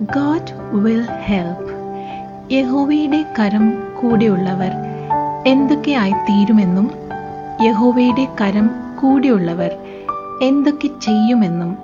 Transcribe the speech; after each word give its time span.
God 0.00 0.52
will 0.72 1.02
help 1.24 1.72
യഹോവയുടെ 2.52 3.24
കരം 3.38 3.72
കൂടെയുള്ളവർ 4.00 4.72
എന്തൊക്കെയായി 5.46 6.12
തീരുമെന്നും 6.12 6.90
യഹോവയുടെ 7.62 8.28
കരം 8.40 8.70
കൂടെയുള്ളവർ 9.00 9.72
എന്തൊക്കെ 10.40 10.88
ചെയ്യുമെന്നും 11.00 11.76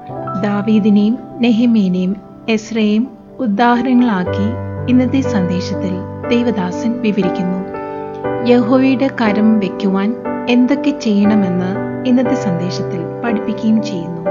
ദാവീദിനെയും 0.42 1.18
നെഹിമേനെയും 1.40 2.16
എസ്രയെയും 2.48 3.08
ഉദാഹരണങ്ങളാക്കി 3.38 4.47
ഇന്നത്തെ 4.93 5.21
സന്ദേശത്തിൽ 5.21 5.95
ദേവദാസൻ 6.29 7.01
വിവരിക്കുന്നു. 7.01 7.59
യഹോവയുടെ 8.47 9.11
കരം 9.21 9.59
വയ്ക്കുവാൻ 9.59 10.17
എന്തൊക്കെ 10.49 10.90
ചെയ്യണമെന്ന് 10.90 11.71
ഇന്നത്തെ 12.09 12.35
സന്ദേശത്തിൽ 12.35 13.22
പഠിപ്പിക്കുകയും 13.22 13.83
ചെയ്യുന്നു. 13.83 14.22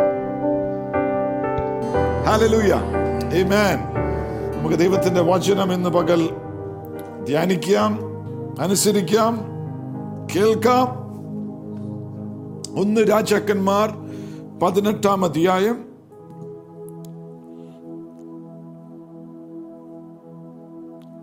നമുക്ക് 3.33 4.75
ദൈവത്തിന്റെ 4.75 5.21
വചനം 5.21 5.73
ഇന്ന് 5.73 5.89
പകൽ 5.89 6.29
ധ്യാനിക്കാം 7.27 7.99
അനുസരിക്കാം 8.59 9.39
കേൾക്കാം. 10.35 10.87
ഒന്ന് 12.79 13.01
രാജാക്കന്മാർ 13.01 13.93
പതിനെട്ടാം 14.63 15.25
അധ്യായം. 15.25 15.85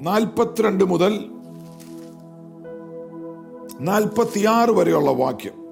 നാൽപ്പത്തിരണ്ട് 0.00 0.84
മുതൽ 0.84 1.30
നാൽപ്പത്തിയാറ് 3.80 4.70
വരെയുള്ള 4.70 5.10
വാക്യം. 5.10 5.64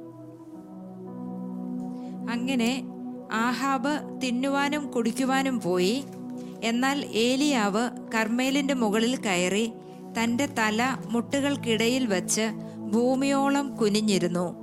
അങ്ങനെ 2.31 2.85
ആഹാബ് 3.33 4.21
തിന്നുവാനും 4.21 4.91
കുടിക്കുവാനും 4.91 5.61
പോയി. 5.61 6.05
എന്നാൽ 6.63 7.05
ഏലിയാവ് 7.05 7.91
കർമ്മേലിന്റെ 8.15 8.75
മുകളിൽ 8.75 9.17
കയറി 9.17 9.73
തന്റെ 10.19 10.47
തല 10.47 10.97
മുട്ടുകൾക്കിടയിൽ 11.11 12.07
വച്ച് 12.07 12.51
ഭൂമിയോളം 12.77 13.77
കുനിഞ്ഞിരുന്നു. 13.77 14.55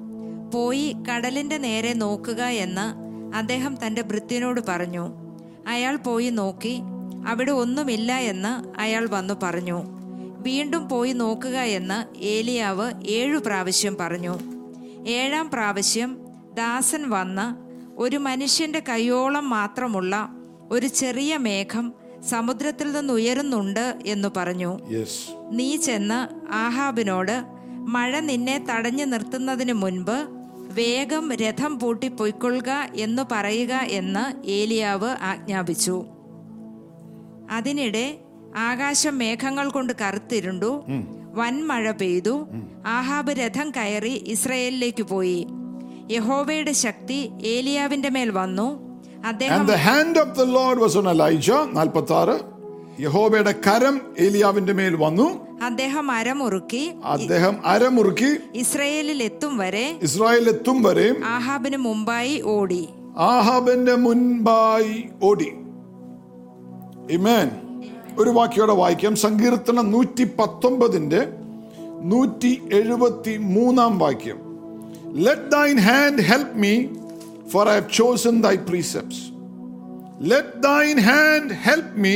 പോയി 0.53 0.95
കടലിന്റെ 1.09 1.57
നേരെ 1.57 1.93
നോക്കുക 1.93 2.43
എന്ന് 2.43 3.09
അദ്ദേഹം 3.35 3.77
തന്റെ 3.85 4.01
ഭൃത്യനോട് 4.01 4.61
പറഞ്ഞു. 4.67 5.09
അയാൾ 5.67 5.95
പോയി 5.95 6.29
നോക്കി. 6.29 6.79
അവിടെ 7.27 7.51
ഒന്നുമില്ല 7.51 8.13
എന്ന് 8.13 8.79
അയാൾ 8.79 9.07
വന്നു 9.09 9.33
പറഞ്ഞു. 9.43 9.83
വീണ്ടും 10.37 10.89
പോയി 10.89 11.13
നോക്കുക 11.13 11.57
എന്ന് 11.57 12.17
ഏലിയാവ് 12.17 12.91
ഏഴു 13.07 13.37
പ്രാവശ്യം 13.37 13.97
പറഞ്ഞു. 13.99 14.39
ഏഴാം 15.07 15.49
പ്രാവശ്യം 15.49 16.17
ദാസൻ 16.53 17.09
വന്ന് 17.09 17.69
ഒരു 18.01 18.17
മനുഷ്യന്റെ 18.17 18.83
കൈയോളം 18.89 19.49
മാത്രമുള്ള 19.49 20.35
ഒരു 20.71 20.87
ചെറിയ 20.87 21.37
മേഘം 21.37 21.93
സമുദ്രത്തിൽ 22.29 22.91
നിന്ന് 22.91 23.13
ഉയരുന്നുണ്ട് 23.13 23.97
എന്ന് 24.05 24.27
പറഞ്ഞു. 24.37 24.79
നീ 25.51 25.75
ചെന്ന് 25.75 26.51
ആഹാബിനോട് 26.53 27.43
മഴ 27.67 28.19
നിന്നെ 28.19 28.65
തടഞ്ഞു 28.69 29.05
നിർത്തുന്നതിന് 29.05 29.73
മുൻപ് 29.73 30.27
വേഗം 30.73 31.33
രഥം 31.33 31.79
പൂട്ടി 31.79 32.07
പൊയ്ക്കൊള്ളുക 32.07 32.89
എന്ന് 32.95 33.23
പറയുക 33.31 33.73
എന്ന് 33.73 34.47
ഏലിയാവ് 34.47 35.15
ആജ്ഞാപിച്ചു. 35.21 36.05
അതിനിടെ 37.51 38.19
ആകാശം 38.57 39.17
മേഘങ്ങൾ 39.17 39.71
കൊണ്ട് 39.71 39.93
കറുത്തിരുണ്ടു. 40.01 40.83
വൻമഴ 41.33 41.91
പെയ്തു. 41.91 42.47
ആഹാബ് 42.85 43.31
രഥം 43.31 43.71
കയറി 43.71 44.23
ഇസ്രയേലിലേക്ക് 44.27 45.03
പോയി. 45.03 45.47
യഹോവയുടെ 46.11 46.71
ശക്തി 46.71 47.29
ഏലിയാവിന്റെ 47.43 48.09
മേൽ 48.09 48.29
വന്നു. 48.29 48.88
അദ്ദേഹം 49.25 49.57
And 49.57 49.69
the 49.69 49.77
hand 49.77 50.17
of 50.21 50.29
the 50.39 50.57
Lord 50.57 50.77
was 50.85 51.01
on 51.01 51.07
Elijah, 51.15 51.75
നാൽപ്പത്തി 51.75 52.13
ആറ് 52.13 52.59
യഹോബയുടെ 53.01 53.51
കരം 53.51 54.01
ഏലിയാവിന്റെ 54.19 54.73
മേൽ 54.73 54.95
വന്നു. 54.95 55.47
അദ്ദേഹം 55.63 56.11
അരമുറുക്കി. 56.11 56.93
അദ്ദേഹം 57.05 57.67
അരമുറുക്കി. 57.67 58.37
ഇസ്രയേലിൽ 58.55 59.23
എത്തും 59.23 59.57
വരെ 59.57 59.99
ഇസ്രായേലിൽ 60.01 60.49
എത്തും 60.49 60.83
വരെ 60.83 61.15
ആഹാബിന് 61.25 61.77
മുമ്പായി 61.77 62.41
ഓടി. 62.45 62.89
ആഹാബിന്റെ 63.17 63.95
മുൻപായി 63.95 65.09
ഓടി. 65.23 65.53
ഇമേൻ 67.11 67.49
ഒരു 68.19 68.29
വാക്യോടെ 68.29 68.73
വായിക്കാം. 68.73 69.15
സങ്കീർത്തനം 69.15 69.91
നൂറ്റി 69.91 70.23
പത്തൊമ്പതിന്റെ 70.23 71.27
നൂറ്റി 72.03 72.61
എഴുപത്തി 72.73 73.37
മൂന്നാം 73.37 73.99
വാക്യം. 73.99 74.37
Let 75.13 75.51
thine 75.51 75.77
hand 75.77 76.21
help 76.21 76.57
me 76.57 76.85
for 77.51 77.65
I 77.67 77.75
have 77.75 77.89
chosen 77.99 78.35
thy 78.41 78.55
precepts. 78.69 79.19
Let 80.31 80.47
thine 80.61 80.99
hand 81.09 81.49
help 81.67 81.89
me, 81.97 82.15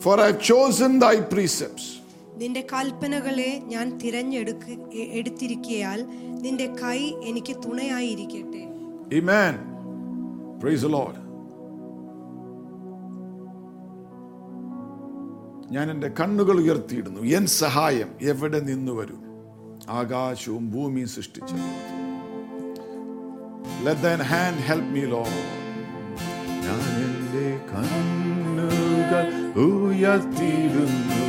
for 0.00 0.14
I 0.18 0.28
have 0.28 0.40
chosen 0.50 0.92
thy 0.98 1.16
precepts. 1.34 1.86
നിന്റെ 2.36 2.62
കൽപ്പനകളെ 2.72 3.50
ഞാൻ 3.66 3.86
തിരഞ്ഞെടുക്ക 4.02 4.66
എടുത്തിരിക്കയാൽ 5.20 6.00
നിന്റെ 6.44 6.68
കൈ 6.82 6.98
എനിക്ക് 7.30 7.56
തുണയായിരിക്കട്ടെ 7.64 8.64
Amen. 9.12 9.54
Praise 10.62 10.82
the 10.86 10.92
Lord. 10.98 11.16
ഞാൻ 15.70 15.86
എന്റെ 15.90 16.08
കണ്ണുകൾ 16.18 16.56
ഉയർത്തിയിടുന്നു 16.62 17.22
എൻ 17.38 17.46
സഹായം 17.62 18.10
എവിടെ 18.30 18.60
നിന്ന് 18.68 18.92
വരും 18.98 19.20
ആകാശവും 19.98 20.64
ഭൂമിയും 20.74 21.10
സൃഷ്ടിച്ച 21.16 21.52
Let 23.84 23.96
thine 24.02 24.20
hand 24.20 24.56
help 24.70 24.86
me, 24.96 25.02
Lord. 25.06 25.36
ഞാൻ 26.64 26.82
എന്റെ 27.04 27.48
കണ്ണുകൾ 27.70 29.26
ഉയർത്തിയിടുന്നു. 29.64 31.24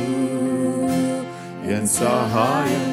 എൻ 1.76 1.84
സഹായം 1.98 2.88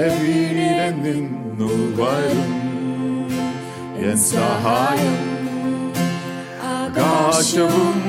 എവിടെ 0.00 0.86
നിന്നു 1.04 1.72
വരും 1.98 2.52
എൻ 4.10 4.18
സഹായം 4.32 5.18
ആകാശവും 6.74 8.00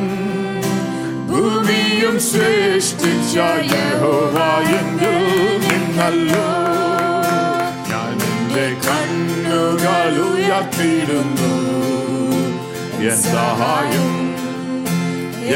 ഭൂമിയും 1.29 2.17
സൃഷ്ടിച്ച 2.31 3.35
യഹോവായെങ്കിൽ 3.73 5.17
നിന്നല്ലോ. 5.67 6.47
എന്റെ 8.57 8.69
കണ്ണുകൾ 8.85 10.13
ഉയർത്തിയിടുന്നു 10.27 11.49
എൻ 13.09 13.17
സഹായം 13.25 14.13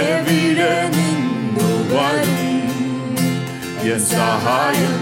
എവിടെ 0.04 0.74
നിന്നു 0.96 1.70
വരും? 1.94 2.44
എൻ 3.94 4.02
സഹായം 4.12 5.00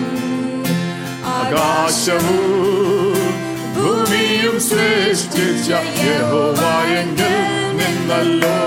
ആകാശവും 1.34 2.48
ഭൂമിയും 3.76 4.58
സൃഷ്ടിച്ച 4.70 5.70
യഹോവായെങ്കിൽ 6.04 7.36
നിന്നല്ലോ. 7.81 8.58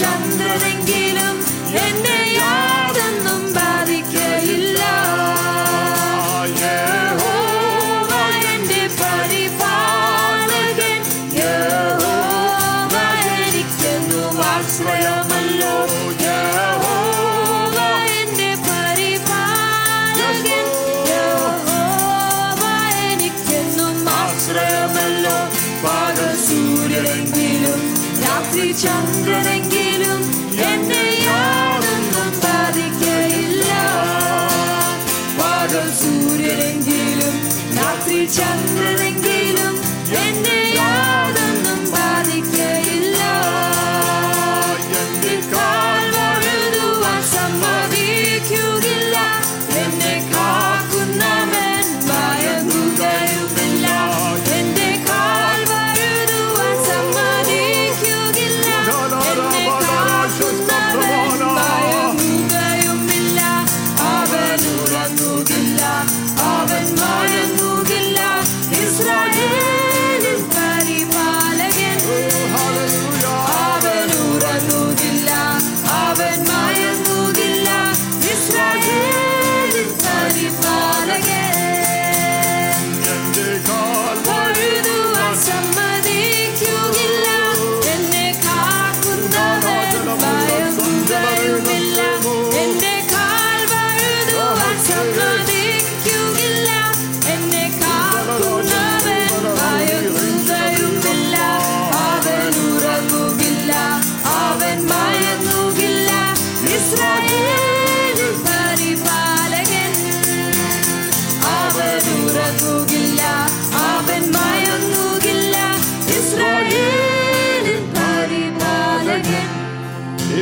Sheltering. 0.00 0.60
Ringa. 0.60 0.89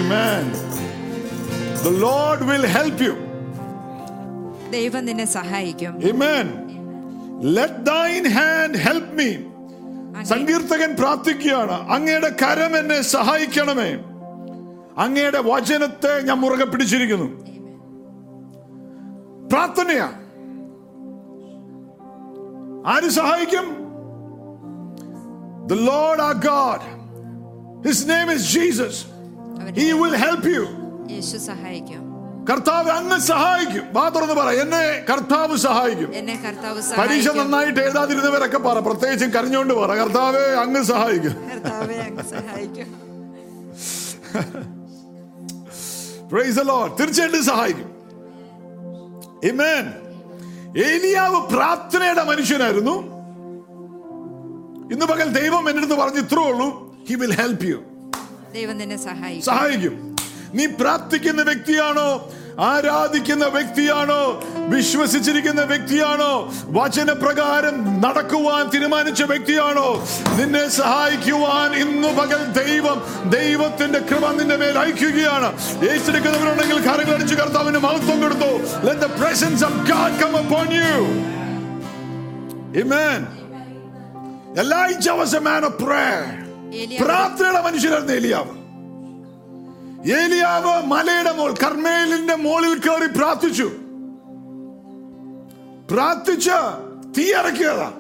Amen. 0.09 0.47
The 1.83 1.93
Lord 2.01 2.41
will 2.43 2.67
help 2.69 2.99
you. 3.01 3.15
ദൈവം 4.75 5.03
നിന്നെ 5.09 5.27
സഹായിക്കും 5.37 5.93
Amen. 6.11 6.47
Let 7.59 7.73
thine 7.91 8.27
hand 8.39 8.73
help 8.87 9.09
me. 9.21 9.31
സങ്കീർത്തകൻ 10.31 10.91
പ്രാർത്ഥിക്കുകയാണ് 11.01 11.75
അങ്ങയുടെ 11.95 12.31
കരം 12.43 12.73
എന്നെ 12.79 12.99
സഹായിക്കണമേ 13.17 13.91
അങ്ങയുടെ 15.05 15.41
വചനത്തെ 15.51 16.15
ഞാൻ 16.29 16.39
മുറുകെ 16.43 16.67
പിടിച്ചിരിക്കുന്നു 16.73 17.29
പ്രാർത്ഥനയാ 19.53 20.09
ആര് 22.95 23.11
സഹായിക്കും 23.21 23.69
The 25.69 25.79
Lord 25.89 26.19
our 26.19 26.37
God. 26.45 26.83
His 27.87 27.99
name 28.07 28.29
is 28.31 28.43
Jesus. 28.51 28.95
He 29.59 29.75
will 29.75 30.17
help 30.17 30.45
you. 30.45 30.67
യേശു 31.11 31.37
സഹായിക്കും. 31.37 32.09
കർത്താവ് 32.51 32.91
അങ്ങ് 32.91 33.19
സഹായിക്കും. 33.19 33.83
വാ 33.93 34.09
തുറന്ന് 34.09 34.35
പറ. 34.35 34.51
എന്നെ 34.51 35.05
കർത്താവ് 35.11 35.57
സഹായിക്കും. 35.57 36.15
എന്നെ 36.15 36.43
കർത്താവ് 36.47 36.83
പരീക്ഷ 36.99 37.29
നന്നായിട്ട് 37.29 37.81
എഴുതാതിരുന്നവരൊക്കെ 37.81 38.59
പറ. 38.59 38.79
പ്രത്യേകിച്ചും 38.79 39.31
കരഞ്ഞോണ്ട് 39.31 39.75
പറ. 39.75 39.95
കർത്താവെ 39.95 40.39
അങ്ങ് 40.39 40.83
സഹായിക്കും. 40.83 41.39
തീർച്ചയായിട്ടും 47.01 47.45
സഹായിക്കും. 47.45 47.99
Amen. 49.47 49.85
ഏലിയാവ് 50.85 51.47
പ്രാർത്ഥനയുടെ 51.47 52.25
മനുഷ്യനായിരുന്നു. 52.25 53.19
ഇന്ന് 54.93 55.07
പകൽ 55.07 55.41
ദൈവം 55.41 55.71
എന്റെ 55.71 55.83
അടുത്ത് 55.83 55.95
പറഞ്ഞു 55.95 56.21
ഇത്രേ 56.21 56.51
ഉള്ളൂ. 56.51 56.97
ഹി 57.09 57.15
വിൽ 57.15 57.35
ഹെൽപ്പ് 57.35 57.65
യു 57.65 57.83
ദൈവം 58.55 58.79
നിന്നെ 58.79 58.97
സഹായിക്കും. 58.97 60.17
നീ 60.55 60.67
പ്രാർത്ഥിക്കുന്ന 60.67 61.43
വ്യക്തിയാണോ? 61.43 62.33
ആരാധിക്കുന്ന 62.61 63.47
വ്യക്തിയാണോ? 63.47 64.43
വിശ്വസിച്ചിരിക്കുന്ന 64.69 65.63
വ്യക്തിയാണോ? 65.63 66.53
വചനപ്രകാരം 66.65 68.01
നടക്കുവാൻ 68.01 68.71
തീരുമാനിച്ച 68.75 69.23
വ്യക്തിയാണോ? 69.23 70.07
നിന്നെ 70.41 70.69
സഹായിക്കുവാൻ 70.69 71.75
ഇന്ന് 71.75 72.09
പകൽ 72.09 72.45
ദൈവം 72.65 73.03
ദൈവത്തിന്റെ 73.31 73.99
കൃപ 73.99 74.31
നിന്റെ 74.31 74.57
മേൽ 74.57 74.79
അയക്കുകയാണ്. 74.79 75.53
ഏറ്റെടുക്കുന്നവരുണ്ടെങ്കിൽ 75.91 77.15
അടിച്ചു 77.15 77.35
കർത്താവിന് 77.35 77.79
മഹത്വം 77.79 78.21
കൊടുത്തു. 78.21 78.51
Let 78.87 78.99
the 79.05 79.13
presence 79.23 79.63
of 79.69 79.75
God 79.93 80.11
come 80.23 80.37
upon 80.43 80.69
you. 80.81 80.99
Amen. 82.83 83.21
Elijah 84.59 85.17
was 85.23 85.33
a 85.37 85.41
man 85.41 85.65
of 85.71 85.73
prayer. 85.87 86.48
പ്രാർത്ഥനയുടെ 87.01 87.63
മനുഷ്യരായിരുന്നു 87.63 88.15
ഏലിയാവ്. 88.15 88.55
ഏലിയാവ് 90.13 90.87
മലയുടെ 90.87 91.33
മോൾ 91.33 91.55
കർമ്മേലിന്റെ 91.65 92.35
മോളിൽ 92.35 92.79
കയറി 92.79 93.19
പ്രാർത്ഥിച്ചു. 93.19 93.69
പ്രാർത്ഥിച്ച് 95.91 96.59
തീ 97.19 97.25
ഇറക്കിയതാ 97.33 97.93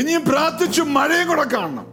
ഇനിയും 0.00 0.24
പ്രാർത്ഥിച്ചു 0.24 0.82
മഴയും 0.82 1.28
കൂടെ 1.28 1.44
കാണണം. 1.44 1.86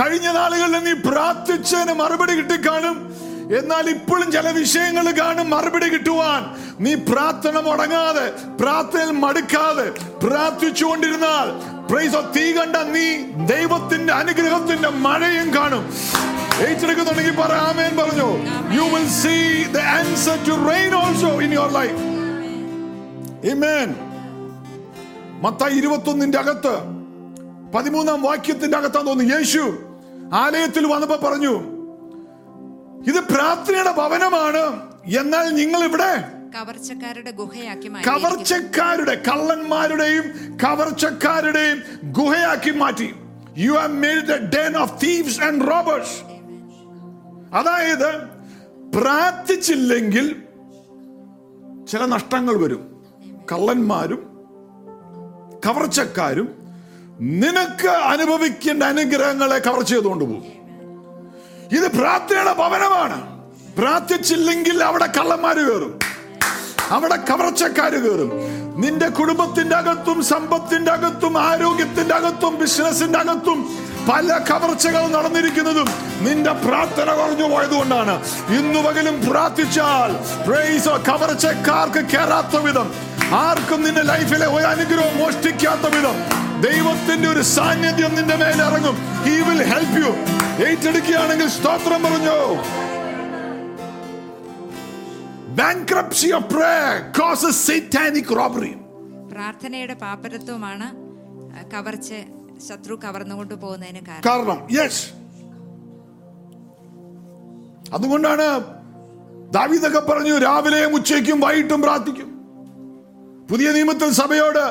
കഴിഞ്ഞ 0.00 0.26
നാളുകളിൽ 0.30 0.84
നീ 0.84 0.92
പ്രാർത്ഥിച്ചതിന് 1.10 1.92
മറുപടി 1.92 2.32
കിട്ടിക്കാണും 2.32 2.96
എന്നാൽ 3.58 3.90
ഇപ്പോഴും 3.90 4.32
ചില 4.32 4.50
വിഷയങ്ങൾ 4.50 5.06
കാണും 5.20 5.50
മറുപടി 5.50 5.88
കിട്ടുവാൻ. 5.88 6.42
നീ 6.80 6.94
പ്രാർത്ഥന 6.94 7.60
മുടങ്ങാതെ 7.60 8.26
പ്രാർത്ഥനയിൽ 8.60 9.10
മടുക്കാതെ 9.10 9.90
പ്രാർത്ഥിച്ചുകൊണ്ടിരുന്നാൽ 10.26 11.79
തീ 11.90 12.44
കണ്ട 12.52 12.76
നീ 12.94 13.06
ദൈവത്തിന്റെ 13.46 14.12
അനുഗ്രഹത്തിന്റെ 14.12 14.88
മഴയും 15.04 15.48
കാണും. 15.56 15.84
ഏറ്റെടുക്കുന്നുണ്ടെങ്കിൽ 16.62 17.36
പറ 17.36 17.52
ആമേൻ 17.68 17.92
പറഞ്ഞു. 17.96 18.28
You 18.76 18.84
will 18.94 19.08
see 19.22 19.34
the 19.72 19.78
answer 19.94 20.38
to 20.48 20.54
rain 20.70 20.94
also 20.94 21.32
in 21.40 21.52
your 21.52 21.72
life 21.72 21.98
Amen. 23.52 23.88
Mathai 25.42 25.74
ഇരുപത്തൊന്നിന്റെ 25.74 26.38
അകത്ത് 26.38 26.72
പതിമൂന്നാം 27.74 28.22
വാക്യത്തിന്റെ 28.22 28.76
അകത്താന്ന് 28.76 29.10
തോന്നുന്നു 29.10 29.34
യേശു 29.34 29.62
ആലയത്തിൽ 30.34 30.86
വന്നപ്പോ 30.86 31.16
പറഞ്ഞു 31.16 31.54
ഇത് 33.06 33.20
പ്രാർത്ഥനയുടെ 33.30 33.92
ഭവനമാണ് 33.92 34.64
എന്നാൽ 35.20 35.46
നിങ്ങൾ 35.54 35.84
ഇവിടെ 35.84 36.10
കവർച്ചക്കാരുടെ 36.54 37.30
ഗുഹയാക്കി 37.30 37.88
കള്ളന്മാരുടെയും 39.14 40.58
കവർച്ചക്കാരുടെയും 40.64 41.82
ഗുഹയാക്കി 42.04 42.70
മാറ്റി. 42.70 43.14
You 43.58 43.72
have 43.72 43.92
made 43.92 44.26
the 44.26 44.32
of 44.76 45.02
thieves 45.02 45.40
and 45.40 45.70
robbers 45.70 46.22
അതായത് 47.54 48.10
പ്രാർത്ഥിച്ചില്ലെങ്കിൽ 48.96 50.42
ചില 51.86 52.04
നഷ്ടങ്ങൾ 52.04 52.56
വരും. 52.56 53.04
കള്ളന്മാരും 53.52 54.46
കവർച്ചക്കാരും 55.66 56.48
നിനക്ക് 57.20 57.88
അനുഭവിക്കേണ്ട 57.88 58.82
അനുഗ്രഹങ്ങളെ 58.82 59.58
കവർ 59.58 59.82
ചെയ്തുകൊണ്ട് 59.82 60.24
പോകും. 60.24 60.44
ഇത് 61.72 61.92
പ്രാർത്ഥനയുടെ 61.92 62.52
ഭവനമാണ്. 62.52 63.40
പ്രാർത്ഥിച്ചില്ലെങ്കിൽ 63.78 64.84
അവിടെ 64.84 65.06
കള്ളന്മാര് 65.06 65.56
കയറും. 65.56 65.98
അവിടെ 66.90 67.16
കവർച്ചക്കാർ 67.16 67.92
കയറും. 67.94 68.30
നിന്റെ 68.82 69.08
കുടുംബത്തിന്റെ 69.08 69.76
അകത്തും 69.76 70.18
സമ്പത്തിന്റെ 70.22 70.92
അകത്തും 70.92 71.34
ആരോഗ്യത്തിന്റെ 71.48 72.14
അകത്തും 72.14 72.58
ബിസിനസിന്റെ 72.58 73.18
അകത്തും 73.18 73.58
പല 74.10 74.38
കവർച്ചകൾ 74.50 75.02
നടന്നിരിക്കുന്നതും 75.06 75.88
നിന്റെ 76.20 76.52
പ്രാർത്ഥന 76.52 77.08
കുറഞ്ഞു 77.12 77.46
പോയതുകൊണ്ടാണ്. 77.54 78.14
ഇന്നു 78.58 78.80
പകലും 78.80 79.16
പ്രാർത്ഥിച്ചാൽ 79.30 80.10
കവർച്ചക്കാർക്ക് 81.08 82.02
കയറാത്ത 82.12 82.56
വിധം 82.56 82.88
ആർക്കും 83.34 83.82
നിന്റെ 83.82 84.02
ലൈഫിലെ 84.02 84.46
ഒരു 84.46 84.64
അനുഗ്രഹം 84.64 85.18
മോഷ്ടിക്കാത്ത 85.18 85.86
വിധം 85.96 86.16
ദൈവത്തിന്റെ 86.66 87.28
ഒരു 87.28 87.42
സാന്നിധ്യം 87.56 88.14
നിന്റെ 88.14 88.36
മേലിറങ്ങും. 88.36 88.96
ഹി 89.24 89.36
വിൽ 89.48 89.62
ഹെൽപ് 89.72 89.98
യു 90.02 90.10
ഏറ്റെടുക്കുകയാണെങ്കിൽ 90.66 91.48
സ്തോത്രം 91.48 92.02
പറഞ്ഞു? 92.02 92.38
Bankruptcy 95.56 96.32
of 96.32 96.48
prayer 96.48 97.12
causes 97.12 97.54
satanic 97.68 98.28
robbery. 98.40 98.74
പ്രാർത്ഥനയുടെ 99.32 99.94
പാപ്പരത്വമാണ് 99.94 100.86
അഹ്, 101.56 101.70
കവർച്ച 101.70 102.08
ശത്രു 102.68 103.00
കവർന്നുകൊണ്ട് 103.04 103.54
പോകുന്നതിന് 103.54 104.00
കാരണം. 104.00 104.68
യെസ് 104.72 105.04
അതുകൊണ്ടാണ് 107.94 108.46
ദാവിദൊക്കെ 109.50 109.98
പറഞ്ഞു 109.98 110.38
രാവിലെയും 110.38 110.94
ഉച്ചയ്ക്കും 110.94 111.40
വൈകിട്ടും 111.40 111.82
പ്രാർത്ഥിക്കും. 111.82 112.28
പുതിയ 113.50 113.72
നിയമത്തിൽ 113.72 114.10
സഭയോട് 114.10 114.64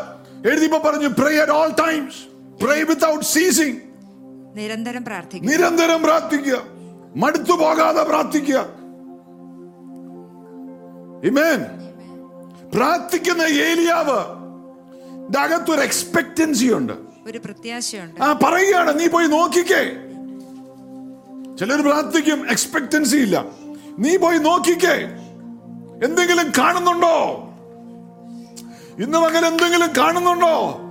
എഴുതിപ്പോ 0.47 0.77
പറഞ്ഞു 0.77 1.07
pray 1.07 1.37
at 1.37 1.51
all 1.51 1.69
times 1.69 2.19
pray 2.63 2.83
without 2.83 3.25
ceasing 3.25 3.77
നിരന്തരം 4.57 5.05
പ്രാർത്ഥിക്കുക. 5.05 5.49
നിരന്തരം 5.49 6.03
പ്രാർത്ഥിക്കുക. 6.03 6.57
മടുത്തു 7.15 7.51
പോകാതെ 7.51 8.03
പ്രാർത്ഥിക്കുക. 8.03 8.78
Amen. 11.19 11.61
പ്രാർത്ഥിക്കുന്ന 12.75 13.41
ഏലിയാവ് 13.41 14.39
അകത്തൊരു 15.37 15.81
എക്സ്പെക്ടൻസി 15.81 16.73
ഉണ്ട്. 16.73 16.93
ഒരു 17.27 17.37
പ്രത്യാശയുണ്ട്. 17.37 18.23
ആ 18.23 18.33
പറയുകയാണ് 18.33 18.99
നീ 18.99 19.07
പോയി 19.07 19.27
നോക്കിക്കേ. 19.27 19.83
ചിലർ 21.57 21.81
പ്രാർത്ഥിക്കും 21.81 22.49
എക്സ്പെക്ടൻസി 22.49 23.17
ഇല്ല. 23.17 23.45
നീ 23.99 24.17
പോയി 24.17 24.37
നോക്കിക്കേ. 24.37 24.95
എന്തെങ്കിലും 26.05 26.51
കാണുന്നുണ്ടോ? 26.57 27.45
ഇന്ന് 29.03 29.17
മകൻ 29.17 29.45
എന്തെങ്കിലും 29.45 29.89
കാണുന്നുണ്ടോ? 29.97 30.81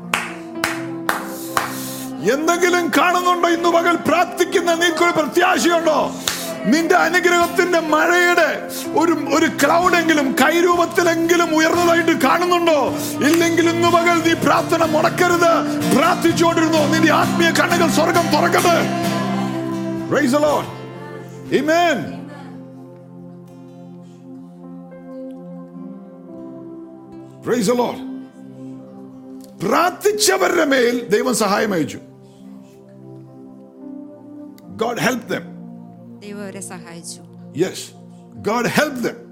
എന്തെങ്കിലും 2.32 2.90
കാണുന്നുണ്ടോ? 2.98 3.48
ഇന്ന് 3.48 3.68
മകൾ 3.68 3.96
പ്രാർത്ഥിക്കുന്ന 3.96 4.74
നീക്കൊരു 4.74 5.10
പ്രത്യാശയുണ്ടോ? 5.10 6.12
നിന്റെ 6.66 6.94
അനുഗ്രഹത്തിന്റെ 6.94 7.80
മഴയുടെ 7.80 8.68
ഒരു 8.98 9.12
ഒരു 9.12 9.46
ക്ലൗഡെങ്കിലും 9.46 10.32
കൈരൂപത്തിലെങ്കിലും 10.32 11.56
ഉയർന്നതായിട്ട് 11.56 12.20
കാണുന്നുണ്ടോ? 12.20 12.94
ഇല്ലെങ്കിൽ 13.26 13.70
ഇന്ന് 13.70 13.88
പകൽ 13.88 14.28
നീ 14.28 14.32
പ്രാർത്ഥന 14.32 14.84
മുടക്കരുത്. 14.84 15.52
പ്രാർത്ഥിച്ചുകൊണ്ടിരുന്നോ 15.96 16.86
നിന്റെ 16.86 17.12
ആത്മീയ 17.12 17.50
കണ്ണുകൾ 17.50 17.88
സ്വർഗം 17.88 18.24
തുറക്കട്ടെ. 18.32 19.08
പ്രാർത്ഥിച്ചവരുടെ 29.62 30.64
മേൽ 30.64 31.08
ദൈവം 31.08 31.34
സഹായം 31.34 31.72
അയച്ചു. 31.72 31.98
ഗോഡ് 34.76 34.98
ഹെൽപ് 34.98 35.28
ദം 35.28 35.57
ദൈവം 36.18 36.42
അവരെ 36.42 36.60
സഹായിച്ചു. 36.60 37.20
യെസ് 37.56 37.90
ഗോഡ് 38.34 38.66
ഹെൽപ് 38.66 38.94
ദം 38.94 39.28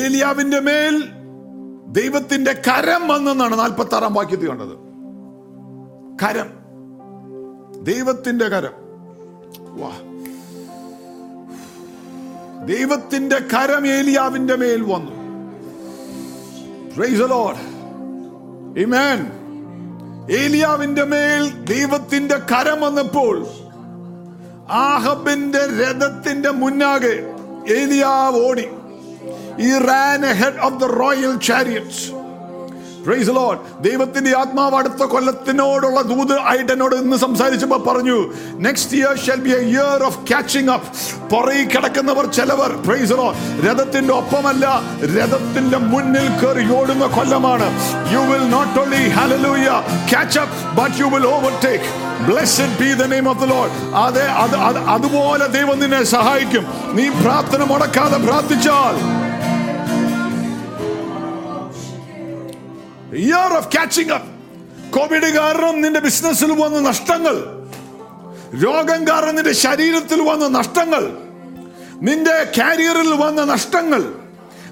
ഏലിയാവിന്റെ 0.00 0.60
മേൽ 0.60 1.08
ദൈവത്തിന്റെ 1.86 2.52
കരം 2.52 3.08
വന്നെന്നാണ് 3.08 3.58
നാൽപ്പത്തി 3.58 3.94
ആറാം 3.94 4.14
വാക്യത്തിൽ 4.14 4.48
കണ്ടത്. 4.48 4.78
കരം. 6.24 6.50
ദൈവത്തിന്റെ 7.84 8.48
കരം. 8.48 8.72
വാ. 9.78 9.90
ദൈവത്തിന്റെ 12.66 13.38
കരം 13.38 13.86
ഏലിയാവിന്റെ 13.86 14.56
മേൽ 14.56 14.82
വന്നു. 14.82 15.22
Praise 16.96 17.10
the 17.10 17.22
Lord. 17.22 17.56
ഏലിയാവിന്റെ 20.30 21.04
മേൽ 21.04 21.50
ദൈവത്തിന്റെ 21.64 22.34
കരം 22.34 22.80
വന്നപ്പോൾ 22.80 23.46
ആഹബിന്റെ 24.70 25.58
രഥത്തിന്റെ 25.58 26.50
മുന്നാകെ 26.50 27.16
ഏലിയാവ് 27.72 28.36
ഓടി. 28.36 28.68
He 29.58 29.78
ran 29.78 30.26
head 30.26 30.58
of 30.58 30.80
the 30.80 30.84
royal 30.84 31.38
chariots 31.38 32.12
ദൈവത്തിന്റെ 33.86 34.32
ആത്മാവ് 34.42 34.76
അടുത്ത 34.80 35.02
കൊല്ലത്തിനോടുള്ള 35.14 36.02
ദൂത് 36.10 36.36
ആയിട്ട് 36.50 36.72
എന്നോട് 36.72 36.94
ഇന്ന് 36.94 37.16
സംസാരിച്ചപ്പോൾ 37.16 37.82
പറഞ്ഞു 37.88 38.18
next 38.66 38.96
year 39.00 39.14
shall 39.24 39.40
be 39.46 39.52
a 39.58 39.62
year 39.72 40.02
of 40.08 40.20
catching 40.30 40.72
up 40.76 40.88
പുറകിൽ 41.32 41.66
കിടക്കുന്നവർ 41.74 42.26
ചിലവർ 42.38 42.72
പ്രൈസ് 42.86 43.16
ലോഡ് 43.20 43.36
രഥത്തിന്റെ 43.66 44.14
ഒപ്പമല്ല 44.14 44.66
രഥത്തിന്റെ 45.16 45.78
മുന്നിൽ 45.92 46.28
കയറി 46.42 46.64
ഓടുന്ന 46.78 47.06
കൊല്ലമാണ്. 47.16 47.68
You 48.14 48.22
will 48.30 48.46
not 48.56 48.78
only 48.82 49.04
hallelujah 49.18 49.68
up 50.36 50.50
but 50.76 50.98
you 50.98 51.08
will 51.08 51.26
overtake. 51.26 51.86
Blessed 52.26 52.72
be 52.78 52.94
the 52.94 53.06
name 53.06 53.26
of 53.26 53.38
the 53.40 53.46
lord. 53.46 53.70
അതെ 54.04 54.26
അത് 54.42 54.56
അത് 54.68 54.78
അതുപോലെ 54.94 55.46
ദൈവം 55.56 55.76
നിന്നെ 55.78 56.02
സഹായിക്കും. 56.14 56.64
നീ 56.98 57.04
പ്രാർത്ഥന 57.22 57.62
മുടക്കാതെ 57.64 58.18
പ്രാർത്ഥിച്ചാൽ 58.26 58.94
year 63.16 63.56
of 63.56 63.68
catching 63.76 64.10
up 64.10 64.28
Covid 64.90 65.34
കാരണം 65.36 65.80
നിന്റെ 65.80 66.00
ബിസിനസ്സിൽ 66.00 66.52
വന്ന 66.52 66.80
നഷ്ടങ്ങൾ. 66.80 67.62
രോഗം 68.64 69.08
കാരണം 69.08 69.34
നിന്റെ 69.34 69.52
ശരീരത്തിൽ 69.52 70.22
വന്ന 70.22 70.48
നഷ്ടങ്ങൾ. 70.48 71.16
നിന്റെ 72.02 72.46
കാരിയറിൽ 72.58 73.14
വന്ന 73.14 73.44
നഷ്ടങ്ങൾ. 73.44 74.04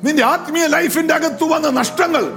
നിന്റെ 0.04 0.24
ആത്മീയ 0.24 0.66
ലൈഫിന്റെ 0.66 1.14
അകത്ത് 1.14 1.44
വന്ന 1.44 1.70
നഷ്ടങ്ങൾ. 1.70 2.32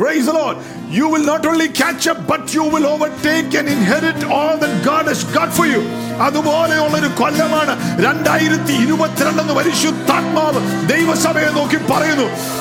Praise 0.00 0.26
the 0.26 0.32
Lord. 0.32 0.56
You 0.98 1.06
will 1.14 1.26
not 1.26 1.46
only 1.46 1.66
catch 1.66 2.08
up, 2.08 2.18
but 2.32 2.42
you 2.54 2.62
will 2.74 2.86
overtake 2.86 3.58
and 3.58 3.68
inherit 3.68 4.22
all 4.24 4.54
that 4.62 4.84
God 4.86 5.08
has 5.08 5.24
got 5.38 5.50
for 5.58 5.66
you. 5.66 5.82
അതുപോലെയുള്ള 6.20 6.98
ഒരു 6.98 7.06
കൊല്ലമാണ് 7.06 8.04
രണ്ടായിരത്തി 8.06 8.72
ഇരുപത്തിരണ്ടെന്ന് 8.72 9.52
പരിശുദ്ധാത്മാവ് 9.52 10.88
ദൈവസഭയെ 10.88 11.50
നോക്കി 11.50 11.76
പറയുന്നു. 11.76 12.60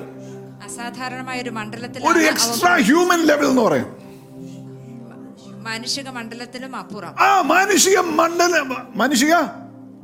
അസാധാരണമായ 0.64 1.42
ഒരു 1.42 2.18
എക്സ്ട്രാ 2.18 2.76
ഹ്യൂമൻ 2.76 3.26
ലെവൽ 3.26 3.46
എന്ന് 3.46 3.62
പറയാം. 3.62 3.86
അവ- 3.86 5.64
മാനുഷിക 5.64 6.08
മണ്ഡലത്തിലും 6.08 6.76
അപ്പുറം. 6.76 7.14
ആ 7.20 7.40
മാനുഷിക 7.40 7.98
മണ്ഡലം 7.98 8.88
മാനുഷിക? 8.96 9.34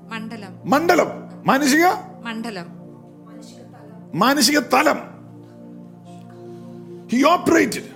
മണ്ഡലം. 0.08 0.70
മണ്ഡലം. 0.70 1.06
മാനുഷിക? 1.46 1.86
മണ്ഡലം. 2.22 2.66
മാനസിക 4.14 4.58
തലം. 4.58 4.98
ഹി 7.12 7.24
ഓപ്പറേറ്റഡ് 7.24 7.94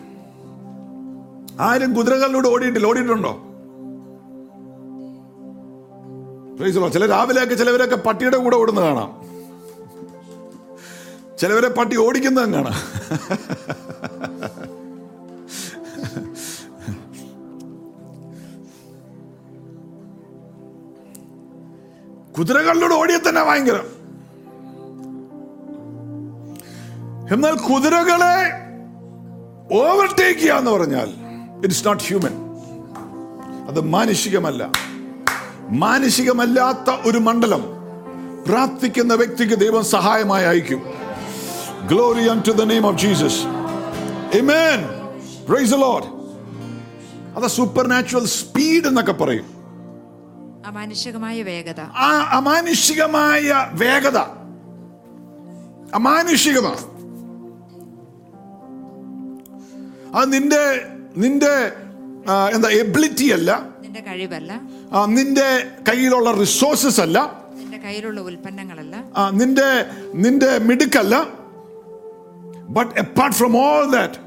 ആരും 1.60 1.94
കുതിരകളിലൂടെ 1.94 2.48
ഓടിയിട്ടില്ല. 2.48 2.86
ഓടിയിട്ടുണ്ടോ? 2.86 3.47
ചില 6.92 7.06
രാവിലെയൊക്കെ 7.06 7.54
ചിലവരൊക്കെ 7.54 7.96
പട്ടിയുടെ 7.96 8.36
കൂടെ 8.36 8.56
ഓടുന്നത് 8.56 8.84
കാണാം. 8.84 9.28
ചിലവരെ 11.38 11.68
പട്ടി 11.68 11.96
ഓടിക്കുന്നതും 11.96 12.52
കാണാം. 12.52 12.74
കുതിരകളിലൂടെ 22.38 22.94
ഓടിയ 22.94 23.18
തന്നെ 23.28 23.44
ഭയങ്കരം. 23.44 23.86
എന്നാൽ 27.34 27.54
കുതിരകളെ 27.54 28.36
ഓവർടേക്ക് 29.78 30.40
ചെയ്യാന്ന് 30.40 30.70
പറഞ്ഞാൽ 30.70 31.08
ഇറ്റ്സ് 31.62 31.86
നോട്ട് 31.86 32.04
ഹ്യൂമൻ 32.04 32.34
അത് 33.68 33.80
മാനുഷികമല്ല. 33.80 34.87
മാനുഷികമല്ലാത്ത 35.70 37.08
ഒരു 37.08 37.18
മണ്ഡലം 37.18 37.64
പ്രാർത്ഥിക്കുന്ന 38.48 39.14
വ്യക്തിക്ക് 39.14 39.54
ദൈവം 39.54 39.84
സഹായമായി 39.84 40.44
അയക്കും. 40.44 40.82
Glory 41.86 42.42
to 42.48 42.52
the 42.52 42.62
name 42.62 42.86
of 42.86 42.98
Jesus 42.98 43.58
Amen. 44.28 44.80
Praise 45.48 45.70
the 45.70 45.80
Lord. 45.80 46.04
അത് 47.36 47.46
സൂപ്പർ 47.46 47.86
നാച്ചുറൽ 47.86 48.26
സ്പീഡ് 48.26 48.86
എന്നൊക്കെ 48.86 49.12
പറയും. 49.12 49.44
അമാനുഷികമായ 50.66 51.42
വേഗത. 51.42 51.80
ആ 51.80 52.28
അമാനുഷികമായ 52.32 53.66
വേഗത. 53.72 54.18
അമാനുഷികമാണ്. 55.94 56.82
അത് 60.16 60.32
നിന്റെ 60.32 60.86
നിന്റെ 61.16 61.72
എന്താ 62.54 62.68
എബിലിറ്റി 62.68 63.24
അല്ല. 63.24 63.66
നിന്റെ 63.88 64.00
കഴിവല്ല? 64.00 64.52
നിന്റെ 65.08 65.46
കയ്യിലുള്ള 65.88 66.32
റിസോഴ്സസ് 66.32 67.00
അല്ല. 67.00 67.18
നിന്റെ 67.58 67.78
കയ്യിലുള്ള 67.78 68.20
ഉൽപ്പന്നങ്ങളല്ല? 68.20 68.94
നിന്റെ 69.32 69.68
നിന്റെ 70.14 70.58
മിടുക്കല്ല. 70.58 71.14
But 72.68 73.00
apart 73.00 73.36
from 73.36 73.56
all 73.56 73.90
that 73.90 74.18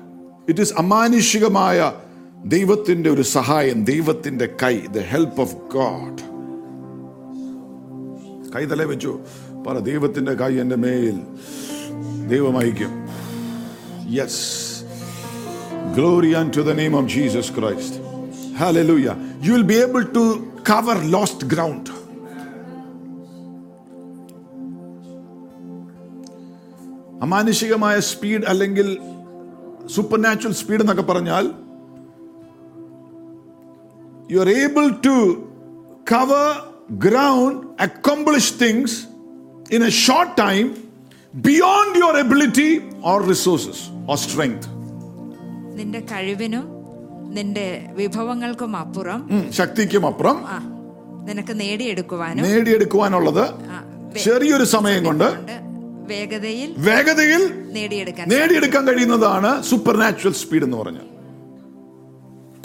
it 0.49 0.61
is 0.61 0.73
അമാനുഷികമായ 0.73 1.79
ദൈവത്തിന്റെ 2.45 3.09
ഒരു 3.09 3.21
സഹായം 3.21 3.83
ദൈവത്തിന്റെ 3.83 4.45
കൈ 4.63 4.75
ദ 4.91 4.99
ഹെൽപ്പ് 4.99 5.41
ഓഫ് 5.41 5.55
ഗോഡ് 5.55 6.21
കൈ 8.55 8.65
തലേ 8.65 8.85
വെച്ചു. 8.85 9.13
പറ 9.67 9.79
ദൈവത്തിന്റെ 9.79 10.33
കൈ 10.33 10.53
എന്റെ 10.59 10.75
മേൽ 10.75 11.17
ദൈവം 12.27 12.57
അയക്കും. 12.57 12.93
Yes 14.09 14.43
glory 15.95 16.33
to 16.57 16.61
the 16.61 16.73
name 16.73 16.95
of 16.95 17.09
Jesus 17.09 17.53
Christ 17.59 17.97
Hallelujah. 18.61 19.13
You 19.41 19.53
will 19.53 19.63
be 19.65 19.77
able 19.77 20.05
to 20.07 20.24
cover 20.63 20.95
lost 21.07 21.48
ground. 21.48 21.86
അമാനുഷികമായ 27.21 27.95
സ്പീഡ് 28.12 28.45
അല്ലെങ്കിൽ 28.51 28.88
സൂപ്പർ 29.95 30.19
നാച്ചുറൽ 30.19 30.55
സ്പീഡ് 30.62 30.83
എന്നൊക്കെ 30.83 31.05
പറഞ്ഞാൽ 31.12 31.45
you 34.31 34.39
are 34.39 34.50
able 34.60 34.86
to 35.07 35.15
cover 36.12 36.48
ground 37.05 37.57
accomplish 37.88 38.53
things 38.63 38.98
in 39.75 39.83
a 39.83 39.93
short 40.05 40.36
time 40.41 40.65
beyond 41.33 41.98
your 42.01 42.17
ability 42.25 42.69
or 43.12 43.19
resources 43.27 43.83
or 44.10 44.19
strength 44.25 44.67
നിന്റെ 45.77 46.01
കഴിവിനും 46.12 46.65
നിന്റെ 47.31 47.85
വിഭവങ്ങൾക്കും 47.95 48.75
അപ്പുറം 48.75 49.51
ശക്തിക്കും 49.51 50.07
അപ്പുറം 50.07 50.38
നിനക്ക് 51.25 51.59
നേടിയെടുക്കുവാനും 51.59 52.43
നേടിയെടുക്കുവാനുള്ളത് 52.43 53.45
ചെറിയൊരു 54.19 54.63
സമയം 54.63 55.05
കൊണ്ട് 55.05 55.35
കൊണ്ട് 55.35 55.51
വേഗതയിൽ 56.13 56.75
വേഗതയിൽ 56.77 57.43
നേടിയെടുക്കാൻ 57.73 58.29
നേടിയെടുക്കാൻ 58.29 58.88
കഴിയുന്നതാണ് 58.88 59.63
സൂപ്പർ 59.63 59.97
നാച്ചുറൽ 59.97 60.33
സ്പീഡ് 60.33 60.63
എന്ന് 60.63 60.77
പറഞ്ഞ. 60.77 60.97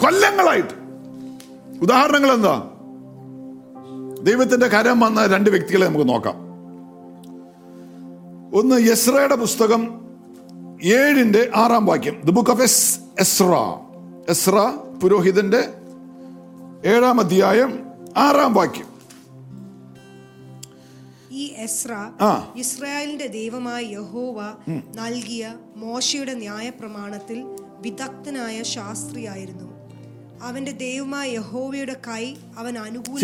കൊല്ലങ്ങളായിട്ട്. 0.03 0.73
ഉദാഹരണങ്ങൾ 1.81 2.31
എന്താ? 2.31 2.55
ദൈവത്തിന്റെ 4.23 4.67
കരം 4.67 4.99
വന്ന 4.99 5.25
രണ്ട് 5.25 5.49
വ്യക്തികളെ 5.49 5.85
നമുക്ക് 5.85 6.09
നോക്കാം. 6.09 6.35
ഒന്ന് 8.55 8.75
യെസ്രയുടെ 8.89 9.35
പുസ്തകം 9.35 9.81
ഏഴിന്റെ 10.83 11.51
ആറാം 11.55 11.85
വാക്യം. 11.85 12.21
ദ 12.25 12.29
ബുക്ക് 12.29 12.51
ഓഫ് 12.51 12.61
എസ് 12.61 12.99
എസ്ര 13.19 13.45
എസ്ര 14.29 14.73
പുരോഹിതന്റെ 15.03 15.61
ഏഴാം 16.85 17.19
അധ്യായം 17.19 17.71
ആറാം 18.17 18.53
വാക്യം. 18.53 18.87
ഈ 21.31 21.43
എസ്ര 21.57 21.93
ഇസ്രായേലിന്റെ 22.55 23.27
ദൈവമായ 23.27 23.83
യഹോവ 23.85 24.37
നൽകിയ 24.95 25.43
മോശയുടെ 25.75 26.33
ന്യായ 26.33 26.69
പ്രമാണത്തിൽ 26.69 27.39
വിദഗ്ധനായ 27.79 28.63
ശാസ്ത്രിയായിരുന്നു. 28.63 29.67
അവന്റെ 30.43 30.71
ദൈവമായ 30.71 31.27
യഹോവയുടെ 31.31 31.95
കൈ 32.07 32.35
അവൻ 32.57 32.77
അനുകൂല 32.77 33.19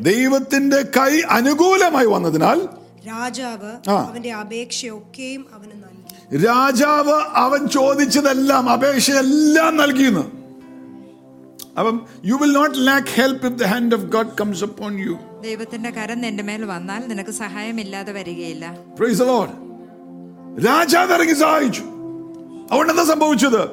ദൈവത്തിന്റെ 0.00 0.82
കൈ 0.98 1.20
അനുകൂലമായി 1.30 2.06
വന്നതിനാൽ 2.06 2.58
രാജാവ് 3.06 3.72
അവന്റെ 3.88 4.32
അപേക്ഷയൊക്കെയും 4.32 5.46
അവന് 5.54 5.85
രാജാവ് 6.34 7.22
അവൻ 7.32 7.68
ചോദിച്ചതെല്ലാം 7.68 8.70
അപേക്ഷയെല്ലാം 8.70 9.76
നൽകിയെന്ന്. 9.76 10.24
അപ്പം 11.78 12.06
you 12.24 12.34
will 12.34 12.52
not 12.52 12.86
lack 12.86 13.06
help 13.06 13.46
if 13.46 13.58
the 13.58 13.64
hand 13.64 13.94
of 13.94 14.02
God 14.02 14.28
comes 14.40 14.64
upon 14.64 14.98
you 14.98 15.18
ദൈവത്തിന്റെ 15.42 15.90
കരം 15.90 16.20
നിന്റെ 16.20 16.42
മേൽ 16.42 16.64
വന്നാൽ 16.64 17.06
നിനക്ക് 17.06 17.30
സഹായമില്ലാതെ 17.30 18.12
വരികയില്ല. 18.12 18.76
പ്രൈസ് 18.98 19.18
ദ 19.18 19.22
ലോർഡ് 19.22 19.50
രാജാവ് 20.66 21.12
ഇറങ്ങി 21.12 21.32
സഹായിച്ചു. 21.32 21.82
അതുകൊണ്ട് 22.70 22.92
എന്താ 22.92 23.04
സംഭവിച്ചത്? 23.04 23.70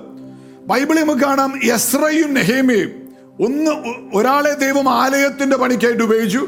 ബൈബിളിൽ 0.67 1.01
നമുക്ക് 1.01 1.21
കാണാം 1.21 1.59
എസ്രയും 1.63 2.33
നെഹേമയും 2.33 2.91
ഒന്ന് 3.39 3.71
ഒരാളെ 4.17 4.53
ദൈവം 4.53 4.89
ആലയത്തിന്റെ 4.89 5.57
പണിക്കായിട്ട് 5.57 6.03
ഉപയോഗിച്ചു 6.03 6.47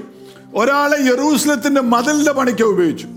ഒരാളെ 0.55 0.97
യെറൂസലത്തിന്റെ 1.05 1.81
മതിലിന്റെ 1.81 2.31
പണിക്കായി 2.31 2.69
ഉപയോഗിച്ചു. 2.69 3.07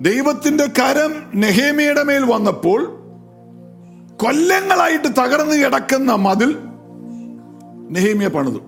ദൈവത്തിന്റെ 0.00 0.66
കരം 0.66 1.40
നെഹേമിയുടെ 1.40 2.02
മേൽ 2.02 2.32
വന്നപ്പോൾ 2.32 2.84
കൊല്ലങ്ങളായിട്ട് 4.16 5.08
തകർന്നു 5.08 5.54
കിടക്കുന്ന 5.54 6.14
മതിൽ 6.14 6.58
നെഹേമിയ 7.90 8.28
പണിതു. 8.28 8.58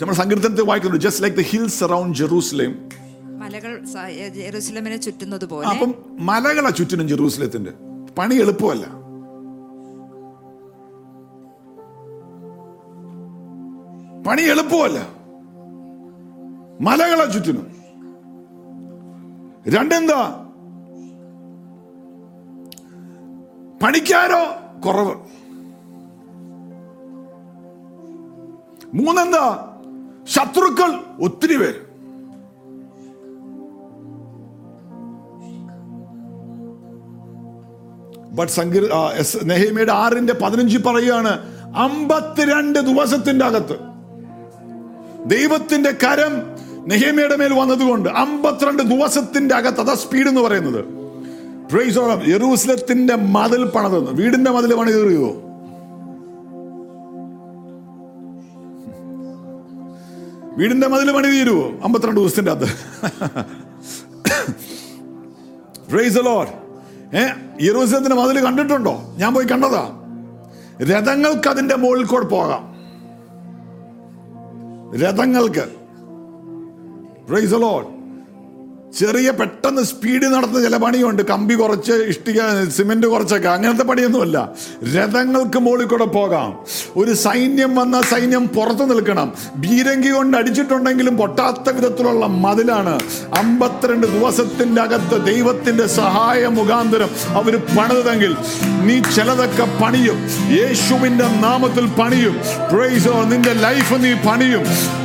നമ്മൾ 0.00 0.12
സങ്കീർത്തനത്തിൽ 0.12 0.62
വായിക്കുന്നു 0.62 0.96
just 0.96 1.22
like 1.22 1.36
the 1.36 1.40
hills 1.40 1.84
around 1.84 2.18
Jerusalem 2.18 2.88
മലകൾ 3.22 4.96
ചുറ്റുന്നത് 4.96 5.44
പോലെ. 5.44 5.68
അപ്പം 5.68 5.94
മലകളെ 6.18 6.70
ചുറ്റിനും 6.70 7.08
ജെറൂസലത്തിന്റെ. 7.08 7.72
പണി 8.18 8.34
എളുപ്പമല്ല. 8.34 8.84
പണി 14.28 14.42
എളുപ്പമല്ല. 14.42 15.08
മലകളെ 16.80 17.32
ചുറ്റിനും. 17.32 17.85
രണ്ടെന്താ? 19.68 20.42
പണിക്കാരോ? 23.82 24.56
കുറവ്. 24.80 25.14
മൂന്നെന്താ? 28.94 29.72
ശത്രുക്കൾ 30.28 31.00
ഒത്തിരി 31.22 31.56
പേര്. 31.56 31.86
ബട്ട് 38.30 38.52
സംഗീർ 38.52 38.88
നെഹേമിയുടെ 39.44 39.92
ആറിന്റെ 39.92 40.32
പതിനഞ്ച് 40.32 40.78
പറയുകയാണ് 40.78 41.56
അമ്പത്തിരണ്ട് 41.76 42.78
ദിവസത്തിന്റെ 42.78 43.44
അകത്ത് 43.44 43.78
ദൈവത്തിന്റെ 45.26 45.90
കരം 45.90 46.55
നെഹേമിയുടെ 46.86 47.36
മേൽ 47.36 47.58
വന്നതുകൊണ്ട് 47.58 48.08
അമ്പത്തിരണ്ട് 48.08 48.82
ദിവസത്തിന്റെ 48.82 49.54
അകത്ത് 49.54 49.80
അതാ 49.80 49.94
സ്പീഡ് 49.94 50.28
എന്ന് 50.28 50.40
പറയുന്നത്. 50.40 50.84
യെറൂസലത്തിന്റെ. 52.30 53.14
മതിൽ 53.14 53.64
പണിതെന്ന്. 53.64 54.10
വീടിന്റെ 54.10 54.50
മതിൽ 54.50 54.74
പണി 54.74 54.90
കയറിയോ? 54.90 55.42
വീടിന്റെ 60.58 60.86
മതിൽ 60.86 61.12
പണി 61.12 61.26
തീരുവോ? 61.26 61.70
അമ്പത്തിരണ്ട് 61.84 62.20
ദിവസത്തിന്റെ 62.20 62.52
അകത്ത്. 62.52 62.72
പ്രൈസ് 65.90 66.18
ഏ 67.16 67.26
യെറൂസലത്തിന്റെ 67.62 68.16
മതിൽ 68.16 68.44
കണ്ടിട്ടുണ്ടോ? 68.44 69.14
ഞാൻ 69.18 69.34
പോയി 69.34 69.46
കണ്ടതാ. 69.46 70.02
രഥങ്ങൾക്ക് 70.82 71.48
അതിന്റെ 71.48 71.76
മുകളിൽ 71.76 72.04
കൂടെ 72.04 72.24
പോകാം. 72.24 72.76
രഥങ്ങൾക്ക് 75.00 75.75
പ്രൈസ് 77.28 77.60
ലോഡ് 77.60 77.95
ചെറിയ 78.98 79.30
പെട്ടെന്ന് 79.30 79.82
സ്പീഡിൽ 79.82 80.28
നടത്തുന്ന 80.28 80.62
ചില 80.62 80.76
പണിയുണ്ട്. 80.76 81.22
കമ്പി 81.22 81.54
കുറച്ച് 81.54 81.92
ഇഷ്ടിക 81.92 82.68
സിമെന്റ് 82.68 83.06
കുറച്ചൊക്കെ. 83.06 83.48
അങ്ങനത്തെ 83.48 83.84
പണിയൊന്നുമല്ല. 83.84 84.48
രഥങ്ങൾക്ക് 84.94 85.58
മുകളിൽ 85.58 85.86
കൂടെ 85.86 86.04
പോകാം. 86.04 86.58
ഒരു 86.96 87.14
സൈന്യം 87.14 87.76
വന്ന 87.76 88.00
സൈന്യം 88.00 88.48
പുറത്തു 88.48 88.84
നിൽക്കണം. 88.84 89.32
ബീരങ്കി 89.56 90.08
കൊണ്ട് 90.08 90.36
അടിച്ചിട്ടുണ്ടെങ്കിലും 90.36 91.16
പൊട്ടാത്ത 91.16 91.70
വിധത്തിലുള്ള 91.70 92.26
മതിലാണ്. 92.26 93.00
അമ്പത്തിരണ്ട് 93.36 94.06
ദിവസത്തിന്റെ 94.06 94.82
അകത്ത് 94.82 95.24
ദൈവത്തിന്റെ 95.24 95.86
സഹായ 95.86 96.46
മുഖാന്തരം 96.46 97.08
അവർ 97.28 97.56
പണിതെങ്കിൽ 97.56 98.36
നീ 98.84 99.00
ചിലതൊക്കെ 99.00 99.84
പണിയും. 99.84 100.28
യേശുവിന്റെ 100.50 101.24
നാമത്തിൽ 101.24 101.86
പണിയും. 101.86 102.40
നിന്റെ 103.28 103.52
ലൈഫ് 103.52 103.94
നീ 103.94 104.14
പണിയും. 104.14 104.96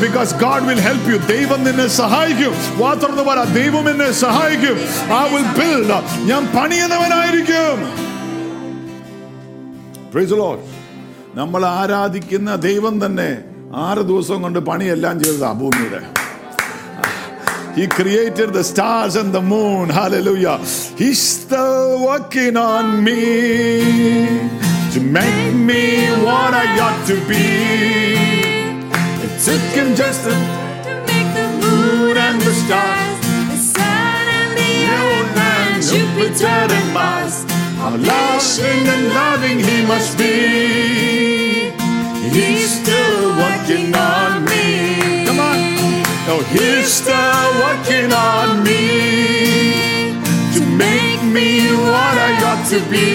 Because 0.00 0.34
God 0.34 0.62
will 0.64 0.80
help 0.80 1.12
you. 1.12 1.26
ദൈവം 1.26 1.64
നിന്നെ 1.64 1.86
സഹായിക്കും. 1.86 2.78
തുറന്ന് 3.20 3.30
പറ 3.30 3.40
ദൈവം 3.58 3.86
എന്നെ 3.90 4.10
സഹായിക്കും 4.24 4.76
ഐ 5.16 5.22
വിൽ 5.32 5.46
ബിൽഡ് 5.58 5.96
ഞാൻ 6.28 6.42
പണിയുന്നവനായിരിക്കും. 6.54 7.78
നമ്മൾ 11.38 11.62
ആരാധിക്കുന്ന 11.80 12.50
ദൈവം 12.68 12.94
തന്നെ 13.04 13.30
ആറ് 13.86 14.02
ദിവസം 14.10 14.38
കൊണ്ട് 14.44 14.60
പണിയെല്ലാം 14.70 15.16
ചെയ്തതാ 15.24 15.52
ഭൂമിയുടെ 15.62 16.02
He 17.74 17.84
created 17.98 18.48
the 18.56 18.62
stars 18.68 19.14
and 19.20 19.30
the 19.36 19.42
moon. 19.50 19.84
Hallelujah. 19.98 20.54
He's 21.00 21.20
still 21.34 21.84
working 22.08 22.56
on 22.62 22.86
me 23.06 23.20
to 24.94 25.00
make 25.18 25.52
me 25.68 25.84
what 26.26 26.52
I 26.62 26.66
ought 26.86 27.02
to 27.10 27.16
be. 27.30 27.44
It 29.26 29.32
took 29.46 29.68
him 29.78 29.90
just 30.02 30.24
a 30.32 30.36
stars, 32.70 33.18
the 33.50 33.58
sun 33.74 34.26
and 34.38 34.52
the 34.60 34.72
earth 34.98 35.38
and 35.50 35.82
Jupiter 35.90 36.60
and 36.78 36.88
Mars. 36.94 37.36
how 37.80 37.90
loving 37.96 38.84
and 38.94 39.04
loving 39.20 39.58
he 39.58 39.76
must 39.92 40.16
be. 40.16 41.72
He's 42.36 42.70
still 42.80 43.22
working 43.44 43.90
on 44.14 44.44
me. 44.50 44.66
Come 45.26 45.40
on. 45.50 45.58
Oh, 46.30 46.42
he's 46.54 46.88
still 47.00 47.50
working 47.66 48.08
on 48.30 48.62
me 48.68 48.84
to 50.54 50.60
make 50.86 51.22
me 51.36 51.48
what 51.90 52.14
I 52.28 52.30
ought 52.48 52.64
to 52.74 52.78
be. 52.94 53.10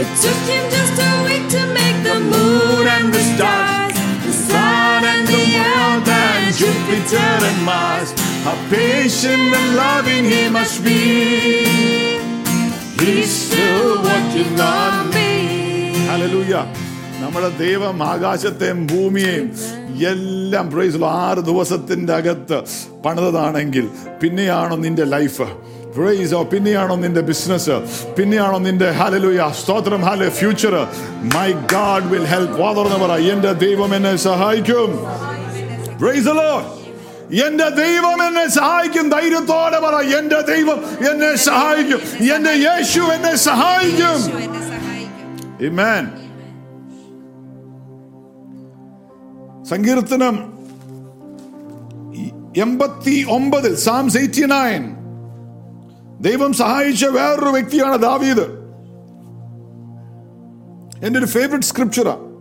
It 0.00 0.08
took 0.24 0.42
him 0.52 0.64
just 0.76 0.96
a 1.08 1.12
week 1.26 1.44
to 1.56 1.62
make 1.80 1.98
the 2.10 2.18
moon 2.32 2.84
and 2.96 3.06
the 3.12 3.24
stars, 3.32 3.94
the 4.24 4.32
sun 4.48 5.04
and 5.12 5.28
the 5.28 5.44
earth 5.58 5.74
and 5.84 5.93
Jupiter 6.58 7.28
and 7.50 7.60
Mars. 7.64 8.08
How 8.44 8.56
patient 8.70 9.54
and 9.58 9.68
loving 9.76 10.24
he 10.24 10.42
must 10.50 10.78
be. 10.84 11.00
He's 13.00 13.32
still 13.44 13.88
working 14.02 14.54
on 14.72 14.92
me. 15.16 15.30
Hallelujah. 16.12 16.64
നമ്മുടെ 17.22 17.48
ദൈവം 17.60 17.96
ആകാശത്തെയും 18.12 18.80
ഭൂമിയെയും 18.90 19.46
എല്ലാം 20.10 20.66
price 20.72 20.98
ആറ് 21.10 21.40
ദിവസത്തിന്റെ 21.48 22.12
അകത്ത് 22.20 22.58
പണിതതാണെങ്കിൽ 23.04 23.86
പിന്നെയാണോ 24.22 24.76
നിന്റെ 24.84 25.04
life 25.14 25.46
പ്രൈസോ 25.96 26.40
പിന്നെയാണോ 26.52 26.94
നിന്റെ 27.04 27.22
ബിസിനസ് 27.30 27.76
പിന്നെയാണോ 28.16 28.58
നിന്റെ 28.66 28.88
ഹാലലുയ 29.00 29.42
സ്തോത്രം 29.60 30.02
ഹാല 30.08 30.28
future 30.40 30.74
my 31.36 31.48
God 31.74 32.08
will 32.12 32.26
help 32.32 32.58
വാതർന്ന് 32.62 32.98
പറ 33.04 33.12
എന്റെ 33.34 33.52
ദൈവം 33.64 33.92
എന്നെ 33.98 34.14
സഹായിക്കും. 34.28 34.90
എന്റെ 37.46 37.68
ദൈവം 37.68 38.26
എന്നെ 38.26 38.48
സഹായിക്കും. 38.48 39.08
ധൈര്യത്തോടെ 39.08 39.78
പറ 39.78 39.94
എന്റെ 40.18 40.40
ദൈവം 40.40 40.78
എന്നെ 41.10 41.36
സഹായിക്കും. 41.36 42.00
എന്റെ 42.34 42.50
യേശു 42.50 43.00
എന്നെ 43.00 43.36
സഹായിക്കും. 43.36 44.18
സങ്കീർത്തനം 49.64 50.54
എൺപത്തി 52.56 53.26
ഒമ്പതിൽ 53.30 53.74
സാംസ് 53.74 54.18
എയ്റ്റി 54.18 54.40
നയൻ 54.40 54.82
ദൈവം 56.20 56.52
സഹായിച്ച 56.52 57.04
വേറൊരു 57.04 57.50
വ്യക്തിയാണ് 57.50 57.98
ദാവീദ്. 58.02 58.46
എന്റെ 61.06 61.18
ഒരു 61.18 61.26
ഫേവററ്റ് 61.26 61.64
സ്ക്രിപ്ചറാണ് 61.64 62.34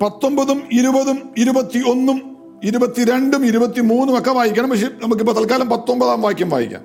പത്തൊമ്പതും 0.00 0.62
ഇരുപതും 0.72 1.34
ഇരുപത്തി 1.38 1.78
ഒന്നും 1.90 2.27
ഇരുപത്തിരണ്ടും 2.64 3.46
ഇരുപത്തി 3.46 3.80
മൂന്നും 3.80 4.18
ഒക്കെ 4.18 4.30
വായിക്കണം. 4.30 4.70
പക്ഷെ 4.70 4.88
നമുക്കിപ്പോ 5.02 5.32
തൽക്കാലം 5.32 5.70
പത്തൊമ്പതാം 5.70 6.22
വാക്യം 6.22 6.50
വായിക്കാം. 6.50 6.84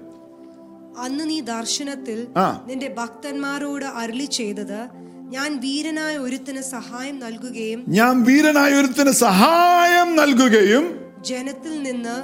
അന്ന് 1.00 1.30
നീ 1.30 1.42
ദർശനത്തിൽ 1.42 2.28
നിന്റെ 2.68 2.96
ഭക്തന്മാരോട് 2.98 3.86
അരുളി 3.86 4.26
ചെയ്തത് 4.26 4.88
ഞാൻ 5.30 5.60
വീരനായ 5.60 6.18
ഒരുത്തിന് 6.18 6.62
സഹായം 6.62 7.20
നൽകുകയും 7.20 7.84
ഞാൻ 7.88 8.24
വീരനായ 8.24 8.74
ഒരുത്തിന് 8.74 9.12
സഹായം 9.12 10.16
നൽകുകയും 10.16 11.00
ജനത്തിൽ 11.22 11.84
നിന്ന് 11.84 12.16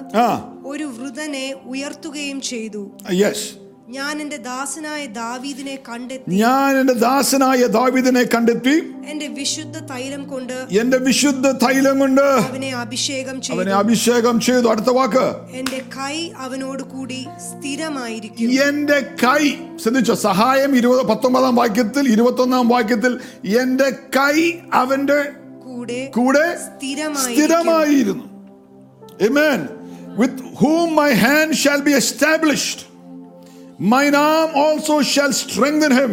ഒരു 0.68 0.84
വൃതനെ 0.84 1.56
ഉയർത്തുകയും 1.66 2.42
ചെയ്തു. 2.42 2.92
യെസ് 3.14 3.48
ഞാൻ 3.90 4.22
എന്റെ 4.22 4.38
ദാസനായ 4.38 5.06
ദാവീദിനെ 5.06 5.80
കണ്ടെത്തി. 5.90 6.36
ഞാൻ 6.36 6.80
എന്റെ 6.80 6.94
ദാസനായ 6.94 7.66
ദാവിദിനെ 7.66 8.24
കണ്ടെത്തി. 8.24 8.82
എന്റെ 9.08 9.28
വിശുദ്ധ 9.28 9.80
തൈലം 9.80 10.28
കൊണ്ട് 10.28 10.54
എന്റെ 10.54 10.98
വിശുദ്ധ 10.98 11.52
തൈലം 11.52 12.00
കൊണ്ട് 12.00 12.22
അവനെ 12.22 12.76
അഭിഷേകം 12.76 13.30
അവനെ 13.30 13.42
ചെയ്തു 13.42 13.70
അഭിഷേകം 13.70 14.42
ചെയ്തു. 14.42 14.68
അടുത്ത 14.68 14.90
വാക്ക്. 14.90 15.36
എന്റെ 15.52 15.78
കൈ 15.78 16.30
അവനോട് 16.38 16.84
കൂടി 16.84 17.28
സ്ഥിരമായിരിക്കും. 17.50 18.50
എന്റെ 18.52 19.00
കൈ 19.00 19.56
ശ്രദ്ധിച്ചോ 19.84 20.16
സഹായം 20.16 20.76
ഇരുപത് 20.76 21.02
പത്തൊമ്പതാം 21.02 21.56
വാക്യത്തിൽ 21.56 22.12
ഇരുപത്തൊന്നാം 22.12 22.68
വാക്യത്തിൽ 22.68 23.20
എന്റെ 23.58 23.90
കൈ 23.90 24.54
അവന്റെ 24.74 25.24
കൂടെ 25.66 26.06
കൂടെ 26.06 26.58
സ്ഥിരമായിരുന്നു. 26.58 28.24
Amen. 29.24 29.60
with 30.20 30.38
whom 30.64 30.88
my 30.92 31.10
hand 31.26 31.52
shall 31.64 31.82
be 31.88 31.94
established. 31.98 32.89
Mine 33.80 34.16
arm 34.16 34.50
also 34.56 35.02
shall 35.02 35.34
strengthen 35.34 35.92
him. 35.92 36.12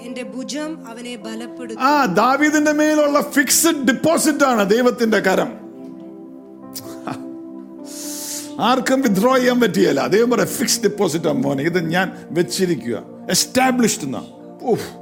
എന്റെ 0.00 0.22
ഭുജം 0.22 0.88
അവനെ 0.88 1.16
ബലപ്പെടുത്തും. 1.16 1.82
ആ 1.82 2.04
ദാവീദിന്റെ 2.04 2.72
മേലുള്ള 2.72 3.20
ഫിക്സഡ് 3.22 3.84
ഡിപ്പോസിറ്റ് 3.84 4.44
ആണ് 4.44 4.70
ദൈവത്തിന്റെ 4.70 5.18
കരം. 5.18 5.50
ആർക്കും 8.60 9.00
വിത്ഡ്രോ 9.00 9.36
ചെയ്യാൻ 9.36 9.60
പറ്റിയല്ല. 9.60 10.06
ദൈവം 10.06 10.30
പറയാം 10.30 10.48
ഫിക്സ് 10.48 10.82
ഡിപ്പോസിറ്റ് 10.82 11.28
ആ 11.28 11.32
മോനെ 11.32 11.62
ഇത് 11.62 11.90
ഞാൻ 11.90 12.12
വെച്ചിരിക്കുക 12.30 13.02
എസ്റ്റാബ്ലിഷ്ഡ് 13.30 14.04
എന്നാ 14.04 14.22
ഉഫ്. 14.62 15.01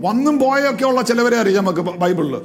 വന്നും 0.00 0.38
പോയൊക്കെ 0.38 0.84
ഉള്ള 0.84 1.02
ചിലവരെ 1.02 1.36
അറിയാം 1.36 1.64
നമുക്ക് 1.64 1.80
ബൈബിളിൽ 1.80 2.36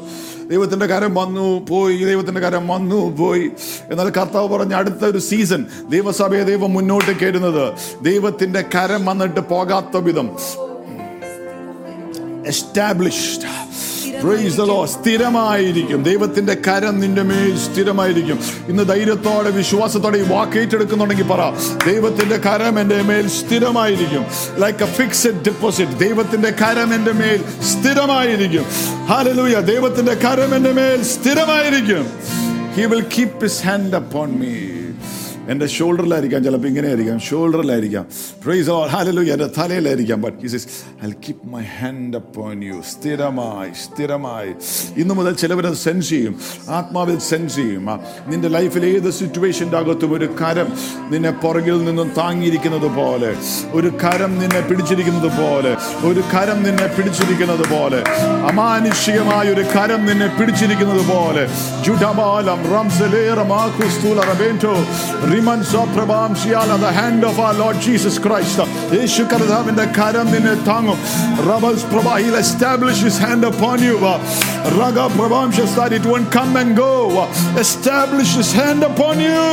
ദൈവത്തിന്റെ 0.48 0.86
കരം 0.86 1.16
വന്നു 1.16 1.66
പോയി 1.70 1.98
ദൈവത്തിന്റെ 2.06 2.42
കരം 2.42 2.68
വന്നു 2.68 3.18
പോയി. 3.20 3.52
എന്നാൽ 3.92 4.10
കർത്താവ് 4.10 4.48
പറഞ്ഞ 4.48 4.74
അടുത്ത 4.74 5.06
ഒരു 5.06 5.18
സീസൺ 5.18 5.66
ദൈവസഭയെ 5.90 6.44
ദൈവം 6.44 6.74
മുന്നോട്ട് 6.74 7.12
കയറുന്നത് 7.12 7.74
ദൈവത്തിന്റെ 8.02 8.62
കരം 8.62 9.06
വന്നിട്ട് 9.06 9.40
പോകാത്ത 9.40 9.98
വിധം. 9.98 10.30
Established 12.48 13.52
Lord. 14.34 14.86
സ്ഥിരമായിരിക്കും. 14.86 16.04
ദൈവത്തിന്റെ 16.04 16.54
കരം 16.54 17.00
നിന്റെ 17.00 17.22
മേൽ 17.22 17.58
സ്ഥിരമായിരിക്കും. 17.58 18.40
ഇന്ന് 18.68 18.84
ധൈര്യത്തോടെ 18.84 19.50
വിശ്വാസത്തോടെ 19.50 20.18
ഈ 20.18 20.22
വാക്ക് 20.22 20.58
ഏറ്റെടുക്കുന്നുണ്ടെങ്കിൽ 20.58 21.24
പറ 21.24 21.38
ദൈവത്തിന്റെ 21.86 22.38
കരം 22.38 22.80
എന്റെ 22.80 23.02
മേൽ 23.02 23.30
സ്ഥിരമായിരിക്കും. 23.30 24.26
ലൈക്ക് 24.58 24.84
എ 24.84 24.86
ഫിക്സഡ് 24.86 25.46
ഡെപ്പോസിറ്റ് 25.46 26.00
ദൈവത്തിന്റെ 26.00 26.50
കരം 26.50 26.94
എന്റെ 26.94 27.12
മേൽ 27.12 27.38
സ്ഥിരമായിരിക്കും. 27.64 28.66
ഹാലലൂയ 29.06 29.60
ദൈവത്തിന്റെ 29.60 30.14
കരം 30.14 30.56
എന്റെ 30.56 30.72
മേൽ 30.72 31.04
സ്ഥിരമായിരിക്കും. 31.04 32.10
He 32.76 32.82
will 32.82 33.06
keep 33.18 33.42
his 33.42 33.64
hand 33.64 33.96
upon 33.96 34.30
me 34.32 34.85
എന്റെ 35.50 35.68
ഷോൾഡറിലായിരിക്കാം 35.68 36.44
ചിലപ്പോൾ 36.44 36.68
ഇങ്ങനെ 36.68 36.88
ആയിരിക്കാം 36.88 37.20
ഷോൾഡറിലായിരിക്കാം 37.20 38.06
പ്രൈസ് 38.46 38.70
ഓൾ 38.70 38.88
ഹാലലൂയ 38.88 39.32
എന്റെ 39.32 39.50
തലയിലായിരിക്കാം. 39.58 40.22
But 40.22 40.46
is 40.46 40.56
is 40.56 40.68
I 41.06 41.12
keep 41.28 41.48
my 41.54 41.64
hand 41.82 42.18
upon 42.18 42.64
you 42.64 42.82
സ്ഥിരമായി 42.92 43.70
സ്ഥിരമായി. 43.84 44.52
ഇന്നു 44.98 45.14
മുതൽ 45.14 45.34
ചിലവരത് 45.36 45.74
സെൻസ് 45.74 46.10
ചെയ്യും. 46.10 46.36
ആത്മാവിൽ 46.70 47.20
സെൻസ് 47.20 47.56
ചെയ്യും. 47.56 47.86
നിന്റെ 48.28 48.48
ലൈഫിൽ 48.48 48.86
ഏത് 48.86 49.10
സിറ്റുവേഷന്റെ 49.12 49.78
അകത്തും 49.78 50.14
ഒരു 50.14 50.26
കരം 50.42 50.68
നിന്നെ 51.12 51.32
പുറകിൽ 51.32 51.86
നിന്നും 51.86 52.12
താങ്ങിയിരിക്കുന്നത് 52.18 52.96
പോലെ 52.96 53.36
ഒരു 53.72 53.88
കരം 53.88 54.40
നിന്നെ 54.40 54.62
പിടിച്ചിരിക്കുന്നത് 54.62 55.30
പോലെ 55.40 55.74
ഒരു 56.08 56.24
കരം 56.34 56.64
നിന്നെ 56.64 56.88
പിടിച്ചിരിക്കുന്നത് 56.98 57.66
പോലെ 57.74 58.04
അമാനുഷികമായ 58.50 59.46
ഒരു 59.50 59.62
കരം 59.62 60.06
നിന്നെ 60.06 60.28
പിടിച്ചിരിക്കുന്നത് 60.40 61.06
പോലെ. 61.14 61.44
ജുഡബാലം 61.86 62.62
റംസലേറമാക്കുസ്തുല 62.74 64.20
the 65.42 66.92
hand 66.92 67.24
of 67.24 67.40
our 67.40 67.54
Lord 67.54 67.78
Jesus 67.88 68.16
Christ. 68.26 68.60
യേശു 68.98 69.24
കർത്താവിന്റെ 69.32 69.86
കരം 69.98 70.28
നിന്നെ 70.34 70.56
താങ്ങും 70.70 71.00
റബൽസ് 71.50 71.86
പ്രഭ 71.94 72.08
he'll 72.22 72.40
establish 72.46 73.00
his 73.08 73.18
hand 73.26 73.44
upon 73.52 73.78
you. 73.88 73.96
Raga 74.80 75.06
പ്രഭാം 75.18 75.50
that 75.80 75.94
it 76.00 76.06
won't 76.12 76.30
come 76.38 76.54
and 76.62 76.72
go. 76.78 76.92
Establish 77.66 78.32
his 78.42 78.52
hand 78.62 78.84
upon 78.92 79.16
you. 79.28 79.46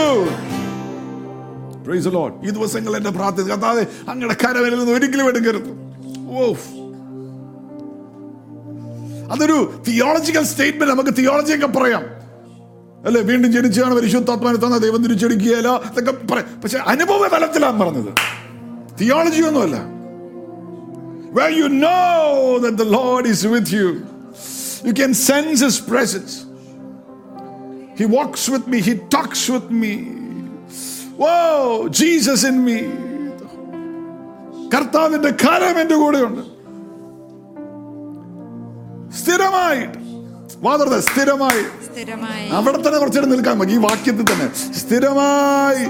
The 1.87 2.11
Lord. 2.19 2.33
ഈ 2.47 2.51
ദിവസങ്ങൾ 2.51 2.93
എന്റെ 2.97 3.11
പ്രാർത്ഥന 3.11 3.45
കർത്താവേ 3.53 3.85
അങ്ങയുടെ 4.11 4.37
കരവിൽ 4.45 4.79
നിന്ന് 4.79 4.93
ഒരിക്കലും 4.99 5.29
എടുക്കരുത്. 5.33 5.71
ഓഫ് 6.45 6.67
അതൊരു 9.33 9.59
തിയോളജിക്കൽ 9.89 10.45
സ്റ്റേറ്റ്മെന്റ് 10.45 10.93
നമുക്ക് 10.95 11.13
തിയോളജിയൊക്കെ 11.19 11.67
പറയാം. 11.67 12.22
അല്ലെ 13.05 13.21
വീണ്ടും 13.23 13.51
ജനിച്ചാണ് 13.53 13.95
പരിശുദ്ധാത്മാനെ 13.95 14.59
തന്ന 14.59 14.77
ദൈവം 14.79 15.01
തിരിച്ചെടുക്കുകയല്ല 15.03 15.71
ഇതൊക്കെ 15.91 16.13
പറയാം 16.27 16.49
പക്ഷെ 16.63 16.79
അനുഭവ 16.93 17.29
തലത്തിലാണ് 17.29 17.79
പറഞ്ഞത് 17.79 18.13
തിയോളജി 19.01 19.43
ഒന്നുമല്ല 19.43 19.79
where 21.33 21.53
you 21.53 21.69
know 21.83 22.25
that 22.61 22.75
the 22.77 22.85
Lord 22.97 23.27
is 23.27 23.43
with 23.47 23.69
you. 23.73 23.87
You 24.85 24.93
can 24.93 25.13
sense 25.21 25.61
His 25.61 25.77
presence. 25.83 26.33
He 27.97 28.07
walks 28.09 28.43
with 28.49 28.67
me, 28.67 28.79
He 28.81 28.95
talks 29.09 29.49
with 29.49 29.71
me. 29.73 29.93
Whoa, 31.17 31.89
Jesus 32.01 32.45
in 32.45 32.59
me. 32.65 32.79
കർത്താവിന്റെ 34.75 35.31
കരം 35.43 35.79
എന്റെ 35.81 35.95
കൂടെയുണ്ട് 35.95 36.43
സ്ഥിരമായിട്ട് 39.15 39.99
വാതർത്ത 40.61 40.99
സ്ഥിരമായി. 40.99 41.63
അവിടെ 42.53 42.77
തന്നെ 42.77 42.99
കുറച്ചിട്ട് 42.99 43.33
നിൽക്കാൻ 43.33 43.59
മതി 43.59 43.73
ഈ 43.73 43.77
വാക്യത്തിൽ 43.77 44.25
തന്നെ. 44.33 44.73
സ്ഥിരമായി 44.79 45.85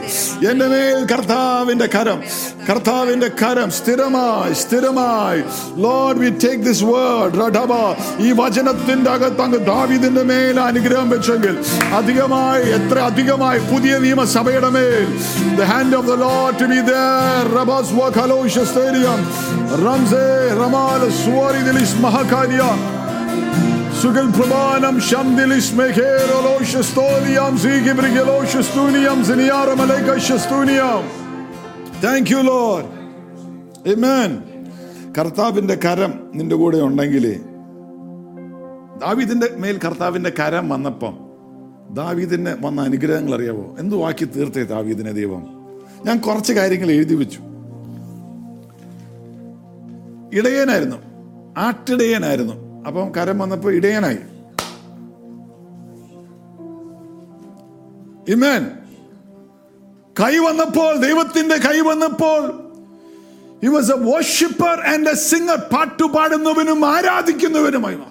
എന്റെ 0.46 0.66
മേൽ 0.66 1.07
കർത്താവിന്റെ 1.14 1.87
കരം 1.87 2.22
കർത്താവിന്റെ 2.68 3.29
കരം. 3.29 3.70
സ്ഥിരമായി 3.70 4.55
സ്ഥിരമായി. 4.55 5.42
Lord 5.83 6.18
we 6.18 6.31
take 6.31 6.64
this 6.64 6.85
word 6.85 7.35
റഡബ 7.35 7.72
ഈ 8.18 8.33
വചനത്തിന്റെ 8.33 9.11
അകത്ത് 9.11 9.42
അങ്ങ് 9.42 9.59
ദാവിദിന്റെ 9.59 10.22
മേൽ 10.22 10.61
അനുഗ്രഹം 10.61 11.11
വെച്ചെങ്കിൽ 11.11 11.64
അധികമായി 11.94 12.62
എത്ര 12.62 12.98
അധികമായി 12.98 13.59
പുതിയ 13.59 13.98
നിയമസഭയുടെ 13.98 14.68
മേൽ 14.68 15.07
the 15.57 15.62
hand 15.62 15.96
of 15.96 16.07
the 16.07 16.14
Lord 16.14 16.61
to 16.61 16.64
be 16.64 16.81
there. 16.92 17.46
റബസ് 17.59 17.92
വഖലോഷ 17.92 18.59
സ്റ്റേഡിയം. 18.59 19.20
റംസേ 19.85 20.27
റമാല 20.61 21.09
സുവരി 21.09 21.62
ദിലിസ് 21.62 21.96
മഹകാരിയ. 21.96 22.62
Maleka 29.77 30.15
Shastuniam. 30.19 31.05
Thank 32.01 32.31
you, 32.31 32.43
Lord. 32.43 32.87
Amen. 33.87 34.31
കർത്താവിന്റെ 35.17 35.75
കരം 35.77 36.12
നിന്റെ 36.35 36.57
കൂടെ 36.57 36.79
ഉണ്ടെങ്കിലേ 36.81 37.33
ദാവീദിന്റെ 39.03 39.49
മേൽ 39.57 39.77
കർത്താവിന്റെ 39.79 40.31
കരം 40.41 40.69
വന്നപ്പം 40.69 41.15
ദാവീദിന് 41.95 42.53
വന്ന 42.61 42.79
അനുഗ്രഹങ്ങൾ 42.83 43.35
അറിയാവോ 43.35 43.67
എന്തു 43.79 43.97
വാക്കി 43.97 44.27
തീർത്തേ 44.37 44.62
ദാവീദിനെ 44.73 45.12
ദൈവം 45.21 45.43
ഞാൻ 46.07 46.17
കുറച്ച് 46.21 46.53
കാര്യങ്ങൾ 46.53 46.91
എഴുതി 46.91 47.15
വെച്ചു 47.15 47.41
ഇടയനായിരുന്നു 50.38 50.99
ആട്ടിടയനായിരുന്നു 51.59 52.57
അപ്പം 52.87 53.12
കരം 53.16 53.38
വന്നപ്പോ 53.38 53.71
ഇടയനായി. 53.71 54.18
ഇമേൻ 58.29 58.71
കൈ 60.21 60.38
വന്നപ്പോൾ 60.38 60.97
ദൈവത്തിന്റെ 60.97 61.57
കൈ 61.57 61.81
വന്നപ്പോൾ 61.81 62.40
he 63.62 63.68
was 63.68 63.92
a 63.92 63.95
worshipper 63.95 64.81
and 64.81 65.09
a 65.09 65.14
singer 65.14 65.57
പാട്ടു 65.57 66.03
പാടുന്നവനും 66.03 66.87
ആരാധിക്കുന്നവനുമായി 66.87 67.97
മാറി. 67.97 68.09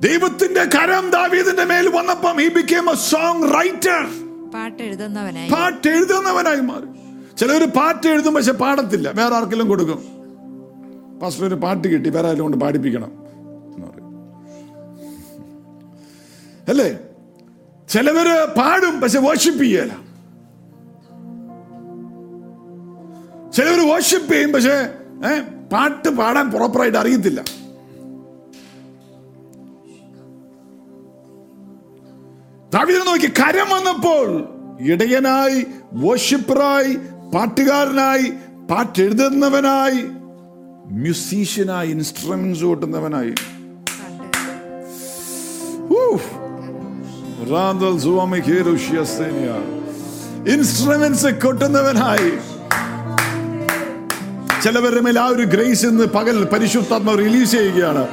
ദൈവത്തിന്റെ 0.00 0.64
കരം 0.64 1.10
ദാവീദിന്റെ 1.10 1.64
മേൽ 1.64 1.88
വന്നപ്പം 1.88 2.36
he 2.36 2.48
became 2.48 2.90
a 2.90 2.94
song 2.94 3.42
writer 3.42 4.25
പാട്ട് 4.56 4.82
എഴുതുന്നവനായി 4.82 5.48
പാട്ട് 5.50 5.88
എഴുതുന്നവനായി 5.88 6.62
മാറി. 6.70 6.88
ചിലർ 7.40 7.62
പാട്ട് 7.78 8.06
എഴുതും 8.08 8.34
പക്ഷെ 8.34 8.52
പാടത്തില്ല. 8.52 9.08
വേറെ 9.18 9.34
ആർക്കെങ്കിലും 9.34 9.68
കൊടുക്കും. 9.68 10.00
പാസ്റ്റർ 11.22 11.44
ഒരു 11.46 11.54
പാട്ട് 11.54 11.86
കിട്ടി. 11.88 12.08
വേറെ 12.08 12.26
ആരെങ്കിലും 12.28 12.46
കൊണ്ട് 12.46 12.64
പാടിപ്പിക്കണം 12.64 13.10
എന്ന് 13.74 13.86
പറയും. 13.86 14.12
അല്ലേ? 16.68 16.88
ചിലവര് 17.88 18.36
പാടും 18.58 18.94
പക്ഷെ 19.00 19.18
വർഷിപ്പ് 19.18 19.62
ചെയ്യല. 19.64 19.92
ചിലവര് 23.56 23.84
വർഷിപ്പ് 23.92 24.32
ചെയ്യും 24.32 24.52
പക്ഷെ 24.52 24.74
പാട്ട് 25.72 26.08
പാടാൻ 26.18 26.50
പ്രോപ്പറായിട്ട് 26.50 26.98
അറിയത്തില്ല. 26.98 27.40
ദാവീദിനെ 32.74 33.04
നോക്കി 33.04 33.28
കരം 33.40 33.68
വന്നപ്പോൾ 33.70 34.44
ഇടയനായി 34.80 35.66
വർഷിപ്പറായി 35.92 36.92
പാട്ടുകാരനായി 37.34 38.32
പാട്ടെഴുതുന്നവനായി 38.70 40.00
മ്യൂസീഷ്യനായി 41.02 41.90
ഇൻസ്ട്രുമെന്റ്സ് 41.90 42.64
കൂട്ടുന്നവനായി 42.64 43.34
ഇൻസ്ട്രുമെന്റ്സ് 50.54 51.26
കൊട്ടുന്നവനായി. 51.26 52.30
ചിലവരുടെ 54.64 55.00
മേൽ 55.00 55.18
ആ 55.18 55.26
ഒരു 55.26 55.42
ഗ്രേസ് 55.42 55.86
ഇന്ന് 55.86 56.04
പകൽ 56.04 56.44
പരിശുദ്ധാത്മ 56.44 57.14
റിലീസ് 57.14 57.52
ചെയ്യുകയാണ്. 57.52 58.08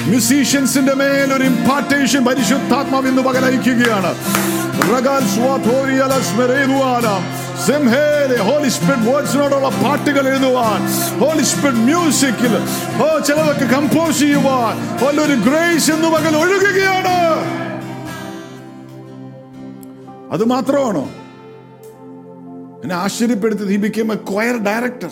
മ്യൂസീഷ്യൻസിന്റെ 0.07 0.93
മേൽ 0.93 1.33
ഒരു 1.33 1.43
ഇമ്പാർട്ടേഷൻ 1.43 2.25
പരിശുദ്ധാത്മാവ് 2.25 3.07
ഇന്ന് 3.07 3.21
പകലയക്കുകയാണ്. 3.21 4.15
പാട്ടുകൾ 9.83 10.27
എഴുതുവാൻ. 10.27 10.87
ഹോളി 11.19 11.43
സ്പിരിറ്റ് 11.43 11.77
മ്യൂസിക്കിൽ 11.77 12.57
ഓ 13.03 13.19
ചിലതൊക്കെ 13.19 13.65
കമ്പോസ് 13.65 14.19
ചെയ്യുവാൻ. 14.19 15.05
ഒരു 15.21 15.33
ഗ്രേസ് 15.33 15.91
എന്ന് 15.91 16.07
പകൽ 16.07 16.37
ഒഴുകുകയാണ്. 16.37 17.17
അത് 20.31 20.43
മാത്രമാണോ? 20.45 21.09
എന്നെ 22.83 22.95
ആശ്ചര്യപ്പെടുത്തി 22.95 23.63
എ 24.11 24.15
ക്വയർ 24.15 24.63
ഡയറക്ടർ 24.63 25.09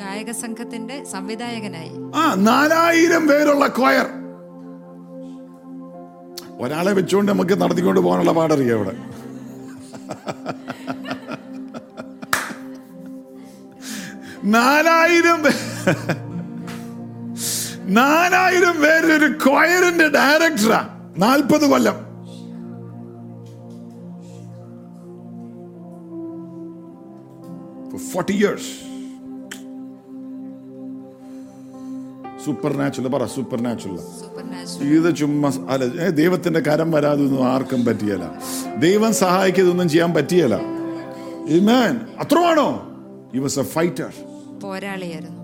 ഗായക 0.00 0.30
സംഘത്തിന്റെ 0.42 0.96
സംവിധായകനായി. 1.12 1.92
ആ 2.14 2.24
നാലായിരം 2.48 3.24
പേരുള്ള 3.28 3.66
ക്വയർ 3.78 4.08
ഒരാളെ 6.64 6.92
വെച്ചുകൊണ്ട് 6.92 7.30
നമുക്ക് 7.32 7.54
നടത്തിക്കൊണ്ട് 7.62 8.00
പോകാനുള്ള 8.00 8.32
പാടറിയാം 8.32 8.76
ഇവിടെ. 8.76 8.94
നാലായിരം 14.56 15.40
നാലായിരം 17.98 18.76
പേരൊരു 18.82 19.28
ക്വയറിന്റെ 19.44 20.06
ഡയറക്ടറാ 20.18 20.80
നാൽപ്പത് 21.16 21.66
കൊല്ലം. 21.70 21.96
ഫോർട്ടി 28.12 28.34
40 28.44 28.89
സൂപ്പർ 32.44 32.76
നാച്ചുറൽ 32.76 33.08
പറ 33.08 33.24
സൂപ്പർ 33.24 33.62
നാച്ചുറൽ 33.62 33.98
ഇത് 34.96 35.16
ചുമ്മാ 35.16 35.52
അല്ല 35.68 36.08
ദൈവത്തിന്റെ 36.08 36.60
കരം 36.60 36.90
വരാതൊന്നും 36.90 37.46
ആർക്കും 37.46 37.84
പറ്റിയല്ല 37.84 38.40
ദൈവം 38.76 39.14
സഹായിക്കതൊന്നും 39.14 39.88
ചെയ്യാൻ 39.88 40.14
പറ്റിയല്ല. 40.14 40.54
അത്രമാണോ. 42.18 42.68
പോരാളിയായിരുന്നു 44.62 45.40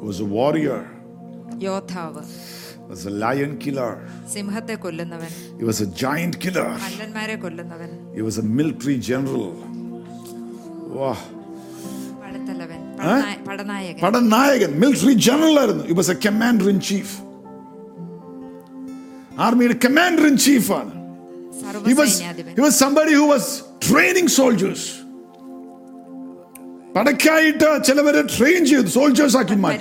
He 0.00 0.10
was 0.10 0.20
a 0.20 0.28
warrior. 0.34 0.80
യോദ്ധാവ് 1.58 2.18
He 2.18 2.94
was 2.94 3.06
a 3.06 3.14
lion 3.24 3.58
killer. 3.58 3.92
സിംഹത്തെ 4.34 4.74
കൊല്ലുന്നവൻ 4.74 5.60
He 5.60 5.64
was 5.68 5.80
a 5.80 5.88
giant 6.04 6.34
killer. 6.40 6.66
കള്ളന്മാരെ 6.66 7.36
കൊല്ലുന്നവൻ 7.36 7.90
He 8.16 8.22
was 8.28 8.38
a 8.38 8.46
military 8.60 8.96
general. 9.10 9.46
വാ 10.96 11.16
പടത്തലവൻ 12.22 12.80
പടനായ- 12.80 12.83
പടനായകൻ. 14.02 14.80
മിലിറ്ററി 14.80 15.12
ജനറൽ 15.12 15.58
ആയിരുന്നു. 15.58 15.84
He 15.84 15.92
was 15.92 16.10
a 16.10 16.14
commander 16.14 16.68
in 16.68 16.80
chief 16.80 17.20
ആർമിയുടെ 19.40 19.74
കമാൻഡർ 19.84 20.26
ഇൻ 20.26 20.36
ചീഫ് 20.36 20.72
ആണ്. 20.72 21.04
He 21.88 21.92
was, 21.92 22.08
he 22.56 22.62
was 22.64 22.74
somebody 22.84 23.14
who 23.14 23.26
was 23.34 23.44
training 23.90 24.28
soldiers. 24.40 24.78
പടക്കായിട്ട് 26.96 27.84
ചിലവരെ 27.84 28.22
ട്രെയിൻ 28.22 28.66
ചെയ്തു. 28.66 28.86
സോൾജേഴ്സ് 28.86 29.36
ആക്കി 29.36 29.54
മാറ്റി. 29.54 29.76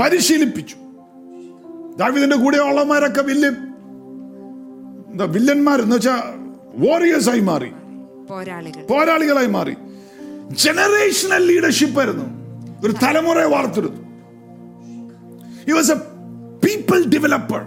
പരിശീലിപ്പിച്ചു. 0.00 0.76
ദാവിദിന്റെ 1.98 2.36
കൂടെ 2.36 2.58
ഉള്ളമാരൊക്കെ 2.58 3.22
വില്ലൻ 3.22 3.56
എന്താ 5.12 5.24
വില്ലന്മാർ 5.24 5.80
എന്ന് 5.80 5.96
വെച്ചാൽ 5.96 6.22
വാറിയേഴ്സ് 6.74 7.30
ആയി 7.30 7.40
മാറി. 7.40 7.70
പോരാളികളായി 8.90 9.46
മാറി. 9.46 9.74
ജനറേഷണൽ 10.50 11.46
ലീഡർഷിപ്പ് 11.46 11.98
ആയിരുന്നു. 11.98 12.39
ഒരു 12.82 12.92
തലമുറയെ 13.02 13.46
വാർത്തെടുത്തു 13.46 14.00
he 15.66 15.72
was 15.72 15.92
a 15.92 15.98
people 16.64 17.04
developer 17.06 17.60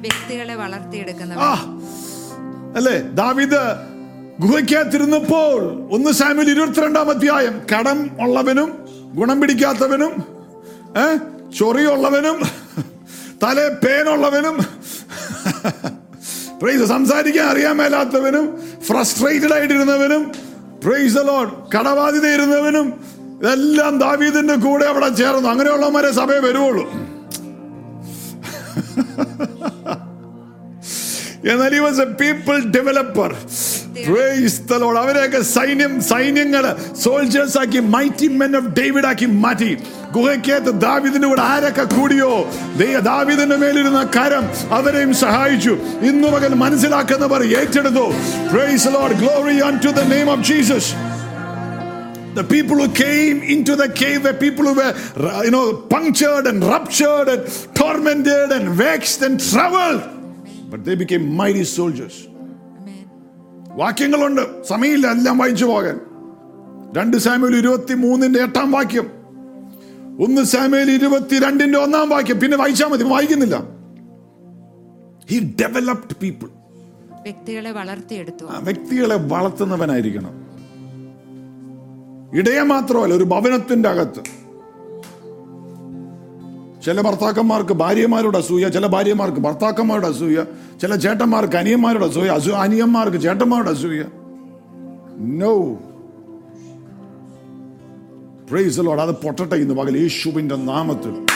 വ്യക്തികളെ 0.00 0.54
വളർത്തിയെടുക്കുന്ന 0.54 1.34
അല്ലേ? 2.76 2.96
ദാവിദ് 3.14 3.62
ഗുഹയ്ക്കകത്തിരുന്നപ്പോൾ 4.40 5.56
ഒന്ന് 5.90 6.10
സാമ്യൽ 6.12 6.50
ഇരുപത്തിരണ്ടാം 6.50 7.10
അധ്യായം. 7.10 7.54
കടം 7.72 7.98
ഉള്ളവനും 8.20 8.68
ഗുണം 9.14 9.40
പിടിക്കാത്തവനും 9.40 10.12
ചൊറിയുള്ളവനും 11.58 12.36
തല 13.42 13.68
പേനുള്ളവനും 13.84 14.56
പ്രൈസ് 16.60 16.84
സംസാരിക്കാൻ 16.84 17.46
അറിയാൻ 17.48 17.76
മേലാത്തവനും 17.76 18.46
ഫ്രസ്ട്രേറ്റഡ് 18.80 19.54
ആയിട്ടിരുന്നവനും 19.54 20.22
പ്രൈസ് 20.84 21.22
ലോൺ 21.28 21.46
കടബാധിത 21.74 22.26
ഇരുന്നവനും 22.34 22.86
ഇതെല്ലാം 23.42 23.98
ദാവീദിന്റെ 23.98 24.54
കൂടെ 24.54 24.84
അവിടെ 24.84 25.08
ചേർന്നു. 25.08 25.48
അങ്ങനെയുള്ളവരെ 25.48 26.10
സഭയെ 26.10 26.38
വരുവുള്ളൂ. 26.38 26.92
എന്നാൽ 31.52 31.72
people 32.00 32.60
developer. 32.64 33.30
Praise 34.08 34.54
the 34.70 34.78
Lord. 34.82 34.96
അവരെയൊക്കെ 34.98 35.42
സൈന്യം 35.42 36.02
സൈന്യങ്ങൾ 36.02 36.76
സോൾജേഴ്സ് 37.04 37.58
ആക്കി 37.58 37.78
മൈറ്റി 37.78 38.28
മെൻ 38.28 38.56
ഓഫ് 38.56 38.66
ഡേവിഡ് 38.66 39.06
ആക്കി 39.06 39.26
മാറ്റി. 39.26 39.78
ഗുഹയ്ക്കകത്ത് 40.12 40.80
ദാവിദിന്റെ 40.80 41.28
കൂടെ 41.28 41.42
ആരൊക്കെ 41.42 41.82
കൂടിയോ? 41.82 42.50
ദാവിദിന്റെ 43.00 43.56
മേലിരുന്ന 43.56 44.10
കരം 44.16 44.74
അവരെയും 44.74 45.14
സഹായിച്ചു. 45.14 45.78
ഇന്നു 46.02 46.28
മകൻ 46.28 46.54
മനസ്സിലാക്കുന്നവർ 46.54 47.42
ഏറ്റെടുത്തു. 47.58 48.06
Praise 48.52 48.88
Lord 48.88 49.14
glory 49.14 49.56
unto 49.70 49.96
the 49.98 50.08
name 50.08 50.30
of 50.30 50.52
Jesus. 50.52 50.84
The 52.36 52.44
people 52.44 52.76
who 52.76 52.88
came 52.88 53.38
into 53.54 53.72
the 53.72 53.88
cave 54.00 54.20
were 54.24 54.36
people 54.42 54.64
who 54.68 54.74
were, 54.74 54.92
you 55.44 55.52
know, 55.54 55.66
punctured 55.94 56.46
and 56.50 56.62
ruptured 56.62 57.28
and 57.34 57.40
tormented 57.80 58.52
and 58.56 58.66
vexed 58.68 59.22
and 59.26 59.36
troubled. 59.52 60.02
But 60.72 60.80
they 60.86 60.96
became 61.02 61.24
mighty 61.40 61.62
soldiers. 61.62 62.16
വാക്യങ്ങളുണ്ട്. 63.76 64.64
സമയമില്ല 64.64 65.06
എല്ലാം 65.06 65.38
വായിച്ചു 65.38 65.64
പോകാൻ. 65.64 66.00
രണ്ട് 66.96 67.16
Samuel 67.16 67.56
ഇരുപത്തി 67.56 67.94
മൂന്നിന്റെ 67.94 68.42
എട്ടാം 68.42 68.72
വാക്യം. 68.72 69.10
ഒന്ന് 70.20 70.42
സാമ്യൽ 70.42 70.90
ഇരുപത്തിരണ്ടിന്റെ 70.90 71.78
ഒന്നാം 71.78 72.08
വാക്യം. 72.08 72.40
പിന്നെ 72.40 72.56
വായിച്ചാൽ 72.56 72.86
മതി 72.86 73.04
വായിക്കുന്നില്ല. 73.04 73.62
ഹി 75.30 75.56
ഡെവലപ്ഡ് 75.60 76.16
പീപ്പിൾ 76.22 76.48
വ്യക്തികളെ 77.22 77.70
വളർത്തിയെടുത്തു. 77.70 78.44
വ്യക്തികളെ 78.44 79.16
വളർത്തുന്നവനായിരിക്കണം. 79.16 80.47
ഇടയ 82.34 82.62
മാത്രമല്ല 82.62 83.14
ഒരു 83.14 83.24
ഭവനത്തിന്റെ 83.24 83.88
അകത്ത്. 83.88 84.20
ചില 86.84 87.00
ഭർത്താക്കന്മാർക്ക് 87.00 87.72
ഭാര്യമാരുടെ 87.72 88.38
അസൂയ 88.38 88.68
ചില 88.68 88.86
ഭാര്യമാർക്ക് 88.86 89.38
ഭർത്താക്കന്മാരുടെ 89.38 90.06
അസൂയ 90.06 90.44
ചില 90.82 90.96
ചേട്ടന്മാർക്ക് 90.96 91.56
അനിയന്മാരുടെ 91.56 92.04
അസൂയ 92.04 92.28
അസൂ 92.28 92.50
അനിയന്മാർക്ക് 92.50 93.16
ചേട്ടന്മാരുടെ 93.16 93.70
അസൂയ. 93.70 94.04
നോ 95.18 95.54
പ്രൈസ് 98.50 98.80
അത് 98.80 99.10
പൊട്ടട്ടെ 99.10 99.54
ഇന്ന് 99.54 99.74
പകൽ 99.74 99.98
യേശുവിന്റെ 99.98 100.56
നാമത്തിൽ. 100.56 101.26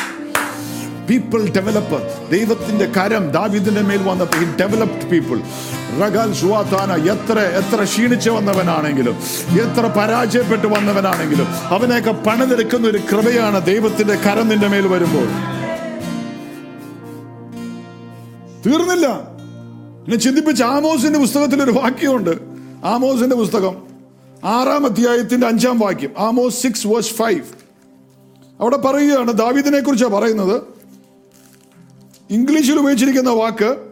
പീപ്പിൾ 1.11 1.51
ഡെവലപ്പർ 1.51 2.31
ദൈവത്തിന്റെ 2.31 2.85
കരം 2.85 3.31
ദാവിദിന്റെ 3.31 3.81
മേൽ 3.81 4.03
വന്നപ്പോൾ 4.03 4.45
ഡെവലപ്ഡ് 4.45 5.11
പീപ്പിൾ 5.11 5.41
റഗാൽ 6.01 6.33
സുവാത്താന 6.35 6.93
എത്ര 7.11 7.39
എത്ര 7.39 7.85
ക്ഷീണിച്ച് 7.85 8.31
വന്നവനാണെങ്കിലും 8.31 9.15
എത്ര 9.61 9.87
പരാജയപ്പെട്ട് 9.87 10.67
വന്നവനാണെങ്കിലും 10.67 11.47
അവനെയൊക്കെ 11.49 12.11
പണിതെടുക്കുന്ന 12.11 12.89
ഒരു 12.89 12.99
കൃപയാണ് 12.99 13.67
ദൈവത്തിന്റെ 13.67 14.15
കരം 14.15 14.49
നിന്റെ 14.49 14.69
മേൽ 14.69 14.87
വരുമ്പോൾ. 14.87 15.27
തീർന്നില്ല. 18.67 19.07
എന്നെ 20.05 20.17
ചിന്തിപ്പിച്ച 20.17 20.63
ആമോസിന്റെ 20.63 21.19
പുസ്തകത്തിൽ 21.19 21.63
ഒരു 21.63 21.71
വാക്യമുണ്ട്. 21.71 22.31
ആമോസിന്റെ 22.85 23.37
പുസ്തകം 23.37 23.83
ആറാം 24.45 24.87
അധ്യായത്തിന്റെ 24.87 25.47
അഞ്ചാം 25.47 25.79
വാക്യം. 25.79 26.11
ആമോസ് 26.19 26.63
സിക്സ് 26.63 26.87
വേഴ്സ് 26.87 27.15
ഫൈവ് 27.15 27.45
അവിടെ 28.61 28.77
പറയുകയാണ് 28.77 29.33
ദാവീദിനെ 29.33 29.81
കുറിച്ചാണ് 29.81 30.11
പറയുന്നത്. 30.11 30.63
ഇംഗ്ലീഷിൽ 32.31 32.79
ഉപയോഗിച്ചിരിക്കുന്ന 32.79 33.31
വാക്ക് 33.31 33.92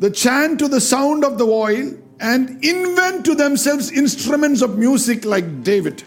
the 0.00 0.06
chant 0.24 0.54
to 0.62 0.68
the 0.68 0.80
sound 0.92 1.20
of 1.24 1.34
the 1.38 1.48
oil 1.66 1.86
and 2.20 2.44
invent 2.64 3.18
to 3.28 3.34
themselves 3.34 3.86
instruments 4.02 4.60
of 4.62 4.70
music 4.78 5.24
like 5.24 5.48
David. 5.62 6.02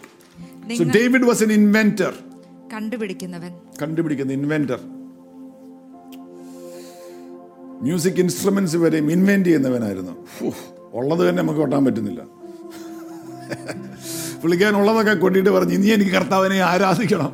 So 0.78 0.84
David 1.00 1.24
was 1.24 1.40
an 1.42 1.52
inventor. 1.52 2.12
കണ്ടുപിടിക്കുന്നവൻ. 2.74 3.52
കണ്ടുപിടിക്കുന്ന 3.82 4.34
ഇൻവെന്റർ 4.34 4.80
മ്യൂസിക് 7.82 8.20
ഇൻസ്ട്രുമെന്റ്സ് 8.20 8.76
വരെയും 8.76 9.12
ഇൻവെന്റ് 9.12 9.48
ചെയ്യുന്നവനായിരുന്നു. 9.50 10.14
ഉള്ളത് 10.94 11.30
തന്നെ 11.30 11.44
നമുക്ക് 11.44 11.60
കൊട്ടാൻ 11.60 11.86
പറ്റുന്നില്ല. 11.86 12.22
പുള്ളിക്കാൻ 14.42 14.76
ഉള്ളതൊക്കെ 14.76 15.14
കൊട്ടിയിട്ട് 15.14 15.50
പറഞ്ഞു 15.50 15.74
ഇനി 15.74 15.88
എനിക്ക് 15.88 16.12
കർത്താവിനെ 16.12 16.60
ആരാധിക്കണം. 16.62 17.32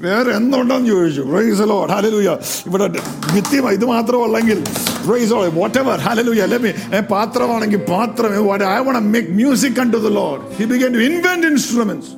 വേറെ 0.00 0.30
എന്തുണ്ടെന്ന് 0.32 0.86
ചോദിച്ചു. 0.86 1.22
പ്രൈസ് 1.22 1.60
ലോഡ് 1.60 1.90
ഹലലൂയ 1.90 2.36
ഇവിടെ 2.66 2.88
നിത്യം 3.34 3.70
ഇത് 3.70 3.84
മാത്രമല്ലെങ്കിൽ 3.84 4.64
praise 5.06 5.32
load 5.32 5.58
what 5.60 5.78
ever 5.78 5.98
hallelujah 5.98 6.40
അല്ലെ 6.40 7.00
പാത്രമാണെങ്കിൽ 7.00 7.84
പാത്രം. 7.90 8.34
I 8.34 8.78
want 8.78 9.00
make 9.00 9.28
music 9.28 9.80
unto 9.92 9.96
the 9.96 10.12
Lord 10.12 10.54
he 10.54 10.64
began 10.64 10.92
to 10.92 10.98
invent 10.98 11.46
instruments 11.46 12.08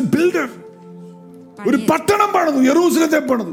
builder 0.00 0.48
ഒരു 1.68 1.76
പട്ടണം 1.76 2.32
പണിതു. 2.34 2.62
യെറൂസലത്തെ 2.62 3.18
പണിതു. 3.18 3.52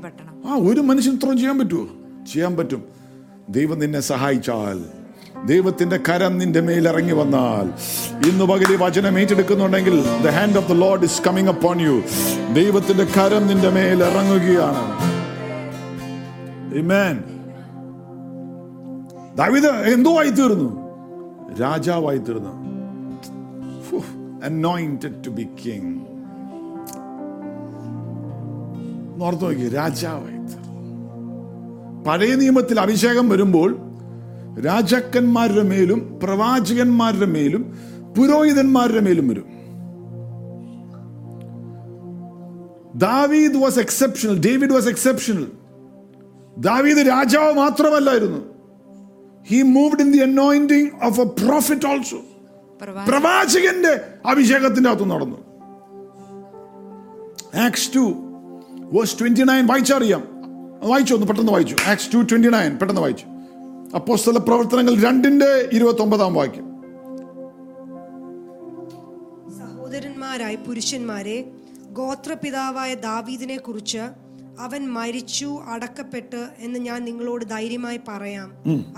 പട്ടണം. 0.00 0.50
ആ 0.50 0.54
ഒരു 0.54 0.80
മനുഷ്യൻ 0.80 1.14
ഇത്രയും 1.14 1.36
ചെയ്യാൻ 1.36 1.58
പറ്റുമോ 1.58 1.88
ചെയ്യാൻ 2.32 2.56
പറ്റും. 2.56 2.82
ദൈവം 3.48 3.78
നിന്നെ 3.78 4.00
സഹായിച്ചാൽ. 4.00 4.84
ദൈവത്തിന്റെ 5.46 5.96
കരം 5.96 6.38
നിന്റെ 6.38 6.60
മേൽ 6.60 6.88
ഇറങ്ങി 6.88 7.12
വന്നാൽ. 7.12 7.66
ഇന്ന് 8.28 8.44
പകൽ 8.44 8.76
വചനം 8.76 9.18
ഏറ്റെടുക്കുന്നുണ്ടെങ്കിൽ 9.18 10.02
the 10.02 10.28
hand 10.28 10.56
of 10.56 10.68
the 10.68 10.72
Lord 10.72 11.04
is 11.04 11.22
coming 11.22 11.48
upon 11.48 11.80
you 11.80 12.02
ദൈവത്തിന്റെ 12.52 13.04
കരം 13.04 13.46
നിന്റെ 13.46 13.70
മേൽ 13.70 14.04
ഇറങ്ങുകയാണ്. 14.04 15.12
ദാവീദ് 19.36 19.66
എന്തോ 19.66 20.18
ആയി 20.18 20.30
തീർന്നു 20.30 20.82
രാജാവായി 21.60 22.18
തീർന്നു 22.18 22.62
അനോയിന്റഡ് 24.44 25.24
ടു 25.26 25.30
ബി 25.30 25.42
king. 25.42 26.11
ഓർത്ത് 29.22 29.44
നോക്കി 29.44 29.68
രാജാവായി 29.68 30.38
പഴയ 32.06 32.34
നിയമത്തിൽ 32.34 32.80
അഭിഷേകം 32.80 33.28
വരുമ്പോൾ 33.28 33.78
രാജാക്കന്മാരുടെ 34.64 35.62
മേലും 35.62 36.20
പ്രവാചകന്മാരുടെ 36.22 37.26
മേലും 37.26 37.78
പുരോഹിതന്മാരുടെ 38.18 39.00
മേലും 39.00 39.28
വരും. 39.28 39.44
ദാവീദ് 42.98 43.56
was 43.56 43.78
exceptional 43.78 44.38
David 44.38 44.72
was 44.72 44.88
exceptional. 44.88 45.46
ദാവീദ് 46.58 47.08
രാജാവ് 47.08 47.52
മാത്രമല്ലായിരുന്നു. 47.52 48.40
He 49.48 49.62
moved 49.62 50.00
in 50.00 50.12
the 50.12 50.18
anointing 50.18 50.90
of 51.04 51.20
a 51.20 51.24
prophet 51.24 51.86
also 51.86 52.20
പ്രവാചകന്റെ 53.08 54.00
അഭിഷേകത്തിന്റെ 54.28 54.90
അകത്ത് 54.90 55.10
നടന്നു. 55.10 55.38
Acts 57.58 57.96
two 57.96 58.21
verse 58.92 59.18
twenty 59.20 59.42
nine 59.42 59.66
വായിച്ചറിയാം. 59.66 60.22
വായിച്ചു 60.90 61.14
ഒന്ന് 61.14 61.26
പെട്ടെന്ന് 61.26 61.52
വായിച്ചു. 61.52 61.76
ആക്സ് 61.86 62.08
ടു 62.14 62.18
ട്വന്റി 62.30 62.48
നയൻ 62.48 62.76
പെട്ടെന്ന് 62.78 63.02
വായിച്ചു. 63.02 63.26
അപ്പോസ്തല 63.96 64.38
പ്രവർത്തനങ്ങൾ 64.38 64.94
രണ്ടിന്റെ 65.02 65.68
ഇരുപത്തി 65.72 66.02
ഒമ്പതാം 66.02 66.34
വാക്യം. 66.34 66.66
സഹോദരന്മാരായ 69.58 70.54
പുരുഷന്മാരെ 70.54 71.36
ഗോത്രപിതാവായ 71.92 72.94
ദാവീദിനെ 72.94 73.56
കുറിച്ച് 73.56 74.02
അവൻ 74.60 74.82
മരിച്ചു 74.92 75.50
അടക്കപ്പെട്ട് 75.72 76.46
എന്ന് 76.58 76.78
ഞാൻ 76.78 77.04
നിങ്ങളോട് 77.04 77.44
ധൈര്യമായി 77.44 78.00
പറയാം. 78.08 78.48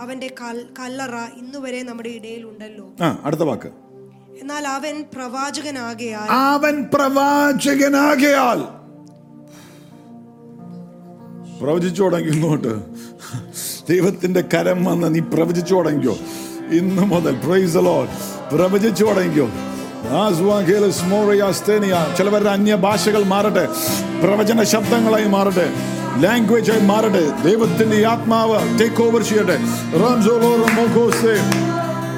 അവന്റെ 0.00 0.34
കല്ലറ 0.78 1.16
ഇന്നുവരെ 1.42 1.82
നമ്മുടെ 1.82 2.08
ഇടയിൽ 2.08 2.42
ഉണ്ടല്ലോ 2.46 2.86
അടുത്ത 3.24 3.40
വാക്ക്. 3.40 3.70
എന്നാൽ 4.40 4.64
അവൻ 4.68 5.04
പ്രവാചകനാകയാൽ 5.14 6.28
അവൻ 6.30 6.84
പ്രവാചകനാകയാൽ 6.94 8.62
പ്രവചിച്ചു 11.60 12.02
തുടങ്ങി 12.02 12.30
ഇങ്ങോട്ട്. 12.30 12.80
ദൈവത്തിന്റെ 13.88 14.40
കരം 14.40 14.84
വന്ന് 14.84 15.14
നീ 15.14 15.20
പ്രവചിച്ചു 15.20 15.74
തുടങ്ങിയോ 15.74 16.16
ഇന്ന് 16.72 17.02
മുതൽ 17.02 17.34
പ്രൈസ് 17.34 17.76
ലോഡ് 17.76 18.08
പ്രവചിച്ചു 18.54 19.04
തുടങ്ങിയോ. 19.04 19.48
ചിലവരുടെ 22.16 22.50
അന്യ 22.50 22.74
ഭാഷകൾ 22.74 23.24
മാറട്ടെ. 23.24 23.68
പ്രവചന 24.22 24.62
ശബ്ദങ്ങളായി 24.62 25.24
മാറട്ടെ. 25.24 25.72
ലാംഗ്വേജ് 26.18 26.72
ആയി 26.72 26.80
മാറട്ടെ. 26.80 27.30
ദൈവത്തിന്റെ 27.44 28.06
ആത്മാവ് 28.06 28.80
ടേക്ക് 28.80 29.02
ഓവർ 29.02 29.22
ചെയ്യട്ടെ. 29.22 29.56
റംസോലോറം 29.94 30.74
മോഖോസേ 30.74 31.36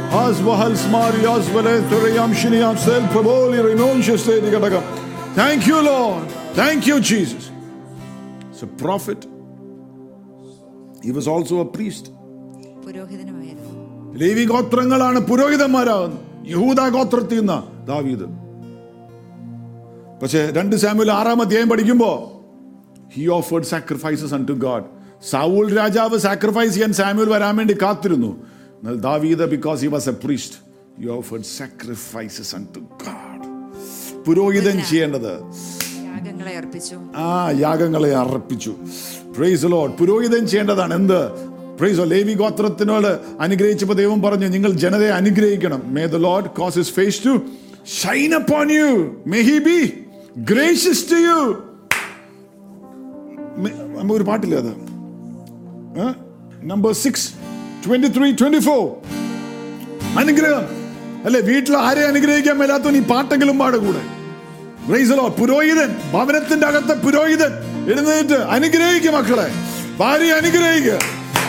Asvahals 0.07 0.83
Marias 0.93 1.47
Valethuriam 1.57 2.31
Shiniam 2.41 2.77
Sel 2.85 3.03
He's 8.57 8.63
a 8.63 8.73
prophet. 8.83 9.27
He 11.05 11.13
was 11.13 11.27
also 11.33 11.55
a 11.61 11.69
priest. 11.77 12.05
ലേവി 14.21 14.45
ഗോത്രങ്ങളാണ് 14.45 15.19
പുരോഹിതന്മാരാകുന്നത്. 15.31 16.23
യഹൂദ 16.53 16.89
ഗോത്രത്തിൽ 16.95 17.39
നിന്ന് 17.39 17.59
ദാവീദ്. 17.91 18.27
പക്ഷേ 20.23 20.41
രണ്ട് 20.59 20.77
സാമുൽ 20.77 21.11
ആറാം 21.13 21.43
അധ്യായം 21.45 21.69
പഠിക്കുമ്പോൾ 21.69 22.17
he 23.17 23.27
offered 23.39 23.69
sacrifices 23.73 24.35
unto 24.51 24.53
God 24.67 24.87
Saul 25.33 25.65
രാജാവ് 25.81 26.19
സാക്രിഫൈസ് 26.19 26.75
ചെയ്യാൻ 26.75 26.93
സാമ്യൂൽ 26.93 27.29
വരാൻ 27.35 27.55
വേണ്ടി 27.57 27.77
കാത്തിരുന്നു. 27.83 28.33
എന്നാൽ 28.79 28.97
ദാവീദ് 29.09 29.51
because 29.57 29.81
he 29.81 29.87
was 29.97 30.09
a 30.09 30.17
priest 30.25 30.57
he 31.03 31.09
offered 31.19 31.49
sacrifices 31.61 32.55
unto 32.77 32.79
God 33.05 33.45
പുരോഹിതൻ 34.27 34.79
ചെയ്യേണ്ടത് 34.91 35.33
യാഗങ്ങളെ 36.37 36.57
അർപ്പിച്ചു. 36.57 36.97
ആ 37.17 37.51
യാഗങ്ങളെ 37.51 38.11
അർപ്പിച്ചു. 38.17 38.73
പ്രൈസ് 39.37 39.65
ലോഡ് 39.65 39.93
പുരോഹിതൻ 39.99 40.47
ചെയ്യേണ്ടതാണ്. 40.47 40.95
എന്ത്? 40.95 41.21
പ്രൈസ് 41.79 42.01
ലേവി 42.03 42.35
ഗോത്രത്തിനോട് 42.35 43.11
അനുഗ്രഹിച്ചപ്പോൾ 43.41 43.95
ദൈവം 43.95 44.23
പറഞ്ഞു 44.23 44.49
നിങ്ങൾ 44.55 44.71
ജനതയെ 44.73 45.13
അനുഗ്രഹിക്കണം. 45.21 45.83
May 45.95 46.07
the 46.07 46.17
Lord 46.17 46.51
cause 46.59 46.79
his 46.79 46.93
face 46.93 47.21
to 47.27 47.33
shine 48.03 48.35
upon 48.35 48.73
you 48.73 48.89
may 49.27 49.41
he 49.51 49.59
be 49.59 49.79
gracious 50.53 51.05
to 51.13 51.19
you 51.29 51.39
ഒരു 54.13 54.25
പാട്ടില്ല 54.25 54.57
അത്? 54.57 54.73
Number 56.71 56.93
six 57.05 57.29
twenty 57.87 58.09
three 58.09 58.29
twenty 58.41 58.59
four 58.59 58.83
അനുഗ്രഹം. 60.19 60.67
അല്ലെ 61.25 61.41
വീട്ടിൽ 61.41 61.75
ആരെ 61.77 62.03
അനുഗ്രഹിക്കാൻ 62.05 62.57
മേലാത്തവൻ 62.59 62.97
ഈ 62.97 63.03
പാട്ടെങ്കിലും 63.03 63.59
പാടുകൂടെ. 63.59 64.03
പുരോഹിതൻ 65.29 65.91
ഭവനത്തിന്റെ 66.13 66.67
അകത്തെ 66.67 66.95
പുരോഹിതൻ 66.95 67.53
എഴുന്നേറ്റ് 67.91 68.39
അനുഗ്രഹിക്കുക 68.57 69.11
മക്കളെ 69.11 69.49
ഭാര്യ 69.97 70.33
അനുഗ്രഹിക്കുക 70.33 70.99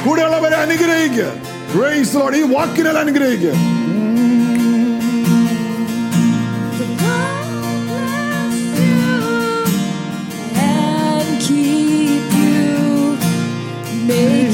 കൂടെയുള്ളവരെ 0.05 0.55
അനുഗ്രഹിക്കുക. 0.55 1.25
ഈ 2.35 2.41
വാക്കിനാൽ 2.53 2.97
അനുഗ്രഹിക്കുക 2.97 3.77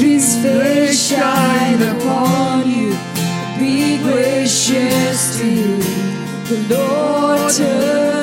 his 0.04 0.26
shine 1.10 1.82
upon 1.92 2.64
you. 2.76 2.90
Be 3.60 3.76
gracious 4.06 5.20
to 5.36 5.46
you. 5.58 5.72
The 6.50 6.58
Lord 6.72 7.52
turn 7.52 8.13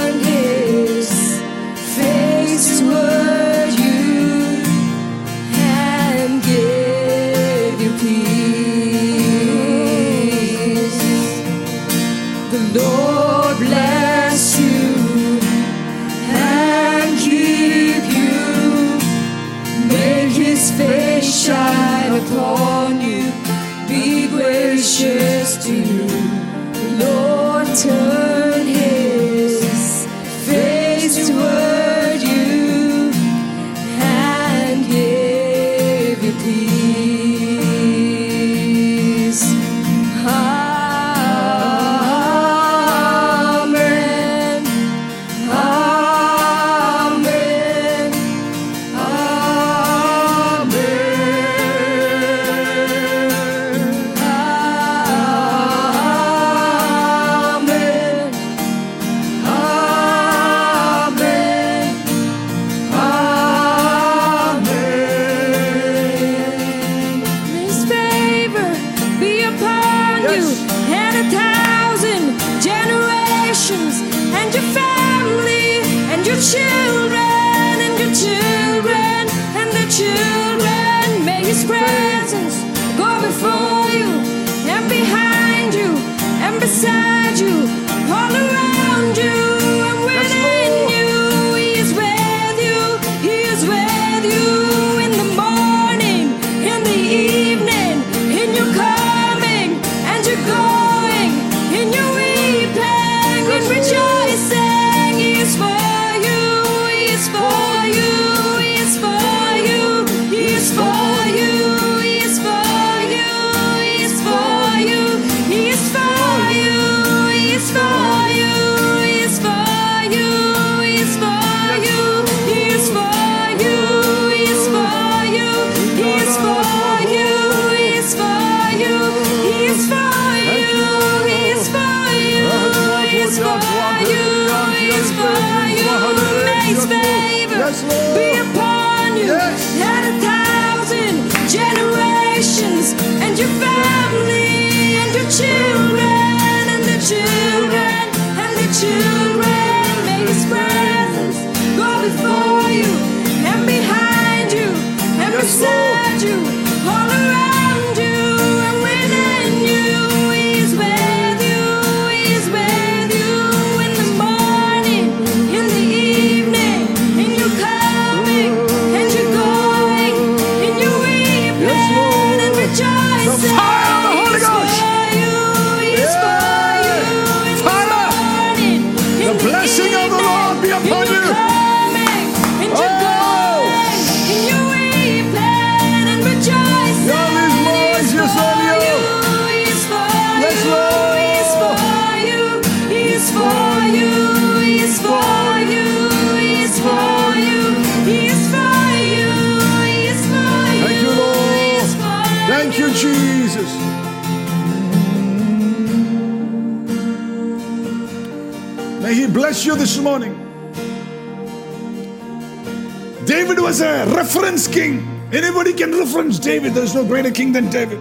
no 217.01 217.07
greater 217.07 217.31
king 217.31 217.51
than 217.51 217.69
David. 217.69 217.99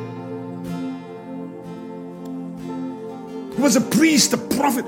He 3.54 3.62
was 3.62 3.76
a 3.76 3.84
priest, 3.92 4.32
a 4.34 4.42
prophet. 4.54 4.86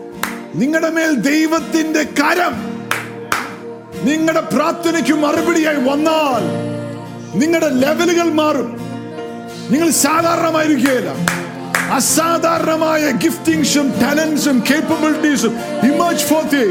നിങ്ങളുടെ 0.54 0.88
മേൽ 0.96 1.12
ദൈവത്തിന്റെ 1.26 2.00
കരം 2.18 2.54
നിങ്ങളുടെ 4.08 4.42
പ്രാർത്ഥനയ്ക്ക് 4.50 5.14
മറുപടിയായി 5.22 5.80
വന്നാൽ 5.86 6.42
നിങ്ങളുടെ 7.40 7.70
ലെവലുകൾ 7.84 8.28
മാറും 8.40 8.68
നിങ്ങൾ 9.72 9.88
സാധാരണമായിരിക്കുകയില്ല 10.02 11.12
അസാധാരണമായ 11.98 13.04
ഗിഫ്റ്റിംഗ്സും 13.24 13.88
ടാലൻസും 14.02 14.58
കേപ്പബിലിറ്റീസും 14.70 15.54
ഇമേജ് 15.90 16.28
ഫോർത്തി 16.30 16.64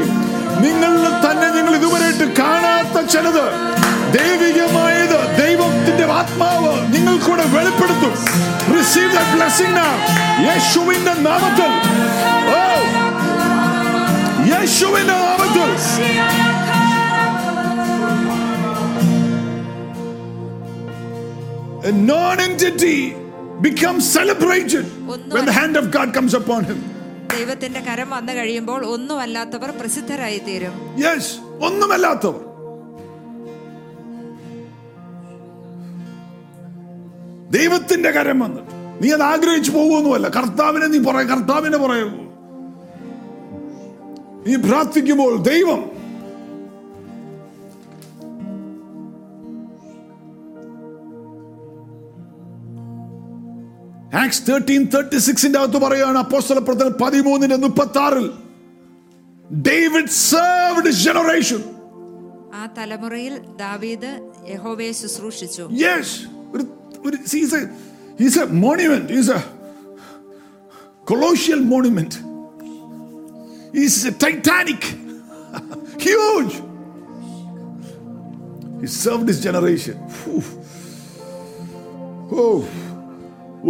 നിങ്ങളിൽ 0.64 1.04
തന്നെ 1.26 1.48
നിങ്ങൾ 1.58 1.74
ഇതുവരെയായിട്ട് 1.80 2.28
കാണാത്ത 2.40 3.06
ചിലത് 3.14 3.46
ദൈവികമായത് 4.16 5.01
ദൈവത്തിന്റെ 5.92 6.12
ആത്മാവ് 6.12 6.70
നിങ്ങൾ 6.94 7.14
കൂടെ 7.18 7.44
വെളിപ്പെടുത്തും. 7.56 8.14
Receive 8.76 9.10
the 9.12 9.22
blessing 9.34 9.76
now. 9.76 9.92
യേശുവിന്റെ 10.46 11.14
നാമത്തിൽ. 11.20 11.72
ഓ. 12.56 12.62
യേശുവിന്റെ 14.52 15.12
നാമത്തിൽ. 15.12 15.70
A 21.82 21.92
non-entity 22.10 22.96
becomes 23.60 24.02
celebrated 24.18 24.84
when 25.32 25.44
the 25.44 25.56
hand 25.60 25.76
of 25.76 25.86
God 25.96 26.08
comes 26.18 26.34
upon 26.40 26.60
him. 26.70 26.80
ദൈവത്തിന്റെ 27.34 27.80
കരം 27.80 28.10
വന്നു 28.10 28.32
കഴിയുമ്പോൾ 28.32 28.86
ഒന്നുമല്ലാത്തവർ 28.86 29.70
പ്രസിദ്ധരായി 29.80 30.38
തീരും 30.38 30.74
Yes, 30.96 31.24
ഒന്നുമല്ലാത്തവർ. 31.60 32.40
ദൈവത്തിന്റെ 37.56 38.10
കരം 38.10 38.38
വന്നിട്ട്. 38.40 38.70
നീ 39.02 39.10
അത് 39.10 39.22
ആഗ്രഹിച്ചു 39.22 39.70
പോകുമെന്നുമല്ല 39.70 40.28
കർത്താവിനെ 40.28 40.86
നീ 40.86 40.98
പറയ 40.98 41.24
കർത്താവിനെ 41.24 41.78
പറയൂ. 41.78 42.08
നീ 44.46 44.54
പ്രാർത്ഥിക്കുമ്പോൾ 44.56 45.42
ദൈവം 45.42 45.80
ആക്സ് 54.22 54.42
തേർട്ടീൻ 54.48 54.82
തേർട്ടി 54.94 55.18
സിക്സിന്റെ 55.18 55.58
അകത്ത് 55.58 55.76
പറയുകയാണ് 55.76 56.18
അപ്പോസ്തല 56.18 56.58
പ്രവർത്തനം 56.58 56.96
പതിമൂന്നിന്റെ 57.02 57.56
മുപ്പത്തി 57.56 57.98
ആറിൽ 57.98 58.26
ഡേവിഡ് 59.50 60.14
സർവ്ഡ് 60.30 60.90
ജനറേഷൻ 61.04 61.62
ആ 62.54 62.66
തലമുറയിൽ 62.78 63.34
ദാവീദ് 63.56 64.10
യഹോവയെ 64.48 64.92
ശുശ്രൂഷിച്ചു. 64.92 65.64
യെസ് 65.84 66.18
ഒരു 67.06 67.16
സീസ് 67.26 67.54
a 67.54 67.62
a 68.42 68.46
monument 68.64 69.12
he's 69.14 69.30
a 69.30 69.40
colossal 71.04 71.60
monument 71.72 72.18
he's 73.76 74.06
a 74.06 74.12
titanic 74.24 74.88
huge 76.04 76.56
he 78.80 78.86
serve 79.02 79.26
this 79.26 79.42
generation 79.42 79.96
ഓ 82.36 82.44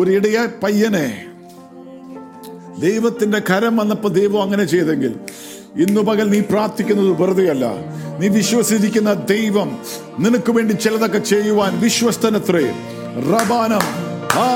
ഒരിടയ 0.00 0.38
പയ്യനെ 0.64 1.06
ദൈവത്തിന്റെ 2.80 3.38
കരം 3.50 3.74
വന്നപ്പോൾ 3.76 4.08
ദൈവം 4.08 4.42
അങ്ങനെ 4.42 4.64
ചെയ്തെങ്കിൽ 4.64 5.12
ഇന്നു 5.76 6.00
പകൽ 6.00 6.26
നീ 6.30 6.40
പ്രാർത്ഥിക്കുന്നത് 6.40 7.10
വെറുതെയല്ല. 7.22 7.66
നീ 8.20 8.28
വിശ്വസിച്ചിരിക്കുന്ന 8.28 9.12
ദൈവം 9.14 9.68
നിനക്ക് 10.18 10.50
വേണ്ടി 10.52 10.72
ചിലതൊക്കെ 10.74 11.18
ചെയ്യുവാൻ 11.18 11.80
വിശ്വസ്തനത്രേ. 11.80 12.64
റബാനം 13.31 13.83
ആ 14.39 14.47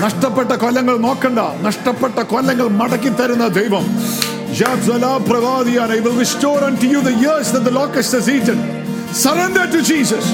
നഷ്ടപ്പെട്ട 0.00 0.52
കൊല്ലങ്ങൾ 0.62 0.96
നോക്കണ്ട 0.98 1.40
നഷ്ടപ്പെട്ട 1.62 2.18
കൊല്ലങ്ങൾ 2.34 2.68
മടക്കി 2.80 3.12
തരുന്ന 3.20 3.48
ദൈവം 3.60 3.86
Jabzala 4.52 5.20
Pravadiana, 5.20 5.90
I 5.90 6.00
will 6.00 6.16
restore 6.16 6.60
unto 6.64 6.86
you 6.86 7.00
the 7.02 7.12
years 7.14 7.52
that 7.52 7.64
the 7.64 7.72
locust 7.72 8.12
has 8.12 8.26
eaten. 8.28 8.58
Surrender 9.14 9.64
to 9.66 9.80
Jesus. 9.82 10.26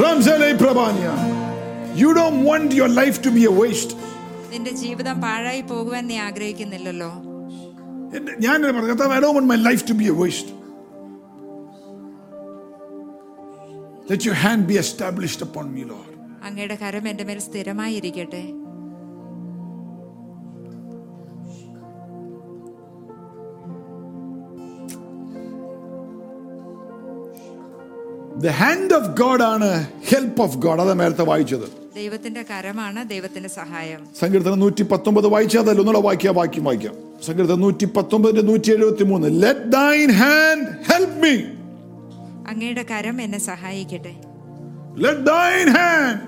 Ramzale 0.00 0.48
Pravania. 0.56 1.12
You 1.94 2.10
don't 2.14 2.42
want 2.42 2.72
your 2.72 2.88
life 2.90 3.18
to 3.22 3.30
be 3.30 3.44
a 3.44 3.54
waste. 3.60 3.92
നിന്റെ 4.52 4.72
ജീവിതം 4.82 5.16
പാഴായി 5.20 5.60
പോകുവാൻ 5.70 6.04
നീ 6.06 6.16
ആഗ്രഹിക്കുന്നില്ലല്ലോ 6.28 7.10
എന്റെ- 8.16 8.36
ഞാൻ 8.38 8.58
പറഞ്ഞു 8.68 8.90
കർത്താവ്, 8.90 9.14
I 9.18 9.22
don't 9.24 9.36
want 9.38 9.46
my 9.46 9.60
life 9.68 9.84
to 9.86 9.94
be 9.94 10.08
a 10.08 10.16
waste. 10.22 10.50
Let 14.08 14.24
your 14.24 14.34
hand 14.36 14.66
be 14.66 14.76
established 14.76 15.42
upon 15.42 15.72
me, 15.76 15.84
Lord. 15.84 16.08
അങ്ങയുടെ 16.43 16.75
കരം 16.75 17.07
എന്റെ 17.07 17.23
മേൽ 17.23 17.39
സ്ഥിരമായിരിക്കട്ടെ. 17.39 18.43
ദ 28.39 28.47
ഹാൻഡ് 28.47 28.93
ഓഫ് 28.93 29.21
ഗോഡ് 29.21 29.43
ആണ് 29.43 29.87
ഹെൽപ്പ് 30.09 30.41
ഓഫ് 30.41 30.57
ഗോഡ് 30.57 30.81
അതാ 30.81 30.93
നേരത്തെ 30.93 31.23
വായിച്ചത്. 31.23 31.95
ദൈവത്തിന്റെ 31.95 32.41
കരമാണ് 32.41 33.09
ദൈവത്തിന്റെ 33.09 33.49
സഹായം. 33.49 34.07
സങ്കീർത്തനം 34.19 34.59
നൂറ്റി 34.59 34.83
പത്തൊമ്പത് 34.83 35.27
വായിച്ചാൽ 35.27 35.69
ഒന്നുകൂടെ 35.69 35.99
വായിക്കാം 35.99 36.35
വാക്യം 36.35 36.63
വായിക്കാം. 36.63 36.93
സങ്കീർത്തനം 37.25 37.61
നൂറ്റി 37.61 37.85
പത്തൊമ്പതിന്റെ 37.85 38.41
നൂറ്റി 38.41 38.71
എഴുപത്തി 38.71 39.03
മൂന്ന് 39.03 39.43
let 39.43 39.59
thine 39.59 40.11
hand 40.11 40.67
help 40.91 41.19
me 41.19 41.35
അങ്ങയുടെ 42.47 42.83
കരം 42.83 43.21
എന്നെ 43.21 43.39
സഹായിക്കട്ടെ. 43.39 44.26
Let 44.97 45.21
thine 45.21 45.69
hand 45.69 46.19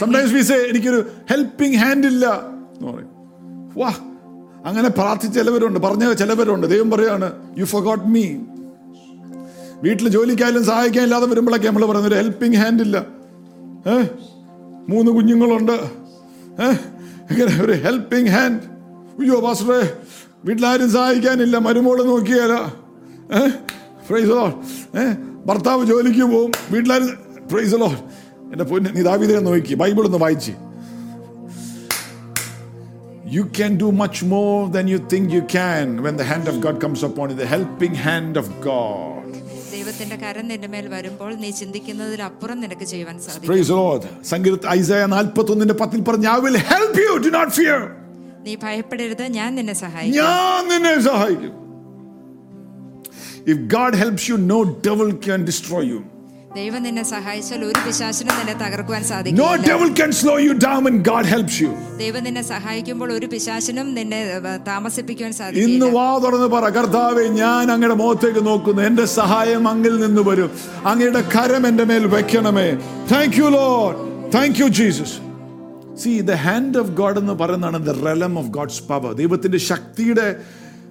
sometimes 0.00 0.34
we 0.34 0.40
say 0.42 0.54
എനിക്കൊരു 0.54 1.10
ഹെൽപ്പിംഗ് 1.30 1.76
ഹാൻഡ് 1.76 2.06
ഇല്ല 2.06 2.26
എന്ന് 2.26 2.92
പറയും. 2.92 3.08
വാ 3.76 3.94
അങ്ങനെ 4.66 4.88
പ്രാർത്ഥിച്ച 4.88 5.38
ചിലവരുണ്ട് 5.38 5.80
പറഞ്ഞ 5.80 6.12
ചിലവരുണ്ട്. 6.12 6.66
ദൈവം 6.66 6.90
പറയാണ് 6.90 7.58
യു 7.58 7.64
ഫോട്ട് 7.64 8.08
മീ 8.08 8.36
വീട്ടിൽ 9.82 10.08
ജോലിക്കായാലും 10.08 10.64
സഹായിക്കാൻ 10.64 11.02
ഇല്ലാതെ 11.04 11.26
വരുമ്പോഴൊക്കെ 11.26 11.66
നമ്മൾ 11.66 11.86
പറയുന്നത് 11.86 12.12
ഒരു 12.12 12.14
ഹെൽപ്പിംഗ് 12.14 12.56
ഹാൻഡ് 12.56 12.82
ഇല്ല. 12.82 12.96
ഏ? 13.86 14.04
മൂന്ന് 14.88 15.12
കുഞ്ഞുങ്ങളുണ്ട്. 15.12 15.72
ഏ? 16.62 16.70
ഇങ്ങനെ 17.30 17.62
ഒരു 17.62 17.72
ഹെൽപ്പിംഗ് 17.72 18.28
ഹാൻഡ് 18.28 18.60
അയ്യോ 19.20 19.40
പാസ്റ്ററെ 19.40 19.92
വീട്ടിലാരും 20.44 20.92
സഹായിക്കാനില്ല. 20.92 21.58
മരുമോൾ 21.58 22.02
നോക്കിയാലോ. 22.02 22.64
ഏ? 23.36 23.48
പ്രൈസ് 24.10 24.30
ഏ? 24.98 25.12
ഭർത്താവ് 25.46 25.84
ജോലിക്ക് 25.86 26.22
പോവും. 26.22 26.52
വീട്ടിലാരും 26.70 27.27
പ്രൈസ് 27.52 27.74
ലോ 27.82 27.90
എന്റെ 28.52 28.64
പൊന്നെ 28.70 28.90
നീ 28.96 29.02
ദാവീദിനെ 29.10 29.40
നോക്കി. 29.48 29.74
ബൈബിൾ 29.82 30.02
ഒന്ന് 30.08 30.20
വായിച്ച്. 30.24 30.52
You 33.36 33.42
can 33.58 33.72
do 33.82 33.88
much 34.02 34.24
more 34.34 34.52
than 34.76 34.86
you 34.94 34.98
think 35.14 35.30
you 35.36 35.42
can 35.56 35.84
when 36.06 36.16
the 36.20 36.26
hand 36.30 36.48
of 36.52 36.60
God 36.66 36.80
comes 36.84 37.04
upon 37.08 37.34
the 37.42 37.46
helping 37.54 37.98
hand 38.06 38.38
of 38.44 38.50
God 38.68 39.16
God. 39.28 39.74
ദൈവത്തിന്റെ 39.74 40.16
കരം 40.22 40.44
നിന്റെ 40.50 40.68
മേൽ 40.74 40.86
വരുമ്പോൾ 40.94 41.30
നീ 41.42 41.48
ചിന്തിക്കുന്നതിലപ്പുറം 41.60 42.58
നിനക്ക് 42.64 42.86
ചെയ്യുവാൻ 42.92 43.16
സാധിക്കും. 43.24 43.48
Praise 43.50 43.68
the 43.72 43.78
Lord. 43.82 44.02
സങ്കീർത്ത 44.32 44.66
ഐസയ 44.78 45.02
നാൽപ്പത്തി 45.14 45.52
ഒന്നിന്റെ 45.54 45.76
പത്തിൽ 45.80 46.00
പറഞ്ഞു 46.08 46.28
I 46.34 46.38
will 46.46 46.58
help 46.70 47.00
you 47.06 47.12
do 47.24 47.30
not 47.38 47.52
fear 47.58 47.80
നീ 48.46 48.52
ഭയപ്പെടരുത് 48.64 49.24
ഞാൻ 49.38 49.50
നിന്നെ 49.58 49.74
സഹായിക്കും. 49.84 50.18
ഞാൻ 50.22 50.60
നിന്നെ 50.72 50.94
സഹായിക്കും. 51.10 51.54
If 53.52 53.60
God 53.74 53.96
helps 54.02 54.26
you 54.30 54.36
no 54.54 54.60
devil 54.86 55.10
can 55.26 55.44
destroy 55.50 55.88
you 55.92 56.00
ദൈവം 56.58 56.80
നിന്നെ 56.86 57.02
സഹായിച്ചാൽ 57.10 57.60
ഒരു 57.66 57.80
പിശാചനും 57.86 58.34
നിന്നെ 58.38 58.54
തകർക്കുവാൻ 58.62 59.02
no 59.40 59.48
devil 59.66 59.90
can 60.00 60.10
slow 60.18 60.34
you 60.44 60.52
down 60.64 60.78
when 60.86 60.96
God 61.08 61.28
helps 61.32 61.58
you 61.62 61.70
ദൈവം 62.00 62.22
നിന്നെ 62.26 62.42
സഹായിക്കുമ്പോൾ 62.50 63.10
ഒരു 63.16 63.26
പിശാചനും 63.34 63.88
നിന്നെ 63.98 64.20
താമസിപ്പിക്കാൻ 64.70 65.30
സാധിക്കില്ല. 65.38 65.66
ഇന്ന് 65.66 65.86
സാധിക്കില്ല 65.86 65.98
വാ 65.98 66.08
തുറന്ന് 66.24 66.48
പറ 66.54 66.64
കർത്താവേ 66.76 67.24
ഞാൻ 67.38 67.64
അങ്ങയുടെ 67.74 67.96
മുഖത്തേക്ക് 68.02 68.42
നോക്കുന്നു. 68.48 68.82
എന്റെ 68.88 69.04
സഹായം 69.18 69.64
അങ്ങിൽ 69.72 69.94
നിന്ന് 70.04 70.24
വരും. 70.28 70.50
അങ്ങയുടെ 70.90 71.22
കരം 71.34 71.62
എന്റെ 71.70 71.86
മേൽ 71.90 72.06
വെക്കണമേ 72.14 72.68
thank 73.12 73.38
you 73.40 73.48
Lord 73.56 73.96
thank 74.36 74.58
you 74.62 74.68
Jesus 74.78 75.16
see 76.02 76.12
the 76.22 76.36
hand 76.44 76.78
of 76.82 76.92
God 77.00 77.18
എന്ന് 77.22 77.36
പറയുന്നതാണ് 77.40 77.80
the 77.86 77.94
realm 78.02 78.34
of 78.40 78.50
God's 78.56 78.82
power 78.90 79.12
ദൈവത്തിന്റെ 79.14 79.60
ശക്തിയുടെ 79.70 80.26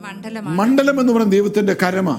മണ്ഡലം 0.01 0.43
മണ്ഡലം 0.59 0.97
എന്ന് 1.01 1.13
പറയുന്നത് 1.13 1.37
ദൈവത്തിന്റെ 1.37 1.75
കരമാ. 1.83 2.17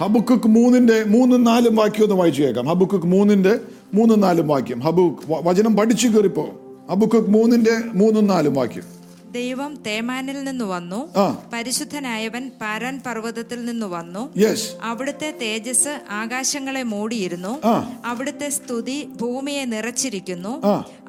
ഹബുക്കുക്ക് 0.00 0.48
മൂന്നിന്റെ 0.48 1.04
മൂന്നും 1.04 1.44
നാലും 1.44 1.76
വാക്യം 1.76 2.02
ഒന്ന് 2.02 2.14
വായിച്ചു 2.14 2.42
കേൾക്കാം 2.42 2.66
ഹബുക്കുക്ക് 2.66 3.06
മൂന്നിന്റെ 3.06 3.58
മൂന്നും 3.94 4.20
നാലും 4.20 4.48
വാക്യം. 4.48 4.80
ഹബു 4.80 5.20
വചനം 5.28 5.76
പഠിച്ചു 5.76 6.08
കയറിപ്പോ 6.08 6.44
ഹബുക്കുക്ക് 6.90 7.28
മൂന്നിന്റെ 7.28 7.74
മൂന്നും 7.94 8.26
നാലും 8.26 8.54
വാക്യം. 8.54 8.82
ദൈവം 9.32 9.82
തേമാനിൽ 9.86 10.44
നിന്ന് 10.44 10.64
വന്നു. 10.64 11.00
പരിശുദ്ധനായവൻ 11.52 12.50
പാരാൻ 12.60 13.02
പർവതത്തിൽ 13.06 13.64
നിന്ന് 13.64 13.86
വന്നു. 13.86 14.22
അവിടുത്തെ 14.82 15.38
തേജസ് 15.42 16.00
ആകാശങ്ങളെ 16.10 16.82
മൂടിയിരുന്നു. 16.82 17.52
അവിടുത്തെ 18.04 18.48
സ്തുതി 18.48 19.08
ഭൂമിയെ 19.20 19.64
നിറച്ചിരിക്കുന്നു. 19.64 20.54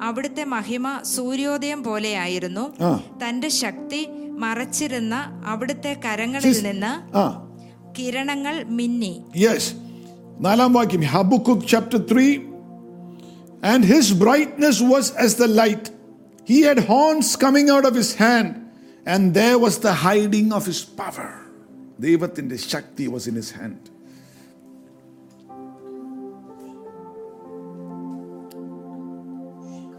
അവിടുത്തെ 0.00 0.44
മഹിമ 0.44 0.86
സൂര്യോദയം 1.16 1.84
പോലെയായിരുന്നു. 1.84 2.66
തന്റെ 3.22 3.48
ശക്തി 3.48 4.06
മറച്ചിരുന്ന 4.28 5.42
അവിടുത്തെ 5.46 5.96
കരങ്ങളിൽ 6.04 6.62
നിന്ന് 6.62 6.92
കിരണങ്ങൾ 7.98 8.54
മിന്നി. 8.78 9.12
യെസ് 9.44 9.70
നാലാം 10.46 10.72
വാക്യം. 10.78 11.02
Habakkuk 11.14 11.68
chapter 11.72 12.00
three 12.12 12.26
and 13.72 13.84
his 13.92 14.12
brightness 14.24 14.82
was 14.92 15.12
as 15.26 15.38
the 15.42 15.48
light 15.60 15.88
he 16.48 16.58
had 16.68 16.84
horns 16.92 17.32
coming 17.44 17.72
out 17.76 17.88
of 17.90 17.96
his 17.96 18.16
hand 18.22 18.52
and 19.14 19.34
there 19.40 19.54
was 19.64 19.80
the 19.80 19.92
hiding 20.04 20.52
of 20.60 20.66
his 20.72 20.86
power 21.02 21.30
ദൈവത്തിന്റെ 22.08 22.56
ശക്തി 22.74 23.06
was 23.06 23.28
in 23.28 23.36
his 23.42 23.54
hand 23.60 23.80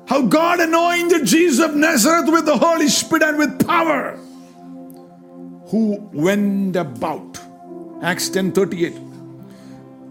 How 0.07 0.21
God 0.21 0.59
anointed 0.59 1.25
Jesus 1.25 1.59
of 1.65 1.75
Nazareth 1.75 2.29
with 2.29 2.45
the 2.45 2.57
Holy 2.57 2.87
Spirit 2.87 3.23
and 3.23 3.37
with 3.37 3.65
power, 3.65 4.01
who 5.69 5.81
went 6.13 6.75
about. 6.75 7.39
Acts 8.11 8.25
10:38. 8.35 8.95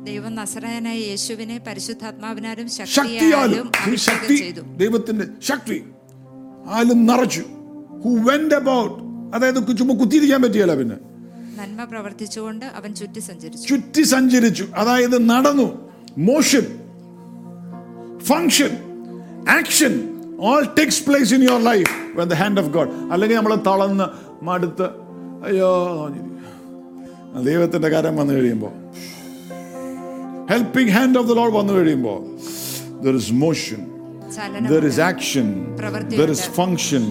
ദൈവം 0.07 0.33
നസറായനായ 0.41 0.99
യേശുവിനെ 1.11 1.57
പരിശുദ്ധാത്മാവിനാലും 1.67 2.67
ശക്തിയാലും 2.77 3.67
ശക്തി 4.07 4.37
ദൈവത്തിന്റെ 4.83 5.25
ശക്തി 5.49 5.79
ആലും 6.77 7.01
നിറച്ചു. 7.09 7.45
Who 8.05 8.13
went 8.29 8.57
about 8.61 8.97
അതായത് 9.37 9.61
ചുമ്മാ 9.81 9.95
കുത്തിയിരിക്കാൻ 10.01 10.41
പറ്റിയല്ല 10.45 10.75
പിന്നെ. 10.81 10.97
നന്മ 11.59 11.81
പ്രവർത്തിച്ചുകൊണ്ട് 11.91 12.67
അവൻ 12.79 12.91
ചുറ്റി 13.01 13.21
സഞ്ചരിച്ചു. 13.29 13.65
ചുറ്റി 13.71 14.03
സഞ്ചരിച്ചു. 14.15 14.65
അതായത് 14.83 15.17
നടന്നു. 15.31 15.69
Motion 16.31 16.67
function 18.31 18.73
action 19.59 19.95
all 20.49 20.63
takes 20.79 21.03
place 21.09 21.31
in 21.39 21.43
your 21.49 21.63
life 21.71 21.93
when 22.19 22.29
the 22.35 22.41
hand 22.43 22.61
of 22.65 22.73
God 22.79 22.93
അല്ലെങ്കിൽ 23.13 23.37
നമ്മൾ 23.41 23.55
തളർന്ന് 23.71 24.09
മടുത്ത് 24.49 24.89
അയ്യോ 25.49 25.71
ദൈവത്തിന്റെ 27.49 27.89
കാര്യം 27.95 28.17
വന്നു 28.21 28.35
കഴിയുമ്പോൾ 28.39 28.73
helping 30.53 30.93
hand 30.97 31.19
of 31.21 31.29
the 31.31 31.37
Lord 31.41 31.55
വന്നു 31.61 31.75
കഴിയുമ്പോൾ 31.79 32.19
ദർ 33.07 33.17
ഇസ് 33.23 33.35
മോഷൻ 33.45 33.81
ചലനം 34.37 34.69
There 34.73 34.87
is 34.91 34.99
action. 35.11 35.47
There 36.13 36.33
function 36.59 37.05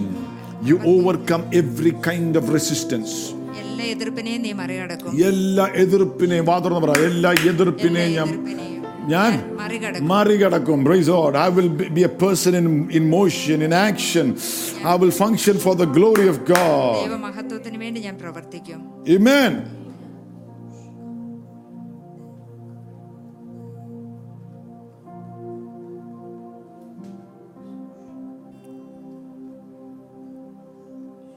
you 0.70 0.76
overcome 0.92 1.42
overcome 1.42 1.44
every 1.60 1.92
of 2.40 2.50
resistance 2.56 3.14
എല്ലാ 3.62 3.84
എതിർപ്പിനെയും 3.94 4.40
നീ 4.46 4.52
മറികടക്കും. 4.60 5.12
എല്ലാ 5.30 5.66
എതിർപ്പിനെയും 5.84 6.46
വാതുറന്ന് 6.50 6.82
പറ 6.86 6.94
എല്ലാ 7.08 7.30
എതിർപ്പിനെയും 7.50 8.30
ഞാൻ 9.12 9.12
ഞാൻ 9.12 9.32
മറികടക്കും. 9.60 10.04
I 11.44 11.48
will 11.56 11.68
be 11.96 12.02
a 12.08 12.12
person 12.22 12.52
in 12.60 12.66
in 12.98 13.04
motion 13.16 13.58
in 13.68 13.74
action 13.86 14.26
I 14.92 14.96
will 15.02 15.12
in 15.20 15.58
for 15.64 15.74
the 15.82 15.86
glory 15.96 16.26
of 16.32 16.42
God. 16.52 17.00
ദൈവമഹത്വത്തിന് 17.02 17.78
വേണ്ടി 17.84 18.00
ഞാൻ 18.08 18.16
പ്രവർത്തിക്കും. 18.22 18.80
Amen. 19.16 19.52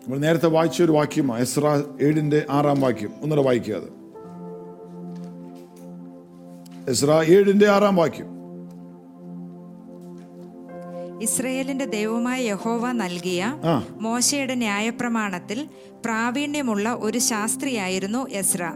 നമ്മൾ 0.06 0.20
നേരത്തെ 0.20 0.48
വായിച്ച 0.48 0.84
ഒരു 0.84 0.92
വാക്യമാണ് 0.92 1.42
എസ്ര 1.42 1.84
ഏഴിന്റെ 2.02 2.46
ആറാം 2.50 2.82
വാക്യം. 2.82 3.12
ഒന്നുകൂടെ 3.22 3.48
വായിക്കുക 3.48 3.76
അത്. 3.76 3.88
എസ്ര 6.90 7.12
ഏഴിന്റെ 7.12 7.68
ആറാം 7.68 7.96
വാക്യം. 7.96 8.36
ഇസ്രയേലിന്റെ 11.22 11.86
ദൈവമായ 11.86 12.42
യഹോവ 12.42 12.92
നൽകിയ 12.92 13.58
മോശയുടെ 13.98 13.98
മോശയുടെ 14.02 14.56
ന്യായപ്രമാണത്തിൽ 14.56 15.70
പ്രാവീണ്യമുള്ള 16.06 16.94
ഒരു 17.00 17.18
ശാസ്ത്രിയായിരുന്നു 17.18 18.30
എസ്ര. 18.30 18.72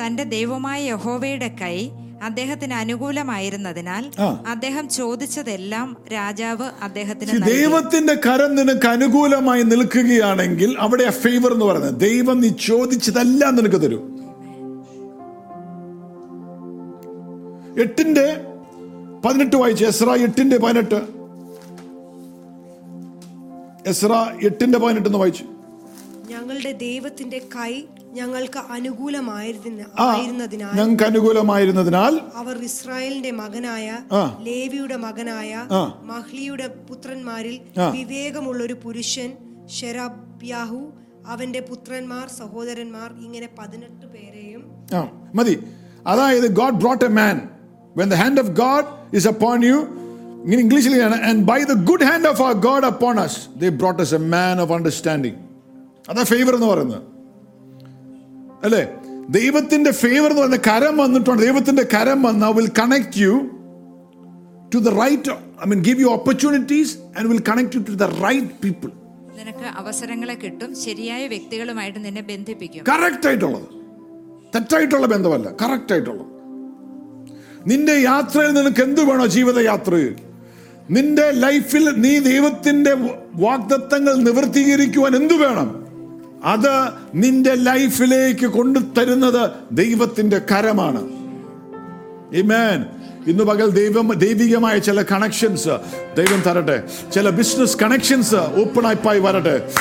തന്റെ 0.00 0.22
ദൈവമായ 0.22 0.84
യഹോവയുടെ 0.84 1.56
കൈ 1.62 1.88
അദ്ദേഹത്തിന് 2.22 2.74
അനുകൂലമായിരുന്നതിനാൽ 2.74 4.10
അദ്ദേഹം 4.46 4.88
ചോദിച്ചതെല്ലാം 4.88 5.96
രാജാവ് 6.12 6.70
അദ്ദേഹത്തിന്. 6.82 7.46
ദൈവത്തിന്റെ 7.46 8.14
കരം 8.14 8.54
നിനക്ക് 8.54 8.86
അനുകൂലമായി 8.86 9.62
നിൽക്കുകയാണെങ്കിൽ 9.62 10.76
അവിടെ 10.78 11.10
ഫേവർ 11.10 11.52
എന്ന് 11.52 11.64
പറയുന്നത് 11.64 12.00
ദൈവം 12.00 12.40
നീ 12.40 12.48
ചോദിച്ചതെല്ലാം 12.66 13.54
നിനക്ക് 13.56 13.80
തരും. 13.82 14.04
എട്ടിന്റെ 17.80 18.26
പതിനെട്ട് 19.24 19.56
വായിച്ചു 19.56 19.84
എസ്ര 19.84 20.10
എട്ടിന്റെ 20.10 20.58
പതിനെട്ട്. 20.58 21.00
എസ്ര 23.86 24.12
എട്ടിന്റെ 24.42 24.78
പതിനെട്ട് 24.78 25.08
എന്ന് 25.08 25.18
വായിച്ചു. 25.18 25.44
ഞങ്ങളുടെ 26.50 26.70
ദൈവത്തിന്റെ 26.82 27.38
കൈ 27.52 27.72
ഞങ്ങൾക്ക് 28.12 28.60
അനുകൂലമായിരുന്നതിനാൽ 28.74 30.72
ഞങ്ങൾക്ക് 30.78 31.04
അനുകൂലമായിരുന്നതിനാൽ 31.04 32.14
അവർ 32.34 32.56
ഇസ്രായേലിന്റെ 32.68 33.32
മകനായ 33.40 33.86
ലേവിയുടെ 34.40 34.96
മകനായ. 35.04 35.50
മഹ്ലിയുടെ 36.10 36.66
പുത്രന്മാരിൽ 36.88 37.54
വിവേകമുള്ള 37.96 38.60
ഒരു 38.64 38.76
പുരുഷൻ 38.84 39.28
ഷെറബ്യാഹു 39.76 40.80
അവന്റെ 41.26 41.60
പുത്രന്മാർ 41.60 42.26
സഹോദരന്മാർ 42.38 43.08
ഇങ്ങനെ 43.24 43.50
പതിനെട്ട് 43.58 44.06
പേരെയും 44.14 44.64
മതി. 45.34 45.54
അതായത് 46.06 46.48
God 46.52 46.80
brought 46.82 47.04
a 47.04 47.12
man 47.18 47.36
when 47.96 48.08
the 48.08 48.18
hand 48.22 48.40
of 48.40 48.52
God 48.60 48.88
is 49.16 49.28
upon 49.28 49.58
you 49.64 49.78
ഇങ്ങനെ 50.44 50.60
ഇംഗ്ലീഷിൽ 50.60 50.96
and 51.28 51.44
by 51.44 51.60
the 51.64 51.76
good 51.88 52.08
hand 52.10 52.28
of 52.28 52.42
our 52.42 52.52
God 52.66 52.86
upon 52.86 53.16
us 53.20 53.40
they 53.56 53.70
brought 53.80 54.02
us 54.02 54.14
a 54.14 54.22
man 54.34 54.56
of 54.60 54.72
understanding 54.72 55.38
അതാ 56.10 56.22
ഫേവർ 56.22 56.54
എന്ന് 56.54 56.66
പറയുന്നത്. 56.66 57.02
അല്ലേ? 58.64 58.88
ദൈവത്തിന്റെ 59.30 59.90
ഫേവർ 59.90 60.30
എന്ന് 60.30 60.42
പറയുന്ന 60.42 60.56
കരം 60.56 60.96
വന്നിട്ടുണ്ട്. 60.96 61.42
ദൈവത്തിന്റെ 61.42 61.82
കരം 61.82 62.22
വന്ന് 62.22 62.52
will 62.52 62.68
connect 62.68 63.18
you 63.18 63.50
to 64.74 64.78
the 64.78 64.88
right 64.88 65.30
I 65.30 65.68
mean 65.68 65.82
give 65.82 66.00
you 66.00 66.06
opportunities 66.06 66.98
and 67.18 67.28
will 67.28 67.42
connect 67.48 67.76
you 67.76 67.80
to 67.80 67.90
the 67.90 68.02
right 68.02 68.46
people 68.64 68.90
നിനക്ക് 69.38 69.78
അവസരങ്ങളെ 69.78 70.34
കിട്ടും. 70.34 70.80
ശരിയായ 70.80 71.26
വ്യക്തികളുമായിട്ട് 71.26 72.04
നിന്നെ 72.04 72.22
ബന്ധിപ്പിക്കും. 72.22 72.84
കറക്റ്റ് 72.88 73.26
ആയിട്ടുള്ളത്. 73.26 73.68
തെറ്റായിട്ടുള്ള 74.54 75.06
ബന്ധമല്ല. 75.06 75.50
കറക്റ്റ് 75.62 75.92
ആയിട്ടുള്ളത്. 75.92 76.26
നിന്റെ 77.66 77.92
യാത്രയിൽ 77.92 78.50
നിനക്ക് 78.50 78.82
എന്ത് 78.82 79.04
വേണോ 79.04 79.26
ജീവിതയാത്രയിൽ 79.26 80.16
നിന്റെ 80.90 81.30
ലൈഫിൽ 81.30 81.88
നീ 81.88 82.18
ദൈവത്തിന്റെ 82.18 82.94
വാഗ്ദത്തങ്ങൾ 83.34 84.14
നിവർത്തീകരിക്കുവാൻ 84.14 85.16
എന്തു 85.16 85.34
വേണം? 85.34 85.79
അത് 86.44 86.88
നിന്റെ 87.14 87.54
ലൈഫിലേക്ക് 87.54 88.46
കൊണ്ടുതരുന്നത് 88.46 89.50
ദൈവത്തിന്റെ 89.72 90.38
കരമാണ്. 90.38 91.02
ഇമേൻ 92.32 92.84
ഇന്ന് 93.26 93.44
പകൽ 93.44 93.70
ദൈവം 93.70 94.12
ദൈവികമായ 94.12 94.78
ചില 94.78 95.02
കണക്ഷൻസ് 95.02 95.68
ദൈവം 96.16 96.40
തരട്ടെ. 96.40 96.82
ചില 97.14 97.30
ബിസിനസ് 97.30 97.76
കണക്ഷൻസ് 97.78 98.34
ഓപ്പൺ 98.34 98.86
ആയി 98.86 99.18
വരട്ടെ. 99.18 99.72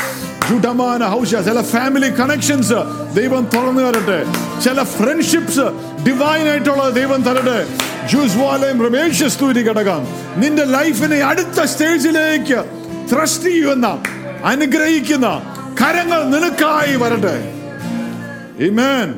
ജുഡമാന 0.50 1.04
ഹൗഷ 1.04 1.30
ചില 1.30 1.62
ഫാമിലി 1.62 2.10
കണക്ഷൻസ് 2.10 2.80
ദൈവം 3.16 3.48
തുറന്നു 3.54 3.82
തരട്ടെ. 3.82 4.26
ചില 4.64 4.84
ഫ്രണ്ട്ഷിപ്സ് 4.84 5.66
ഡിവൈൻ 6.08 6.50
ആയിട്ടുള്ള 6.50 6.90
ദൈവം 6.90 7.22
തരട്ടെ. 7.22 7.68
ജൂസ്വാലയം 8.08 8.86
രമേശ് 8.86 9.28
സ്തൂരി 9.28 9.62
ഘടകം 9.62 10.08
നിന്റെ 10.38 10.64
ലൈഫിനെ 10.64 11.18
അടുത്ത 11.18 11.64
സ്റ്റേജിലേക്ക് 11.64 12.66
ത്രസ്റ്റ് 13.12 13.44
ചെയ്യുന്ന 13.44 14.04
അനുഗ്രഹിക്കുന്ന 14.46 15.59
കരങ്ങൾ 15.82 16.20
നിനക്കായി 16.34 16.96
വരട്ടെ. 17.02 17.36
Amen 18.68 19.10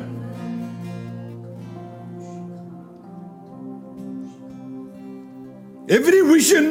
every 5.96 6.20
vision 6.32 6.66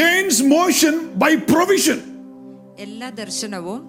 gains 0.00 0.42
motion 0.54 0.94
by 1.22 1.32
provision 1.52 2.00
എല്ലാ 2.78 3.08
ദർശനവും 3.22 3.82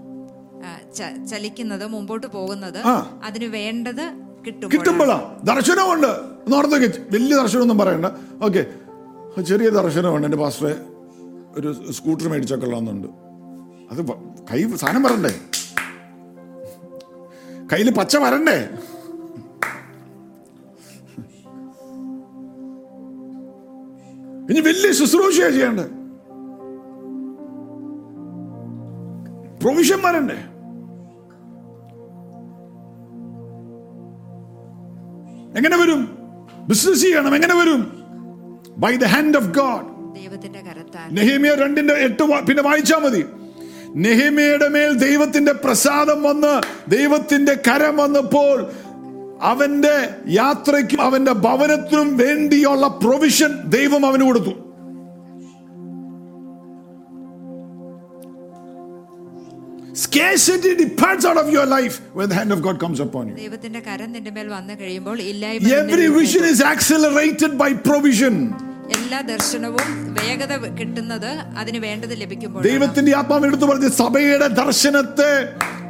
ചലിക്കുന്നത് 1.29 1.85
മുമ്പോട്ട് 1.87 2.27
പോകുന്നത് 2.27 2.79
അതിന് 3.23 3.45
വേണ്ടത് 3.45 4.05
കിട്ടും 4.45 4.69
കിട്ടുമ്പോഴാ. 4.71 5.17
ദർശനമുണ്ട്. 5.43 6.11
നോർത്തേക്ക് 6.51 6.89
വലിയ 7.13 7.35
ദർശനമൊന്നും 7.41 7.77
പറയണ്ട. 7.77 8.07
ഓക്കെ 8.45 8.61
ചെറിയ 9.49 9.69
ദർശനമുണ്ട്. 9.69 10.27
എന്റെ 10.27 10.39
പാസ്റ്ററെ 10.43 10.75
ഒരു 11.59 11.69
സ്കൂട്ടർ 11.97 12.27
മേടിച്ചൊക്കെ 12.27 12.65
ഉള്ളതെന്നുണ്ട് 12.65 13.07
അത് 13.91 14.01
കൈ 14.51 14.59
സാധനം 14.75 15.03
വരണ്ടേ? 15.03 15.33
കയ്യിൽ 17.73 17.89
പച്ച 17.91 18.17
വരണ്ടേ? 18.17 18.57
ഇനി 24.51 24.59
വലിയ 24.67 24.91
ശുശ്രൂഷ 24.91 25.37
ചെയ്യണ്ടേ? 25.37 25.85
പ്രൊവിഷൻ 29.61 29.99
വരണ്ടേ? 30.05 30.37
എങ്ങനെ 35.57 35.77
വരും? 35.81 36.01
ബിസിനസ് 36.67 37.01
ചെയ്യണം 37.01 37.35
എങ്ങനെ 37.35 37.55
വരും? 37.55 37.81
By 38.77 38.95
the 38.95 39.05
hand 39.13 39.37
of 39.37 39.49
God 39.59 39.87
ദൈവത്തിന്റെ 40.15 40.61
കരത്താൽ. 40.61 41.07
നെഹേമിയ 41.13 41.55
രണ്ടിന്റെ 41.55 41.93
എട്ട് 41.93 42.23
പിന്നെ 42.47 42.63
വായിച്ചാൽ 42.63 42.97
മതി. 42.97 43.23
നെഹേമിയയുടെ 43.97 44.67
മേൽ 44.69 44.91
ദൈവത്തിന്റെ 44.97 45.53
പ്രസാദം 45.63 46.19
വന്ന് 46.23 46.53
ദൈവത്തിന്റെ 46.87 47.53
കരം 47.67 47.95
വന്നപ്പോൾ 47.95 48.57
അവന്റെ 49.41 49.95
യാത്രയ്ക്കും 50.33 51.01
അവന്റെ 51.01 51.33
ഭവനത്തിനും 51.45 52.09
വേണ്ടിയുള്ള 52.17 52.87
പ്രൊവിഷൻ 53.03 53.51
ദൈവം 53.69 54.03
അവന് 54.05 54.23
കൊടുത്തു 54.23 54.53
Scarcity 59.95 60.75
departs 60.75 61.25
out 61.25 61.37
of 61.37 61.51
your 61.51 61.65
life 61.65 62.01
when 62.13 62.29
the 62.29 62.35
hand 62.35 62.51
of 62.51 62.61
God 62.61 62.79
comes 62.79 62.99
upon 62.99 63.29
you. 63.29 63.35
Every 65.73 66.07
vision 66.09 66.43
is 66.45 66.61
accelerated 66.63 67.57
by 67.57 67.73
provision. 67.73 68.35
എല്ലാ 68.95 69.21
ദർശനവും 69.21 69.87
വേഗത 70.17 70.53
കിട്ടുന്നത് 70.79 71.31
അതിന് 71.57 71.77
വേണ്ടത് 71.77 72.21
ലഭിക്കുമ്പോൾ 72.21 72.61
ദൈവത്തിന്റെ 72.61 73.15
ആത്മാവ് 73.15 73.45
എടുത്തു 73.45 73.65
പറഞ്ഞ് 73.65 73.89
സഭയുടെ 73.89 74.47
ദർശനത്തെ 74.59 75.31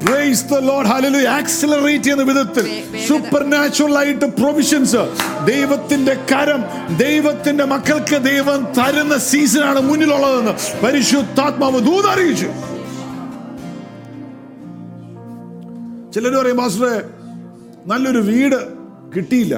praise 0.06 0.44
the 0.44 0.60
Lord 0.60 0.88
hallelujah 0.88 1.28
accelerate 1.38 2.04
ചെയ്യുന്ന 2.04 2.24
വിധത്തിൽ 2.24 2.66
സൂപ്പർനാച്ചുറൽ 2.66 2.94
വേഗത. 2.94 3.08
സൂപ്പർ 3.08 3.44
നാച്ചുറൽ 3.50 3.98
ആയിട്ട് 3.98 4.26
പ്രൊവിഷൻസ് 4.40 5.04
ദൈവത്തിന്റെ 5.46 6.14
കരം 6.32 6.62
ദൈവത്തിന്റെ 6.98 7.66
മക്കൾക്ക് 7.66 8.16
ദൈവം 8.22 8.74
തരുന്ന 8.80 9.18
സീസണാണ് 9.30 9.80
മുന്നിലുള്ളതെന്ന് 9.80 10.54
പരിശുദ്ധാത്മാവ് 10.84 11.80
ദൂതറിയിച്ചു 11.80 12.50
ചിലർ 16.14 16.36
പറയും 16.40 16.58
മാസ്റ്ററെ 16.58 16.96
നല്ലൊരു 17.86 18.20
വീട് 18.20 18.60
കിട്ടിയില്ല. 19.16 19.56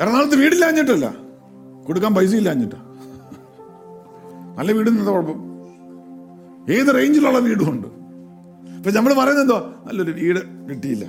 എറണാകുളത്ത് 0.00 0.36
വീടില്ലാഞ്ഞിട്ടല്ല. 0.36 1.06
കൊടുക്കാൻ 1.86 2.12
പൈസ 2.14 2.32
ഇല്ല 2.34 2.48
അഞ്ഞിട്ട് 2.48 2.78
നല്ല 4.56 4.70
വീട് 4.72 4.88
എന്താ 4.90 5.04
കുഴപ്പം. 5.08 5.38
ഏത് 6.68 6.90
റേഞ്ചിലുള്ള 6.96 7.38
വീടും 7.38 7.68
ഉണ്ട് 7.70 7.88
ഇപ്പൊ 8.76 8.90
നമ്മൾ 8.90 9.12
പറയുന്നത് 9.14 9.44
എന്തോ? 9.44 9.58
നല്ലൊരു 9.86 10.12
വീട് 10.12 10.40
കിട്ടിയില്ല. 10.68 11.04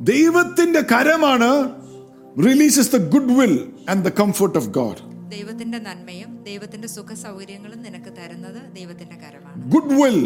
ദൈവത്തിന്റെ 0.00 0.80
കരമാണ് 0.92 1.50
releases 2.44 2.92
the 2.92 3.08
good 3.08 3.34
will 3.38 3.54
and 3.90 4.04
the 4.04 4.12
comfort 4.20 4.58
of 4.58 4.70
God 4.70 5.02
ദൈവത്തിന്റെ 5.30 5.78
നന്മയും 5.78 6.30
ദൈവത്തിന്റെ 6.44 6.88
സുഖ 6.88 7.12
സൗകര്യങ്ങളും 7.22 7.80
നിനക്ക് 7.82 8.10
തരുന്നത് 8.18 8.60
ദൈവത്തിന്റെ 8.74 9.16
കരമാണ്. 9.16 9.58
ഗുഡ് 9.68 9.94
വിൽ 9.94 10.18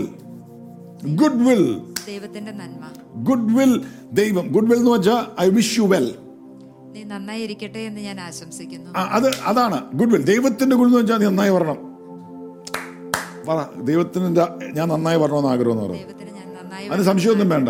ഗുഡ് 1.04 1.48
വിൽ 1.48 1.80
ദൈവത്തിന്റെ 2.06 2.52
നന്മ. 2.52 2.84
ഗുഡ് 3.14 3.58
വിൽ 3.58 3.82
ദൈവം. 4.12 4.48
ഗുഡ് 4.48 4.70
വിൽ 4.70 4.76
എന്ന് 4.76 4.90
വെച്ചാൽ 4.90 5.42
ഐ 5.42 5.48
വിഷ് 5.48 5.80
യു 5.80 5.84
വെൽ 5.84 6.14
നീ 6.96 7.02
നന്നായി 7.02 7.42
ഇരിക്കട്ടെ 7.42 7.78
എന്ന് 7.78 8.00
ഞാൻ 8.00 8.20
ആശംസിക്കുന്നു. 8.20 8.90
അത് 8.98 9.28
അതാണ് 9.46 9.82
ഗുഡ് 9.94 10.08
വിൽ 10.08 10.22
ദൈവത്തിന്റെ 10.22 10.76
ഗുഡ് 10.76 10.88
എന്ന് 10.88 10.98
വെച്ചാൽ 10.98 11.18
നീ 11.18 11.26
നന്നായി 11.26 11.50
വരണം. 11.50 11.76
പറ 13.48 13.80
ദൈവത്തിന് 13.80 14.36
ഞാൻ 14.76 14.88
നന്നായി 14.88 15.18
വരണമെന്ന് 15.18 15.48
ആഗ്രഹം 15.48 15.72
എന്ന് 15.72 15.82
പറഞ്ഞു 15.82 15.98
അതിന് 16.90 17.02
സംശയമൊന്നും 17.02 17.48
വേണ്ട. 17.48 17.68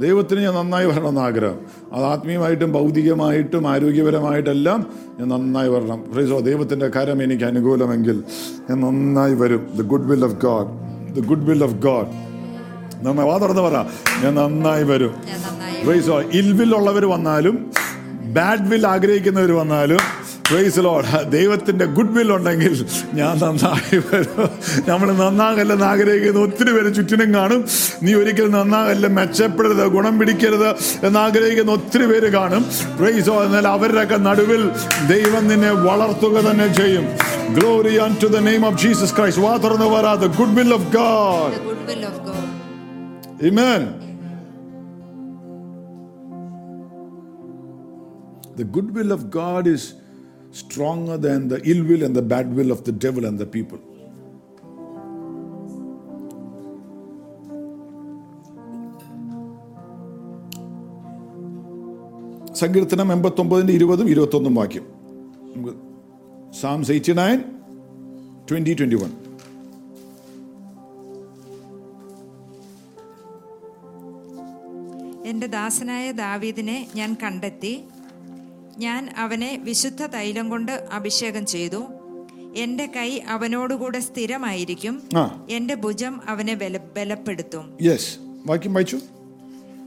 ദൈവത്തിന് 0.00 0.40
ഞാൻ 0.40 0.54
നന്നായി 0.54 0.86
വരണമെന്ന് 0.86 1.20
ആഗ്രഹം. 1.20 1.60
അത് 1.92 2.04
ആത്മീയമായിട്ടും 2.04 2.72
ഭൗതികമായിട്ടും 2.72 3.68
ആരോഗ്യപരമായിട്ടെല്ലാം 3.68 4.86
ഞാൻ 5.18 5.28
നന്നായി 5.28 5.68
വരണം. 5.68 6.04
ഫ്രീസോ 6.12 6.40
ദൈവത്തിന്റെ 6.40 6.88
കരം 6.88 7.22
എനിക്ക് 7.22 7.44
അനുകൂലമെങ്കിൽ 7.44 8.24
ഞാൻ 8.70 8.80
നന്നായി 8.80 9.34
വരും. 9.34 9.70
The 9.76 9.82
good 9.82 10.06
will 10.10 10.24
of 10.24 10.34
God 10.34 10.68
the 11.16 11.26
good 11.26 11.44
will 11.50 11.64
of 11.64 11.74
God 11.74 12.31
നമ്മ 13.02 13.22
വാ 13.22 13.38
തുറന്ന് 13.38 13.62
പറ. 13.62 13.76
ഞാൻ 14.22 14.34
നന്നായി 14.34 14.84
വരും. 14.84 15.14
നന്നായി 15.26 15.84
പ്രൈസോ 15.84 16.20
ഇൽവിൽ 16.20 16.74
ഉള്ളവർ 16.76 17.04
വന്നാലും 17.06 17.72
ബാഡ് 18.36 18.68
വിൽ 18.68 18.86
ആഗ്രഹിക്കുന്നവർ 18.86 19.52
വന്നാലും 19.52 19.98
പ്രൈസ് 20.50 20.78
ലോഡ് 20.78 21.30
ദൈവത്തിന്റെ 21.30 21.84
ഗുഡ് 21.84 22.12
വിൽ 22.18 22.32
ഉണ്ടെങ്കിൽ 22.32 22.86
ഞാൻ 23.14 23.38
നന്നായി 23.38 23.96
വരും. 23.96 24.48
നമ്മൾ 24.88 25.12
നന്നാകല്ലെന്ന് 25.12 25.84
ആഗ്രഹിക്കുന്ന 25.84 26.40
ഒത്തിരി 26.40 26.72
പേര് 26.72 26.94
ചുറ്റിനും 26.94 27.34
കാണും. 27.34 27.64
നീ 28.02 28.14
ഒരിക്കലും 28.14 28.50
നന്നാകല്ല 28.50 29.06
മെച്ചപ്പെടരുത് 29.06 29.86
ഗുണം 29.86 30.18
പിടിക്കരുത് 30.18 30.68
എന്ന് 31.06 31.18
ആഗ്രഹിക്കുന്ന 31.18 31.72
ഒത്തിരി 31.72 32.06
പേര് 32.06 32.32
കാണും. 32.32 32.66
പ്രൈസോ 32.98 33.44
എന്നാൽ 33.44 33.68
അവരുടെയൊക്കെ 33.68 34.16
നടുവിൽ 34.16 34.70
ദൈവം 35.08 35.48
നിന്നെ 35.48 35.70
വളർത്തുക 35.70 36.50
തന്നെ 36.50 36.74
ചെയ്യും. 36.74 37.06
Glory 37.54 37.98
unto 38.22 38.26
the 38.26 38.36
name 38.36 38.66
of 38.66 38.82
Jesus 38.82 39.16
Christ 39.16 39.44
വാ 39.44 39.56
തുറന്ന് 39.56 40.20
the 40.20 40.26
good 40.38 40.56
will 40.58 40.74
of 40.74 40.88
God 40.96 42.51
Amen. 43.42 43.82
The 48.56 48.64
good 48.64 48.94
will 48.94 49.10
of 49.10 49.30
God 49.30 49.66
is 49.66 49.94
stronger 50.52 51.16
than 51.16 51.48
the 51.48 51.60
ill 51.64 51.82
will 51.84 52.02
and 52.04 52.14
the 52.14 52.22
bad 52.22 52.54
will 52.54 52.70
of 52.70 52.84
the 52.84 52.92
devil 52.92 53.24
and 53.24 53.38
the 53.38 53.46
people. 53.46 53.80
സങ്കീർത്തനം 62.62 63.12
എൺപത്തൊമ്പതിന്റെ 63.12 63.72
ഇരുപതും 63.72 64.08
ഇരുപത്തൊന്നും 64.08 64.54
വാക്യം 64.54 64.84
നമുക്ക് 65.54 65.72
Psalms 66.60 66.90
eighty 66.90 67.12
nine 67.12 67.38
twenty 68.48 68.72
twenty 68.72 68.94
one 68.94 69.12
എന്റെ 75.32 75.46
ദാസനായ 75.46 76.12
ദാവീദിനെ 76.12 76.88
ഞാൻ 76.94 77.16
കണ്ടെത്തി. 77.22 77.84
ഞാൻ 78.78 79.14
അവനെ 79.16 79.60
വിശുദ്ധ 79.62 80.06
തൈലം 80.06 80.50
കൊണ്ട് 80.50 80.72
അഭിഷേകം 80.92 81.46
ചെയ്തു. 81.46 81.84
എന്റെ 82.56 82.86
കൈ 82.86 83.18
അവനോടുകൂടെ 83.18 84.00
സ്ഥിരമായിരിക്കും. 84.00 85.02
എന്റെ 85.50 85.74
ഭുജം 85.74 86.20
അവനെ 86.28 86.54
ബല 86.54 86.76
ബലപ്പെടുത്തും. 86.76 87.78
വാക്യം 88.46 88.74
വായിച്ചു. 88.74 89.00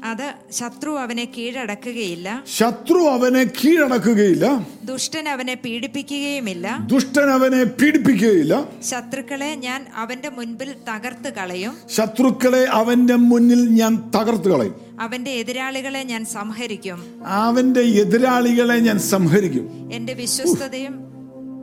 അത് 0.06 0.34
ശത്രു 0.52 0.90
അവനെ 0.90 1.32
കീഴടക്കുകയില്ല. 1.38 2.44
ശത്രു 2.58 2.98
അവനെ 2.98 3.44
കീഴടക്കുകയില്ല. 3.44 4.68
ദുഷ്ടൻ 4.84 5.30
അവനെ 5.30 5.54
പീഡിപ്പിക്കുകയുമില്ല. 5.54 6.88
ദുഷ്ടൻ 6.92 7.30
അവനെ 7.30 7.64
പീഡിപ്പിക്കുകയില്ല. 7.64 8.68
ശത്രുക്കളെ 8.84 9.56
ഞാൻ 9.56 9.86
അവന്റെ 9.96 10.30
മുൻപിൽ 10.30 10.74
തകർത്ത് 10.74 11.34
കളയും. 11.34 11.78
ശത്രുക്കളെ 11.90 12.64
അവന്റെ 12.64 13.16
മുന്നിൽ 13.16 13.70
ഞാൻ 13.70 14.12
തകർത്ത് 14.16 14.50
കളയും. 14.50 14.76
അവന്റെ 15.00 15.32
എതിരാളികളെ 15.32 16.04
ഞാൻ 16.04 16.26
സംഹരിക്കും. 16.26 17.24
അവന്റെ 17.26 17.80
എതിരാളികളെ 17.80 18.80
ഞാൻ 18.80 19.00
സംഹരിക്കും. 19.00 19.94
എന്റെ 19.94 20.14
വിശ്വസ്തതയും 20.14 20.94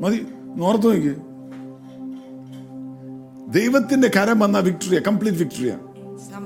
മതി 0.01 0.27
നോർത്തു 0.57 0.95
നോക്കി. 0.95 1.15
ദൈവത്തിന്റെ 3.61 4.11
കരം 4.17 4.39
വന്ന 4.41 4.59
വിക്ടറിയ 4.59 4.99
കംപ്ലീറ്റ് 4.99 5.39
വിക്ടറിയ 5.39 5.79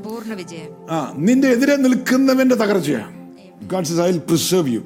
സമ്പൂർണ 0.07 0.33
വിജയം. 0.41 0.73
ആ 0.91 0.97
നിന്റെ 1.19 1.49
എതിരെ 1.49 1.75
നിൽക്കുന്നവന്റെ 1.77 2.55
തകർച്ചയാ. 2.55 3.05
ഗാഡ്സ് 3.73 4.01
ഐ 4.01 4.11
പ്രിസർവ് 4.19 4.71
യു 4.75 4.83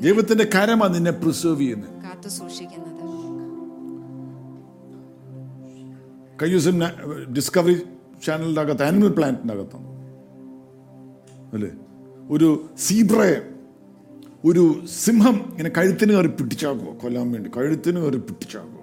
ദൈവത്തിന്റെ 0.00 0.44
കരമാണ് 0.54 0.94
നിന്നെ 0.94 1.12
പ്രിസർവ് 1.22 1.60
ചെയ്യുന്നത് 1.60 1.94
കാത്തു 2.04 2.28
സൂക്ഷിക്കുന്നത്. 2.28 3.02
കഴിഞ്ഞ 6.42 6.58
ഡിസ്കവറി 7.36 7.76
ചാനലിന്റെ 8.26 8.60
അകത്ത് 8.60 8.84
ആനിമൽ 8.84 9.12
പ്ലാന്റിന്റെ 9.18 9.54
അകത്താണ് 9.54 9.88
അല്ലേ? 11.54 11.70
ഒരു 12.30 12.48
സീബ്രയെ 12.78 13.38
ഒരു 14.44 14.62
സിംഹം 15.04 15.36
ഇങ്ങനെ 15.50 15.70
കഴുത്തിന് 15.78 16.12
കയറി 16.12 16.30
പിടിച്ചാക്കുക 16.38 16.92
കൊല്ലാൻ 17.02 17.32
വേണ്ടി. 17.32 17.50
കഴുത്തിന് 17.56 17.98
കയറി 18.00 18.20
പിടിച്ചാക്കുക 18.28 18.78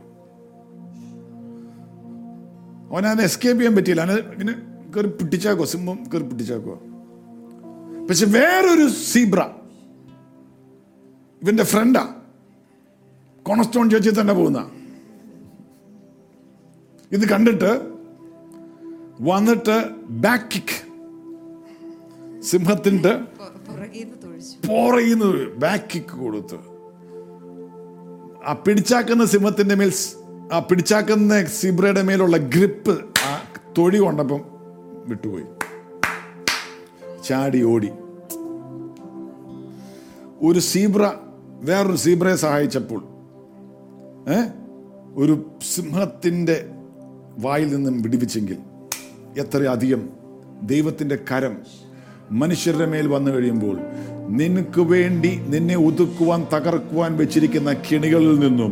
അവനത് 2.91 3.21
എസ്കേപ്പ് 3.21 3.59
ചെയ്യാൻ 3.59 3.75
പറ്റിയില്ല. 3.75 4.01
അവനെ 4.01 4.17
ഇങ്ങനെ 4.33 4.53
കയറി 4.97 5.07
പിടിച്ചാക്കുക 5.07 5.65
സിംഹം 5.65 5.97
കയറി 6.13 6.23
പിടിച്ചാക്കുക 6.23 6.75
പക്ഷെ 8.09 8.25
വേറൊരു 8.25 8.87
സീബ്ര. 8.89 9.39
ഇവന്റെ 11.41 11.63
ഫ്രണ്ടാ 11.63 12.03
കോണസ്റ്റോൺ 13.45 13.89
ചേച്ചി 13.89 14.21
തന്നെ 14.21 14.33
പോകുന്ന. 14.33 14.59
ഇത് 17.11 17.25
കണ്ടിട്ട് 17.29 17.71
വന്നിട്ട് 19.21 19.77
ബാക്ക് 20.09 20.49
കിക്ക് 20.53 20.77
തൊഴിച്ചു 24.23 24.55
പോറയുന്ന 24.67 25.25
ബാക്ക് 25.57 25.89
കിക്ക് 25.95 26.15
കൊടുത്ത്. 26.23 26.57
ആ 28.47 28.53
പിടിച്ചാക്കുന്ന 28.53 29.25
സിംഹത്തിന്റെ 29.25 29.75
മേൽ 29.75 29.91
ആ 30.53 30.59
പിടിച്ചാക്കുന്ന 30.59 31.45
സിബ്രയുടെ 31.45 32.01
മേലുള്ള 32.01 32.37
ഗ്രിപ്പ് 32.37 32.95
ആ 33.29 33.31
തൊഴി 33.77 33.97
കൊണ്ടപ്പം 33.97 34.56
വിട്ടുപോയി. 35.07 35.45
ചാടി 37.23 37.63
ഓടി. 37.63 37.89
ഒരു 40.41 40.59
സീബ്ര 40.59 41.13
വേറൊരു 41.61 41.95
സീബ്രയെ 41.95 42.35
സഹായിച്ചപ്പോൾ 42.35 43.03
ഒരു 45.15 45.51
സിംഹത്തിന്റെ 45.75 46.69
വായിൽ 47.39 47.75
നിന്നും 47.75 48.01
വിടിവിച്ചെങ്കിൽ 48.01 48.57
എത്രയധികം 49.37 50.09
ദൈവത്തിന്റെ 50.63 51.19
കരം 51.31 51.57
മനുഷ്യരുടെ 52.31 52.85
മേൽ 52.85 53.07
വന്നു 53.07 53.31
കഴിയുമ്പോൾ 53.31 53.77
നിനക്ക് 54.29 54.81
വേണ്ടി 54.81 55.31
നിന്നെ 55.47 55.75
ഒതുക്കുവാൻ 55.77 56.41
തകർക്കുവാൻ 56.53 57.11
വെച്ചിരിക്കുന്ന 57.17 57.71
കിണികളിൽ 57.73 58.35
നിന്നും 58.39 58.71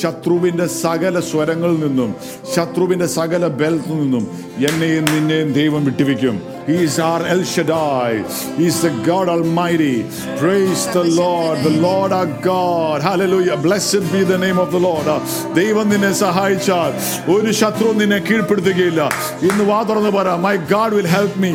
ശത്രുവിന്റെ 0.00 0.66
സകല 0.66 1.20
സ്വരങ്ങളിൽ 1.20 1.78
നിന്നും 1.80 2.10
ശത്രുവിന്റെ 2.54 3.06
സകല 3.08 3.46
ബലത്തിൽ 3.46 3.94
നിന്നും 3.94 4.26
എന്നെയും 4.64 5.04
നിന്നെയും 5.04 5.52
ദൈവം 5.52 5.84
വിട്ടുവെക്കും 5.84 6.38
He's 6.66 6.98
our 7.00 7.22
El 7.24 7.42
Shaddai. 7.44 8.22
He's 8.56 8.82
the 8.82 8.90
God 9.02 9.28
Almighty. 9.28 10.04
Praise 10.38 10.86
the 10.88 11.04
Lord, 11.04 11.58
the 11.60 11.74
Lord 11.78 12.12
our 12.12 12.26
God. 12.42 13.02
Hallelujah. 13.02 13.56
Blessed 13.58 14.04
be 14.12 14.22
the 14.24 14.38
name 14.38 14.58
of 14.58 14.70
the 14.70 14.80
Lord. 14.80 15.06
ദൈവം 15.54 15.86
നിന്നെ 15.88 16.12
സഹായിച്ചാൽ 16.20 16.90
ഒരു 17.34 17.50
ശത്രു 17.60 17.88
നിന്നെ 18.00 18.18
കീഴ്പ്പെടുത്തുകയില്ല 18.28 19.02
ഇന്ന് 19.48 19.64
വാ 19.64 19.80
തുറന്ന് 19.82 20.12
പറ 20.12 20.36
my 20.44 20.54
God 20.72 20.94
will 20.98 21.10
help 21.14 21.40
me 21.44 21.50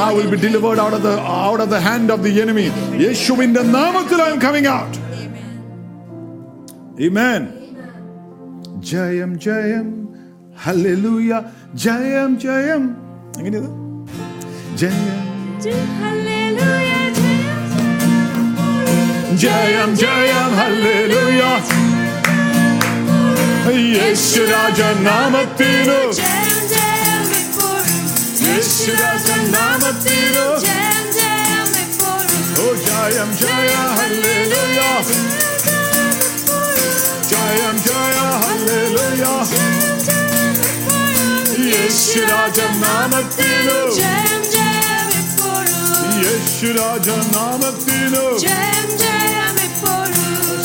I 0.00 0.10
will 0.18 0.28
be 0.34 0.40
delivered 0.46 0.82
out 0.86 0.96
of 0.98 1.04
the 1.08 1.12
out 1.46 1.62
of 1.64 1.70
the 1.74 1.80
hand 1.88 2.12
of 2.16 2.24
the 2.26 2.34
enemy 2.44 2.66
യേശുവിന്റെ 3.04 3.64
നാമത്തിൽ 3.78 4.20
I 4.26 4.30
am 4.34 4.40
coming 4.46 4.72
out 4.78 4.96
Amen. 6.98 7.42
ജയം 8.86 9.30
ജയം 9.44 9.86
ഹല്ലേലൂയ 10.64 11.30
ജയം 11.84 12.30
ജയം 12.44 12.82
എങ്ങനെയത് 13.38 13.68
ജയം 14.80 14.94
Hallelujah, 16.00 17.04
ജയം 19.42 19.90
ജയം 20.00 20.52
ഹല്ലേലൂയ 20.58 21.42
യേശുരാജ 23.96 24.80
നാമത്തിലു 25.06 25.98
Jam, 26.18 26.58
jam, 26.72 27.22
before 27.32 27.86
യേശുരാജ 28.44 29.26
നാമത്തിലു 29.54 30.46
Jam, 30.66 31.02
jam, 31.18 31.66
before 31.76 32.26
ഓ 32.62 32.68
ജയം 32.86 33.32
ജയ 33.42 33.72
ഹല്ലേലൂയ 33.98 34.80
ജയം 37.32 37.76
ജയ 37.88 38.14
ഹല്ലേലൂയ 38.44 39.24
യേശുരാജ 41.72 42.58
നാമത്തിലു 42.84 43.80
Jam, 43.98 44.00
jam, 44.00 44.14
before 44.14 44.25
യേശുരാജ 46.58 47.08
നാമത്തിലു 47.32 48.22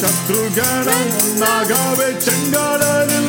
ശത്രുഗണം 0.02 1.04
ഒന്നാകാവെ 1.18 2.08
ചെങ്കാടലിൽ 2.26 3.26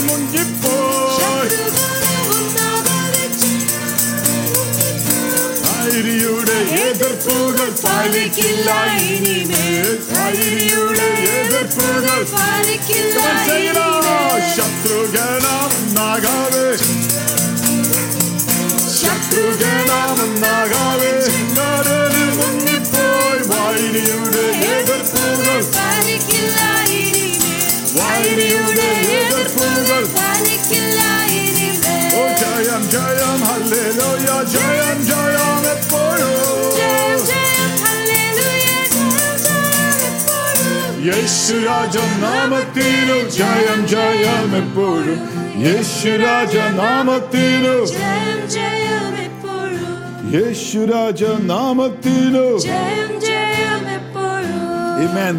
ധൈര്യയുടെ 5.64 6.56
എതിർപ്പുകൾ 6.82 7.68
പാലിക്കില്ല 7.82 8.68
ഇനിമേൽ 9.08 9.90
ധൈര്യയുടെ 10.10 11.08
എതിർപ്പുകൾ 11.34 12.20
ശത്രുഗണമൊന്നാകാവേ 14.56 16.66
ശത്രുഗണമൊന്നാകാവേ 18.98 21.12
ചെങ്കാടലിൽ 21.28 22.21
മുങ്ങിപ്പോയി 23.74 23.90
വൈരിയുടെ 23.92 24.44
എതിർപ്പുകൾ 24.70 25.58
വൈരിയുടെ 27.98 28.88
എതിർപ്പുകൾ 29.16 30.02
ഓ 32.14 32.24
ജയം 32.42 32.82
ജയം 32.94 33.40
ഹല്ലേലൂയ 33.48 34.28
ജയം 34.54 34.98
ജയം 35.10 35.64
എപ്പോഴും 35.74 36.38
യേശുരാജ 41.06 41.96
നാമത്തിനു 42.22 43.16
ജയം 43.38 43.80
ജയം 43.92 44.52
എപ്പോഴും 44.56 45.20
യേശുരാജ 45.64 46.56
നാമത്തിനു 46.78 47.76
യേശുരാജ 50.34 51.22
നാമത്തിനു 51.48 52.44
Amen. 52.64 53.41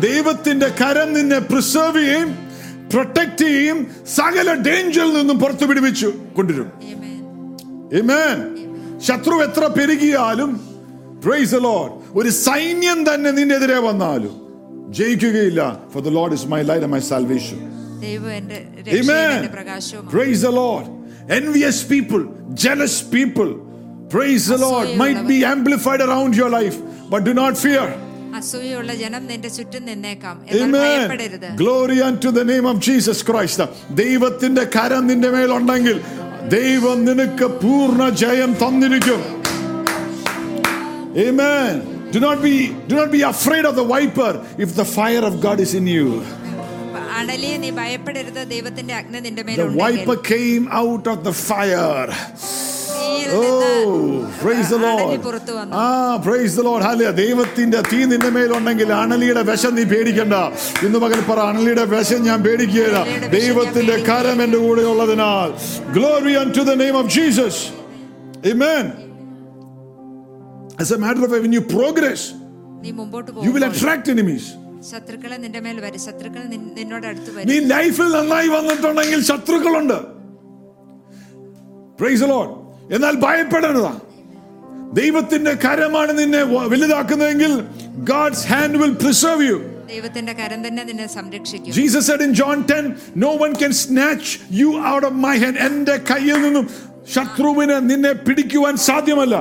ദൈവത്തിന്റെ 0.08 0.70
കരം 0.82 1.14
നിന്നെ 1.14 1.40
പ്രിസർവ് 1.52 2.02
ചെയ്യും 2.06 2.30
പ്രൊട്ടക്ട് 2.94 3.46
ചെയ്യും 3.46 3.78
സകല 4.18 4.54
ഡേഞ്ചറിൽ 4.68 5.12
നിന്നും 5.18 5.40
പുറത്തു 5.40 5.66
പിടിപ്പിച്ചു 5.66 6.10
കൊണ്ടുവരും. 6.38 6.70
Amen. 8.00 8.38
ശത്രു 9.08 9.36
എത്ര 9.48 9.64
പെരുകിയാലും 9.78 10.52
praise 11.26 11.52
the 11.52 11.64
Lord. 11.70 11.92
ഒരു 12.20 12.30
സൈന്യം 12.48 13.00
തന്നെ 13.10 13.32
നിന്റെ 13.32 13.56
എതിരെ 13.56 13.80
വന്നാലും 13.88 14.34
ജയിക്കുകയില്ല. 14.90 15.62
For 15.94 16.02
the 16.04 16.08
Lord 16.08 16.34
is 16.34 16.48
my 16.54 16.62
light 16.62 16.90
my 16.96 17.02
salvation 17.12 17.60
praise 20.14 20.42
the 20.48 20.54
Lord. 20.64 20.86
Envious 21.40 21.78
people, 21.84 22.24
jealous 22.54 22.96
people, 23.02 23.52
praise 24.10 24.46
the 24.48 24.58
Lord, 24.58 24.88
might 25.04 25.22
be 25.28 25.38
amplified 25.46 26.02
around 26.02 26.36
your 26.36 26.50
life, 26.50 26.78
but 27.12 27.22
do 27.24 27.34
not 27.34 27.54
fear. 27.58 27.86
അസൂയുള്ള 28.38 28.92
ജനം 29.02 29.24
നിന്റെ 29.32 29.50
ചുറ്റും 29.50 29.84
നിന്നേക്കാം 29.90 30.36
ഭയപ്പെടരുത് 30.76 31.48
glory 31.62 31.98
to 32.26 32.32
the 32.38 32.44
name 32.52 32.68
of 32.72 32.82
Jesus 32.88 33.24
Christ 33.30 33.68
ദൈവത്തിന്റെ 34.02 34.66
കരം 34.76 35.06
നിന്റെ 35.12 35.32
മേലുണ്ടെങ്കിൽ 35.36 35.98
ദൈവം 36.58 37.00
നിനക്ക് 37.10 37.50
പൂർണ 37.64 38.10
ജയം 38.24 38.54
തന്നിരിക്കും 38.64 39.22
Amen. 41.16 41.74
Do 42.12 42.20
not 42.20 42.42
be 42.42 42.54
do 42.88 42.96
not 42.96 43.12
be 43.12 43.22
afraid 43.24 43.66
of 43.66 43.76
the 43.76 43.84
viper 43.86 44.32
if 44.58 44.76
the 44.76 44.86
fire 44.88 45.22
of 45.22 45.40
God 45.40 45.60
is 45.60 45.74
in 45.74 45.88
you. 45.88 46.08
അണലിയെ 47.18 47.58
നീ 47.58 47.70
ഭയപ്പെടരുത് 47.76 48.42
ദൈവത്തിന്റെ 48.54 48.94
അഗ്നി 48.94 49.20
നിന്റെ 49.20 49.44
The 49.56 49.68
viper 49.78 50.18
came 50.26 50.66
out 50.74 51.06
of 51.08 51.20
the 51.24 51.34
fire. 51.42 52.10
Oh. 53.36 54.30
Hallelujah. 54.44 55.18
ദൈവത്തിന്റെ 57.12 57.84
തീ 57.92 58.06
നിന്റെ 58.06 58.30
മേലുണ്ടെങ്കിൽ 58.30 58.94
അണലിയുടെ 58.94 59.42
വിഷം 59.42 59.76
നീ 59.76 59.84
പേടിക്കണ്ട. 59.84 60.34
ഇന്ന് 60.86 61.00
മകൻ 61.00 61.24
പറ 61.30 61.40
അണലിയുടെ 61.40 61.86
വിഷം 61.86 62.24
ഞാൻ 62.24 62.44
പേടിക്കുകയില്ല. 62.44 63.28
ദൈവത്തിന്റെ 63.28 64.04
കരം 64.10 64.44
എന്റെ 64.44 64.58
കൂടെ 64.58 64.82
ഉള്ളതിനാൽ. 64.82 65.54
Glory 65.96 66.58
to 66.58 66.62
the 66.62 66.74
name 66.74 66.98
of 66.98 67.18
Jesus 67.18 67.70
Amen. 68.52 68.86
As 70.80 70.92
a 70.92 70.98
matter 70.98 71.26
of 71.26 71.32
fact, 71.32 71.42
when 71.42 71.54
you 71.54 71.62
progress, 71.62 72.34
നീ 72.82 72.92
you 73.46 73.52
will 73.56 73.64
attract 73.64 74.10
enemies. 74.10 74.54
ശത്രുക്കളെ 74.92 75.38
നിന്റെ 75.38 75.60
മേൽ 75.60 75.80
വരും. 75.80 76.00
ശത്രുക്കൾ 76.00 76.44
നിന്നോട് 76.80 77.08
അടുത്ത് 77.08 77.50
നീ 77.50 77.60
വരും 77.60 77.68
ലൈഫിൽ 77.68 78.04
നന്നായി 78.04 78.48
വന്നിട്ടുണ്ടെങ്കിൽ 78.48 79.22
ശത്രുക്കളുണ്ട്. 79.22 80.00
പ്രൈസ് 82.00 82.22
ലോഡ് 82.22 82.63
എന്നാൽ 82.96 83.16
ഭയപ്പെടരുത്. 83.26 83.94
ദൈവത്തിന്റെ 85.00 85.54
കരമാണ് 85.66 86.12
നിന്നെ 86.20 86.42
വലുതാക്കുന്നതെങ്കിൽ 86.72 87.54
God's 88.12 88.46
hand 88.52 88.80
will 88.82 88.96
preserve 89.04 89.46
you 89.50 89.58
ദൈവത്തിന്റെ 89.94 90.34
കരം 90.34 90.60
തന്നെ 90.68 90.84
നിന്നെ 90.90 91.08
സംരക്ഷിക്കും. 91.18 91.72
Jesus 91.78 92.08
said 92.10 92.24
in 92.28 92.34
John 92.42 92.58
10 92.72 92.86
no 93.24 93.32
one 93.44 93.52
can 93.62 93.72
snatch 93.84 94.32
you 94.62 94.70
out 94.94 95.06
of 95.10 95.18
my 95.26 95.36
hand 95.44 95.62
എന്റെ 95.68 95.96
കയ്യിൽ 96.12 96.40
നിന്നും 96.46 96.66
ശത്രുവിന് 97.16 97.78
നിന്നെ 97.90 98.14
പിടിക്കുവാൻ 98.28 98.76
സാധ്യമല്ല. 98.90 99.36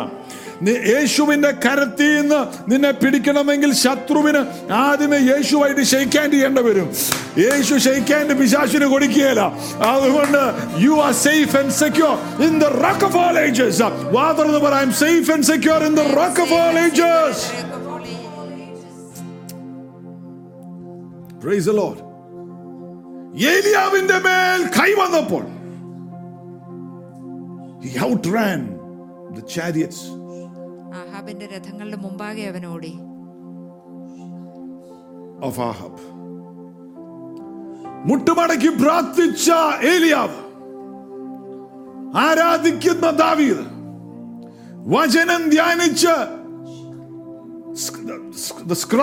നി- 0.62 0.86
യേശുവിന്റെ 0.88 1.50
കരത്തിൽ 1.64 2.20
നിന്ന് 2.20 2.40
നിന്നെ 2.70 2.90
പിടിക്കണമെങ്കിൽ 2.90 3.72
ശത്രുവിന് 3.74 4.72
ആദ്യമേ 4.72 5.16
യേശുവായിട്ട് 5.16 5.82
ഷെയ്ക്കാൻഡ് 5.82 6.32
ചെയ്യേണ്ട 6.32 6.58
വരും. 6.58 6.88
യേശു 7.38 7.74
ഷെയ്ക്കാൻഡ് 7.78 8.40
പിശാശിന് 8.40 8.84
കൊടുക്കുകയില്ല. 8.84 9.42
അതുകൊണ്ട് 9.86 10.42
you 10.78 10.90
are 11.00 11.12
safe 11.12 11.56
and 11.56 11.70
secure 11.72 12.12
in 12.42 12.58
the 12.58 12.64
rock 12.84 13.04
of 13.04 13.16
all 13.16 13.38
ages 13.38 13.82
വാതർന്ന് 14.12 14.58
പറ 14.58 14.74
I 14.74 14.82
am 14.82 14.92
safe 14.92 15.30
and 15.30 15.42
secure 15.42 15.84
in 15.84 15.94
the 15.94 16.00
rock 16.00 16.40
of 16.40 16.52
all 16.52 16.78
ages 16.78 17.44
praise 21.42 21.66
the 21.66 21.70
Lord 21.72 22.02
ഏലിയാവിന്റെ 23.46 24.18
മേൽ 24.28 24.62
കൈ 24.80 24.92
വന്നപ്പോൾ 25.02 25.44
he 27.84 27.92
outran 27.98 28.60
the 29.34 29.42
chariots. 29.54 30.00
ആഹാബിന്റെ 30.92 31.46
രഥങ്ങളുടെ 31.46 31.96
മുമ്പാകെ 31.96 32.42
അവൻ 32.42 32.66
ഓടി. 32.66 32.98
of 35.48 35.54
Ahab. 35.54 36.00
മുട്ടുമടക്കി 38.04 38.68
പ്രാർത്ഥിച്ച 38.68 39.50
ഏലിയാവ്. 39.84 40.52
ആരാധിക്കുന്ന 42.16 43.10
ദാവീദ്. 43.10 43.66
വചനം 44.86 45.50
ധ്യാനിച്ച് 45.50 46.06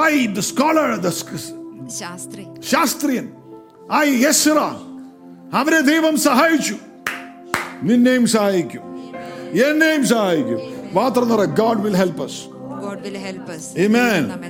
ഐ 0.02 0.36
ശാസ്ത്രി. 1.90 2.48
ശാസ്ത്രിയൻ 2.60 3.30
ആ 3.92 4.04
യസ്ര 4.04 4.60
അവരെ 5.54 5.82
ദൈവം 5.82 6.18
സഹായിച്ചു. 6.18 6.76
നിന്നെയും 7.84 8.28
സഹായിക്കും. 8.28 8.82
എന്നെയും 9.70 10.08
സഹായിക്കും. 10.08 10.79
മാത്രം 10.94 11.28
ഗോഡ് 11.46 11.80
വിൽ 11.80 11.96
ഹെൽപ്പ് 11.96 12.28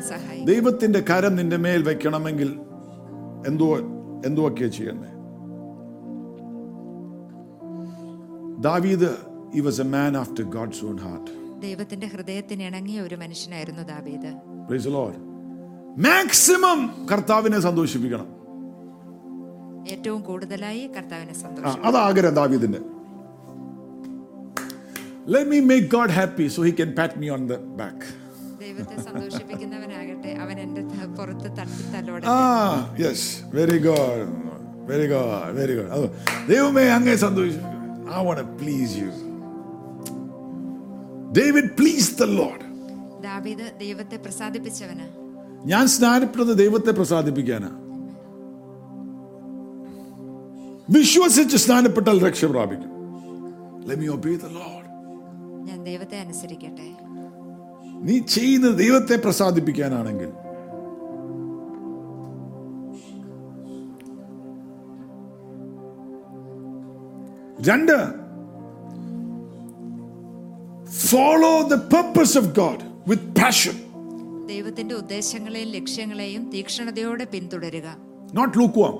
സഹായിക്കും. 0.01 0.45
ദൈവത്തിന്റെ 0.45 0.99
കരം 0.99 1.35
നിന്റെ 1.35 1.57
മേൽ 1.57 1.81
വെക്കണമെങ്കിൽ 1.81 2.59
എന്തോ 3.47 3.77
എന്തുവൊക്കെയാ 4.25 4.69
ചെയ്യണ്ടേ? 4.69 5.07
ദാവീദ് 8.61 9.15
he 9.55 9.65
was 9.65 9.81
a 9.81 9.83
man 9.83 10.17
after 10.17 10.43
God's 10.43 10.85
own 10.85 10.99
heart 10.99 11.61
ദൈവത്തിന്റെ 11.61 12.07
ഹൃദയത്തിന് 12.07 12.63
ഇണങ്ങിയ 12.63 13.01
ഒരു 13.01 13.15
മനുഷ്യനായിരുന്നു 13.15 13.81
ദാവീദ്. 13.81 14.33
Price 14.67 14.87
the 14.87 14.93
Lord. 14.93 15.15
മാക്സിമം 15.97 17.07
കർത്താവിനെ 17.11 17.59
സന്തോഷിപ്പിക്കണം. 17.59 18.27
ഏറ്റവും 19.89 20.21
കൂടുതലായി 20.21 20.87
കർത്താവിനെ 20.87 21.33
സന്തോഷിപ്പിക്കണം. 21.33 21.73
സന്തോഷം 21.73 21.87
അതാ 21.87 21.99
ആഗ്രഹം 21.99 22.33
ദാവീദിന്റെ. 22.33 22.98
Let 25.29 25.47
me 25.47 25.59
make 25.63 25.89
God 25.89 26.09
happy 26.11 26.47
so 26.49 26.61
he 26.61 26.73
can 26.73 26.93
pat 26.93 27.19
me 27.21 27.29
on 27.29 27.43
the 27.47 27.57
back. 27.79 27.97
ദൈവത്തെ 28.61 28.95
സന്തോഷിപ്പിക്കുന്നവനാകട്ടെ 29.03 30.31
അവൻ 30.43 30.55
എന്റെ 30.59 30.81
ത- 30.91 31.09
പുറത്ത് 31.17 31.49
തട്ടി 31.59 31.83
തലോടെ 31.93 32.25
Ah, 32.31 32.71
yes. 32.97 33.19
Very 33.53 33.79
good. 33.79 34.23
Very 34.87 35.07
good. 35.07 35.27
Very 35.59 35.73
good. 35.77 35.89
അത് 35.97 36.05
ദൈവമേ 36.49 36.85
അങ്ങേ 36.97 37.15
സന്തോഷിപ്പിക്കും 37.25 37.75
I 38.17 38.21
want 38.27 38.39
to 38.39 38.47
please 38.61 38.91
you. 39.01 39.09
David 41.31 41.65
pleased 41.79 42.15
the 42.23 42.29
Lord. 42.41 42.61
ദാവീദ് 43.21 43.67
ദൈവത്തെ 43.79 44.17
പ്രസാദിപ്പിച്ചവന് 44.17 45.07
ഞാൻ 45.65 45.85
സ്നാനപ്പെടുന്നത് 45.87 46.57
ദൈവത്തെ 46.57 46.91
പ്രസാദിപ്പിക്കാനാ 46.91 47.71
വിശ്വസിച്ച് 50.89 51.57
സ്നാനപ്പെട്ടാൽ 51.65 52.19
രക്ഷ 52.27 52.45
പ്രാപിക്കും 52.55 52.93
Let 53.89 53.97
me 53.99 54.07
obey 54.09 54.33
the 54.37 54.49
Lord. 54.55 54.78
ഞാൻ 55.79 55.85
ദൈവത്തെ 55.85 56.17
അനുസരിക്കട്ടെ. 56.19 56.87
നീ 58.07 58.19
ചെയ്യുന്നത് 58.19 58.75
ദൈവത്തെ 58.79 59.15
പ്രസാദിപ്പിക്കാനാണെങ്കിൽ. 59.15 60.29
രണ്ട്. 67.69 67.97
Follow 71.09 71.51
the 71.61 71.75
purpose 71.93 72.37
of 72.37 72.51
God 72.59 72.83
with 73.09 73.29
passion 73.41 73.75
ദൈവത്തിന്റെ 74.47 74.95
ഉദ്ദേശങ്ങളെയും 74.95 75.69
ലക്ഷ്യങ്ങളെയും 75.69 76.51
തീക്ഷണതയോടെ 76.53 77.25
പിന്തുടരുക. 77.25 77.87
നോട്ട് 78.33 78.57
ലുക്ക് 78.59 78.79
വാം 78.79 78.95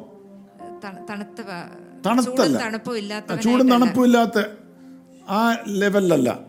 തണുത്ത 1.06 2.42
തണുപ്പില്ലാത്ത. 2.62 3.40
ചൂടും 3.42 3.70
തണുപ്പും 3.70 4.04
ഇല്ലാത്ത 4.04 4.38
ആ 5.30 5.42
ലെവലിലല്ല 5.68 6.49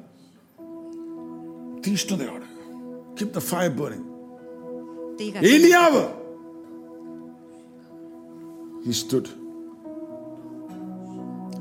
തീഷ്ണതയോടെ 1.85 2.49
കീപ് 3.17 3.33
ദ 3.35 3.43
ഫയർ 3.49 3.71
ബേണിംഗ് 3.79 4.07
തീ 5.19 5.27
കത്തി- 5.33 5.51
ഏലിയാവ് 5.53 6.03
he 8.85 8.93
stood 8.95 9.27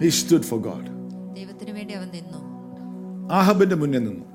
he 0.01 0.11
stood 0.19 0.45
for 0.45 0.59
god 0.62 0.85
ദൈവത്തിന് 1.37 1.73
വേണ്ടി 1.77 1.93
അവൻ 1.99 2.09
നിന്നു 2.17 2.41
ആഹബിന്റെ 3.33 3.77
മുന്നിൽ 3.83 4.03
നിന്നു 4.05 4.27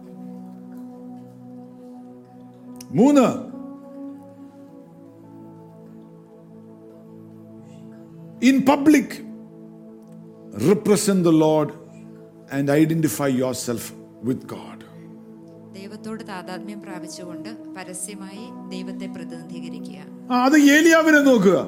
മൂന്ന് 3.00 3.26
in 8.42 8.58
public 8.70 9.16
represent 10.68 11.26
the 11.28 11.34
Lord 11.42 11.74
and 12.58 12.72
identify 12.74 13.30
yourself 13.66 13.90
with 14.24 14.48
God 14.54 14.73
ദൈവത്തോട് 15.75 16.23
താതാത്മ്യം 16.27 16.81
പ്രാപിച്ചുകൊണ്ട് 16.83 17.49
പരസ്യമായി 17.77 18.45
ദൈവത്തെ 18.69 19.07
പ്രതിനിധീകരിക്കുക. 19.07 20.01
അത് 20.45 20.57
ഏലിയാവിനെ 20.77 21.21
നോക്കുക. 21.21 21.59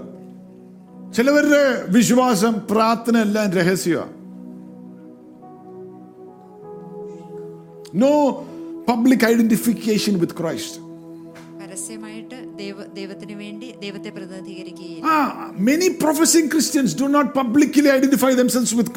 ചിലവരുടെ 1.17 1.63
വിശ്വാസം 1.89 2.55
പ്രാർത്ഥന 2.71 3.17
എല്ലാം 3.19 3.51
രഹസ്യമാണ് 3.53 4.15
no 7.95 8.15
public 8.89 9.25
identification 9.25 10.15
with 10.19 10.37
Christ 10.41 10.81
പരസ്യമായിട്ട് 11.63 12.59
ദൈവ 12.59 12.85
ദൈവത്തിന് 12.95 13.33
വേണ്ടി 13.33 13.75
ദൈവത്തെ 13.83 14.11
പ്രതിനിധീകരിക്കുകയും 14.11 15.05
many 15.65 15.89
professing 15.89 16.51
Christians 16.51 16.95
Christians 16.95 17.15
not 17.15 17.33
publicly 17.35 17.89
identify 17.89 18.31
identify 18.31 18.43
themselves 18.43 18.73
with 18.81 18.91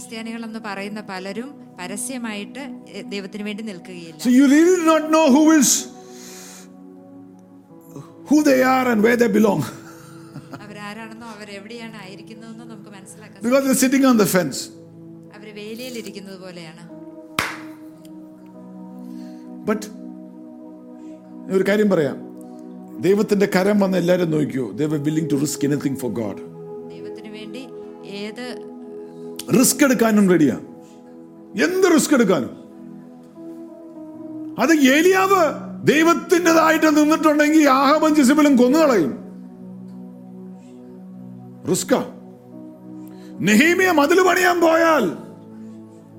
എന്ന് 0.00 0.60
പറയുന്ന 0.68 1.00
പലരും 1.10 1.48
പരസ്യമായിട്ട് 1.80 2.62
ദൈവത്തിന് 3.14 3.44
വേണ്ടി 3.48 3.62
നിൽക്കുകയില്ല 3.70 4.20
So 4.26 4.30
you 4.38 4.46
really 4.54 4.76
do 4.82 4.86
not 4.94 5.04
know 5.14 5.26
who 5.36 5.44
is 5.58 5.70
who 8.30 8.38
they 8.42 8.60
are 8.76 8.86
and 8.92 9.02
where 9.06 9.18
they 9.22 9.30
belong 9.38 9.62
അവർ 11.40 11.50
എവിടെയാണ് 11.58 11.96
ആയിരിക്കുന്നതെന്നോ 12.04 12.64
നമുക്ക് 12.64 12.90
മനസ്സിലാക്കാം 12.94 13.42
because 13.44 13.62
they're 13.66 13.82
sitting 13.84 14.04
on 14.04 14.16
the 14.22 14.26
fence. 14.34 14.58
അവർ 15.36 15.48
വേലിയിൽ 15.58 15.94
ഇരിക്കുന്നത് 16.00 16.38
പോലെയാണ് 16.44 16.82
But 19.68 19.82
ഒരു 21.56 21.64
കാര്യം 21.68 21.88
പറയാം 21.88 22.16
ദൈവത്തിന്റെ 23.06 23.46
കരം 23.56 23.78
വന്ന് 23.82 23.98
എല്ലാവരും 24.02 24.30
നോക്കിയോ 24.36 24.66
they 24.78 24.88
were 24.92 25.02
willing 25.08 25.28
to 25.32 25.36
risk 25.44 25.60
anything 25.68 25.96
for 26.02 26.10
God. 26.20 26.36
Risk 29.52 29.84
എടുക്കാനും 29.84 30.30
റെഡിയാണ് 30.30 30.60
എന്ത് 31.64 31.94
റിസ്ക് 31.94 32.14
എടുക്കാനും? 32.14 32.50
അത് 34.58 34.72
ഏലിയാവ് 34.72 35.42
ദൈവത്തിന്റെതായിട്ട് 35.86 36.96
നിന്നിട്ടുണ്ടെങ്കിൽ 36.96 37.70
ആഹാബം 37.70 38.14
ജിസിബിലും 38.14 38.56
കൊന്നുകളയും 38.56 39.18
റിസ്ക 41.70 41.94
നെഹീമിയ 43.40 43.90
മതിൽ 43.90 44.20
പണിയാൻ 44.20 44.60
പോയാൽ 44.60 45.16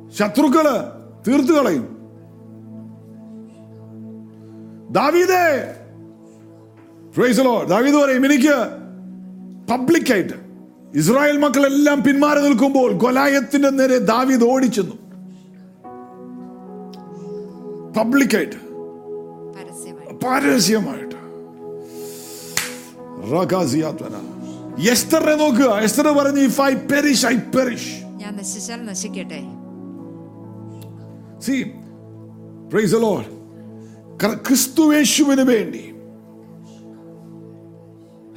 ശത്രുക്കൾ 0.09 0.67
തീർത്തു 1.27 1.51
കളയും. 1.51 1.99
ദാവീദേ. 4.91 5.75
ദാവീദ് 7.67 7.95
പറയും 7.95 8.25
എനിക്ക് 8.25 8.55
പബ്ലിക്കായിട്ട് 9.71 10.48
ഇസ്രായേൽ 10.95 11.37
മക്കളെല്ലാം 11.37 12.03
പിന്മാറി 12.03 12.39
നിൽക്കുമ്പോൾ 12.39 12.97
കൊലായത്തിന്റെ 12.97 13.69
നേരെ 13.69 13.97
ദാവീദ് 13.97 14.43
ഓടിച്ചെന്നു. 14.43 14.95
പബ്ലിക്കായിട്ട്. 17.99 18.55
പാരസ്യമായിട്ട്. 20.25 21.15
എസ്തറിനെ 24.91 25.35
നോക്കുക. 25.35 25.65
എസ്തർ 25.65 26.07
പറഞ്ഞു 26.07 26.39
if 26.39 26.61
I 26.61 26.73
perish 26.73 27.25
I 27.25 27.35
perish 27.35 28.03
ഞാൻ 28.03 28.37
നശിച്ചാൽ 28.37 28.85
നശിക്കട്ടെ. 28.85 29.41
സി 31.39 31.71
പ്രൈസ് 32.73 32.95
ലോർഡ് 32.95 33.39
ക്രിസ്തുവേശുവിന് 34.47 35.41
വേണ്ടി. 35.41 35.93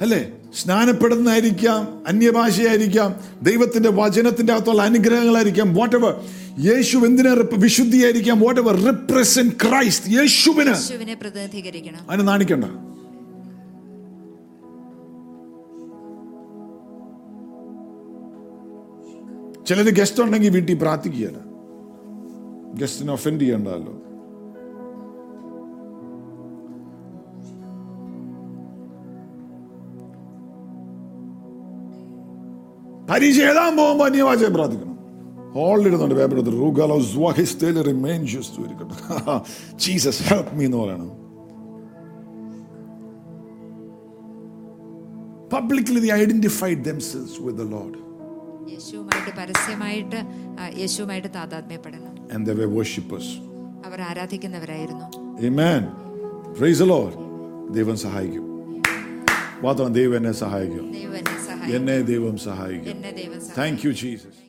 അല്ലേ? 0.01 0.31
സ്നാനപ്പെടുന്നതായിരിക്കാം 0.57 2.03
അന്യഭാഷയായിരിക്കാം 2.07 3.15
ദൈവത്തിന്റെ 3.41 3.89
വചനത്തിന്റെ 3.89 4.53
അകത്തുള്ള 4.53 4.81
അനുഗ്രഹങ്ങളായിരിക്കാം 4.81 5.75
വാട്ട് 5.75 5.95
എവർ 5.95 6.21
യേശു 6.59 6.97
എന്തിനെ 6.97 7.33
വിശുദ്ധിയായിരിക്കാം 7.33 8.39
വാട്ട് 8.39 8.61
എവർ 8.61 8.75
റിപ്രസെന്റ് 8.75 9.53
ക്രൈസ്റ്റ് 9.53 10.09
യേശുവിന് 10.09 11.15
പ്രതിനിധീകരിക്കണം. 11.15 12.11
അതിന് 12.11 12.27
നാണിക്കണ്ട. 12.27 12.65
ചിലര് 19.67 19.95
ഗസ്റ്റ് 19.95 20.23
ഉണ്ടെങ്കിൽ 20.23 20.49
വീട്ടിൽ 20.49 20.75
പ്രാർത്ഥിക്കുകയല്ല 20.75 21.37
ഗസ്റ്റിനെ 22.73 23.13
ഒഫൻഡ് 23.13 23.41
ചെയ്യണ്ടല്ലോ. 23.41 24.12
പരീക്ഷ 33.09 33.39
എഴുതാൻ 33.39 33.77
പോകുമ്പോൾ 33.77 34.05
അന്യവാചകം 34.05 34.53
പ്രാർത്ഥിക്കണം. 34.53 34.93
ഹോളിലിടുന്നുണ്ട് 35.53 36.15
പേപ്പർ 36.15 36.37
ജീസസ് 39.75 40.23
ഹെൽപ്പ് 40.23 40.55
മീ 40.55 40.65
എന്ന് 40.65 40.77
പറയണം. 40.77 41.23
Publicly 45.53 45.97
they 46.03 46.13
identified 46.25 46.79
themselves 46.91 47.35
with 47.45 47.57
the 47.61 47.67
Lord. 47.75 47.95
യേശുവുമായിട്ട് 48.71 49.31
പരസ്യമായിട്ട് 49.39 50.19
യേശുവുമായിട്ട് 50.79 51.27
താതാത്മ്യപ്പെടണം 51.35 52.13
and 52.33 52.41
they 52.47 52.55
were 52.59 52.71
worshippers. 52.77 53.27
Our 53.85 54.01
ആരാധിക്കുന്നവരായിരുന്നു. 54.01 55.05
Amen. 55.49 55.81
Praise 56.57 56.79
the 56.83 56.89
Lord. 56.93 57.13
ദൈവം 57.71 57.97
സഹായിക്കും. 57.97 58.45
മാത്രം 59.61 59.93
ദൈവം 59.93 60.15
എന്നെ 60.17 60.31
സഹായിക്കും. 60.31 60.91
ദൈവം 60.91 61.15
എന്നെ 61.63 61.75
സഹായിക്കും. 61.75 61.87
എന്നെ 61.87 61.97
ദൈവം 62.01 62.37
സഹായിക്കും. 62.37 62.91
എന്നെ 62.91 63.11
ദൈവം 63.11 63.41
സഹായിക്കും 63.41 63.57
താങ്ക് 63.57 63.87
യു 63.87 63.91
ജീസസ് 63.91 64.42